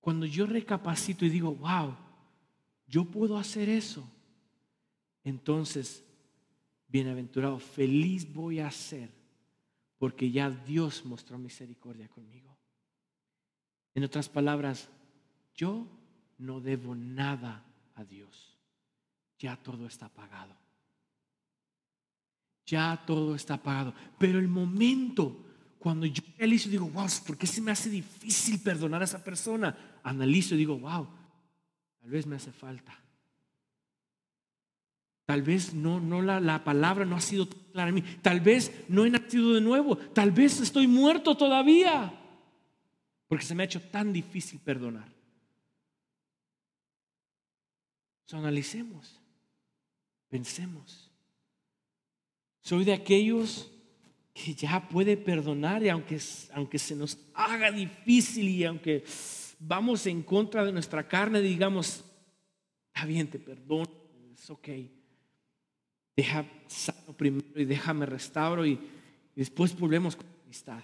Cuando 0.00 0.26
yo 0.26 0.46
recapacito 0.46 1.24
y 1.24 1.30
digo, 1.30 1.54
wow, 1.54 1.96
yo 2.86 3.04
puedo 3.04 3.38
hacer 3.38 3.68
eso, 3.68 4.06
entonces, 5.24 6.04
bienaventurado, 6.88 7.58
feliz 7.58 8.30
voy 8.32 8.58
a 8.58 8.70
ser, 8.70 9.10
porque 9.98 10.30
ya 10.30 10.50
Dios 10.50 11.04
mostró 11.04 11.38
misericordia 11.38 12.08
conmigo. 12.08 12.58
En 13.94 14.04
otras 14.04 14.28
palabras, 14.28 14.90
yo 15.54 15.86
no 16.38 16.60
debo 16.60 16.94
nada 16.94 17.64
a 17.94 18.04
Dios. 18.04 18.51
Ya 19.42 19.56
todo 19.56 19.88
está 19.88 20.08
pagado. 20.08 20.54
Ya 22.64 23.02
todo 23.04 23.34
está 23.34 23.60
pagado. 23.60 23.92
Pero 24.16 24.38
el 24.38 24.46
momento 24.46 25.36
cuando 25.80 26.06
yo 26.06 26.22
analizo 26.38 26.68
y 26.68 26.70
digo, 26.70 26.88
wow, 26.88 27.08
¿por 27.26 27.36
qué 27.36 27.48
se 27.48 27.60
me 27.60 27.72
hace 27.72 27.90
difícil 27.90 28.60
perdonar 28.60 29.02
a 29.02 29.04
esa 29.04 29.24
persona? 29.24 29.76
Analizo 30.04 30.54
y 30.54 30.58
digo, 30.58 30.78
wow, 30.78 31.08
tal 32.00 32.08
vez 32.08 32.24
me 32.24 32.36
hace 32.36 32.52
falta. 32.52 32.96
Tal 35.26 35.42
vez 35.42 35.74
no, 35.74 35.98
no 35.98 36.22
la, 36.22 36.38
la 36.38 36.62
palabra 36.62 37.04
no 37.04 37.16
ha 37.16 37.20
sido 37.20 37.48
clara 37.48 37.88
en 37.88 37.96
mí. 37.96 38.02
Tal 38.22 38.40
vez 38.40 38.84
no 38.88 39.04
he 39.04 39.10
nacido 39.10 39.54
de 39.54 39.60
nuevo. 39.60 39.96
Tal 39.96 40.30
vez 40.30 40.60
estoy 40.60 40.86
muerto 40.86 41.36
todavía. 41.36 42.16
Porque 43.26 43.44
se 43.44 43.56
me 43.56 43.64
ha 43.64 43.66
hecho 43.66 43.82
tan 43.82 44.12
difícil 44.12 44.60
perdonar. 44.60 45.10
So, 48.26 48.36
analicemos, 48.36 49.21
pensemos. 50.32 51.10
Soy 52.62 52.84
de 52.86 52.94
aquellos 52.94 53.70
que 54.32 54.54
ya 54.54 54.88
puede 54.88 55.18
perdonar 55.18 55.82
y 55.82 55.90
aunque, 55.90 56.18
aunque 56.54 56.78
se 56.78 56.96
nos 56.96 57.18
haga 57.34 57.70
difícil 57.70 58.48
y 58.48 58.64
aunque 58.64 59.04
vamos 59.58 60.06
en 60.06 60.22
contra 60.22 60.64
de 60.64 60.72
nuestra 60.72 61.06
carne, 61.06 61.42
digamos, 61.42 62.02
está 62.86 63.04
bien, 63.04 63.28
te 63.28 63.38
perdono, 63.38 63.90
es 64.32 64.48
ok. 64.48 64.68
Deja 66.16 66.50
sano 66.66 67.14
primero 67.14 67.60
y 67.60 67.66
déjame 67.66 68.06
restauro 68.06 68.64
y, 68.64 68.72
y 68.72 69.36
después 69.36 69.78
volvemos 69.78 70.16
con 70.16 70.26
amistad. 70.46 70.82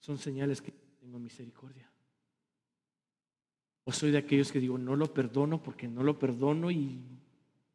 Son 0.00 0.18
señales 0.18 0.60
que 0.60 0.72
tengo 0.98 1.20
misericordia. 1.20 1.88
Soy 3.92 4.10
de 4.10 4.18
aquellos 4.18 4.52
que 4.52 4.60
digo, 4.60 4.78
no 4.78 4.96
lo 4.96 5.12
perdono 5.12 5.62
porque 5.62 5.88
no 5.88 6.02
lo 6.02 6.18
perdono 6.18 6.70
y 6.70 7.00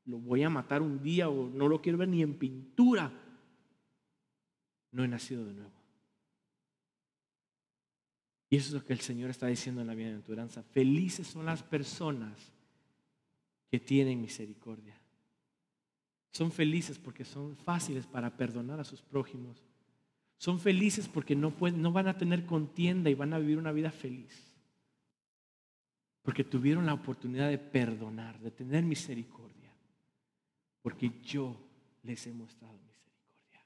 lo 0.06 0.20
voy 0.20 0.44
a 0.44 0.50
matar 0.50 0.82
un 0.82 1.02
día 1.02 1.30
o 1.30 1.50
no 1.50 1.68
lo 1.68 1.82
quiero 1.82 1.98
ver 1.98 2.10
ni 2.10 2.22
en 2.22 2.36
pintura. 2.36 3.12
No 4.92 5.04
he 5.04 5.08
nacido 5.08 5.46
de 5.46 5.54
nuevo. 5.54 5.72
Y 8.50 8.58
eso 8.58 8.68
es 8.68 8.74
lo 8.74 8.86
que 8.86 8.94
el 8.94 9.00
Señor 9.00 9.30
está 9.30 9.48
diciendo 9.48 9.82
en 9.82 9.88
la 9.88 9.96
bienaventuranza. 9.96 10.64
Felices 10.64 11.28
son 11.28 11.46
las 11.46 11.64
personas 11.64 12.54
que 13.70 13.80
tienen 13.80 14.22
misericordia. 14.22 14.96
Son 16.32 16.52
felices 16.52 17.00
porque 17.00 17.26
son 17.26 17.56
fáciles 17.58 18.06
para 18.06 18.38
perdonar 18.38 18.80
a 18.80 18.84
sus 18.84 19.02
prójimos. 19.02 19.64
Son 20.38 20.60
felices 20.60 21.08
porque 21.08 21.36
no, 21.36 21.52
pueden, 21.52 21.82
no 21.82 21.92
van 21.92 22.08
a 22.08 22.18
tener 22.18 22.46
contienda 22.46 23.10
y 23.10 23.16
van 23.16 23.34
a 23.34 23.40
vivir 23.40 23.58
una 23.58 23.72
vida 23.72 23.90
feliz. 23.90 24.45
Porque 26.26 26.44
tuvieron 26.44 26.88
la 26.88 26.96
oportunidad 26.96 27.50
de 27.50 27.60
perdonar, 27.60 28.40
de 28.40 28.50
tener 28.50 28.84
misericordia. 28.84 29.72
Porque 30.82 31.22
yo 31.24 31.56
les 32.02 32.26
he 32.26 32.34
mostrado 32.34 32.74
misericordia. 32.74 33.64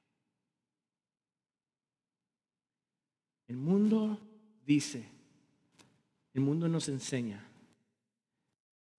El 3.48 3.56
mundo 3.56 4.20
dice, 4.66 5.04
el 6.34 6.42
mundo 6.42 6.68
nos 6.68 6.90
enseña, 6.90 7.42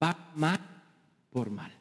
va 0.02 0.32
mal 0.34 0.58
por 1.30 1.50
mal. 1.50 1.72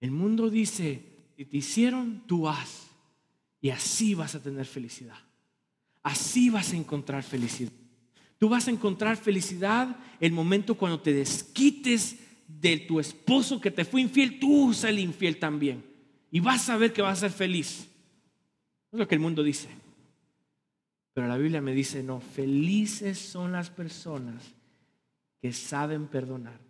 El 0.00 0.12
mundo 0.12 0.48
dice, 0.48 1.02
si 1.36 1.44
te 1.44 1.56
hicieron, 1.56 2.24
tú 2.26 2.48
haz. 2.48 2.88
Y 3.60 3.70
así 3.70 4.14
vas 4.14 4.34
a 4.34 4.42
tener 4.42 4.64
felicidad. 4.66 5.18
Así 6.04 6.50
vas 6.50 6.72
a 6.72 6.76
encontrar 6.76 7.22
felicidad. 7.22 7.72
Tú 8.44 8.50
vas 8.50 8.68
a 8.68 8.70
encontrar 8.70 9.16
felicidad 9.16 9.96
el 10.20 10.30
momento 10.30 10.74
cuando 10.74 11.00
te 11.00 11.14
desquites 11.14 12.18
de 12.46 12.76
tu 12.76 13.00
esposo 13.00 13.58
que 13.58 13.70
te 13.70 13.86
fue 13.86 14.02
infiel, 14.02 14.38
tú 14.38 14.70
el 14.86 14.98
infiel 14.98 15.38
también. 15.38 15.82
Y 16.30 16.40
vas 16.40 16.68
a 16.68 16.76
ver 16.76 16.92
que 16.92 17.00
vas 17.00 17.16
a 17.16 17.20
ser 17.22 17.30
feliz. 17.30 17.88
Es 18.92 18.98
lo 18.98 19.08
que 19.08 19.14
el 19.14 19.22
mundo 19.22 19.42
dice. 19.42 19.70
Pero 21.14 21.26
la 21.26 21.38
Biblia 21.38 21.62
me 21.62 21.72
dice, 21.72 22.02
no, 22.02 22.20
felices 22.20 23.18
son 23.18 23.50
las 23.52 23.70
personas 23.70 24.54
que 25.40 25.50
saben 25.50 26.06
perdonar. 26.06 26.60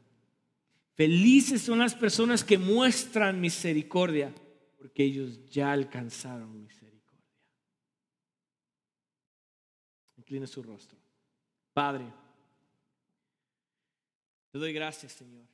Felices 0.94 1.60
son 1.60 1.80
las 1.80 1.96
personas 1.96 2.44
que 2.44 2.56
muestran 2.56 3.40
misericordia, 3.40 4.32
porque 4.78 5.02
ellos 5.02 5.44
ya 5.50 5.72
alcanzaron 5.72 6.62
misericordia. 6.62 7.24
Incline 10.18 10.46
su 10.46 10.62
rostro. 10.62 11.03
Padre, 11.74 12.06
te 14.52 14.58
doy 14.58 14.72
gracias, 14.72 15.12
Señor. 15.12 15.53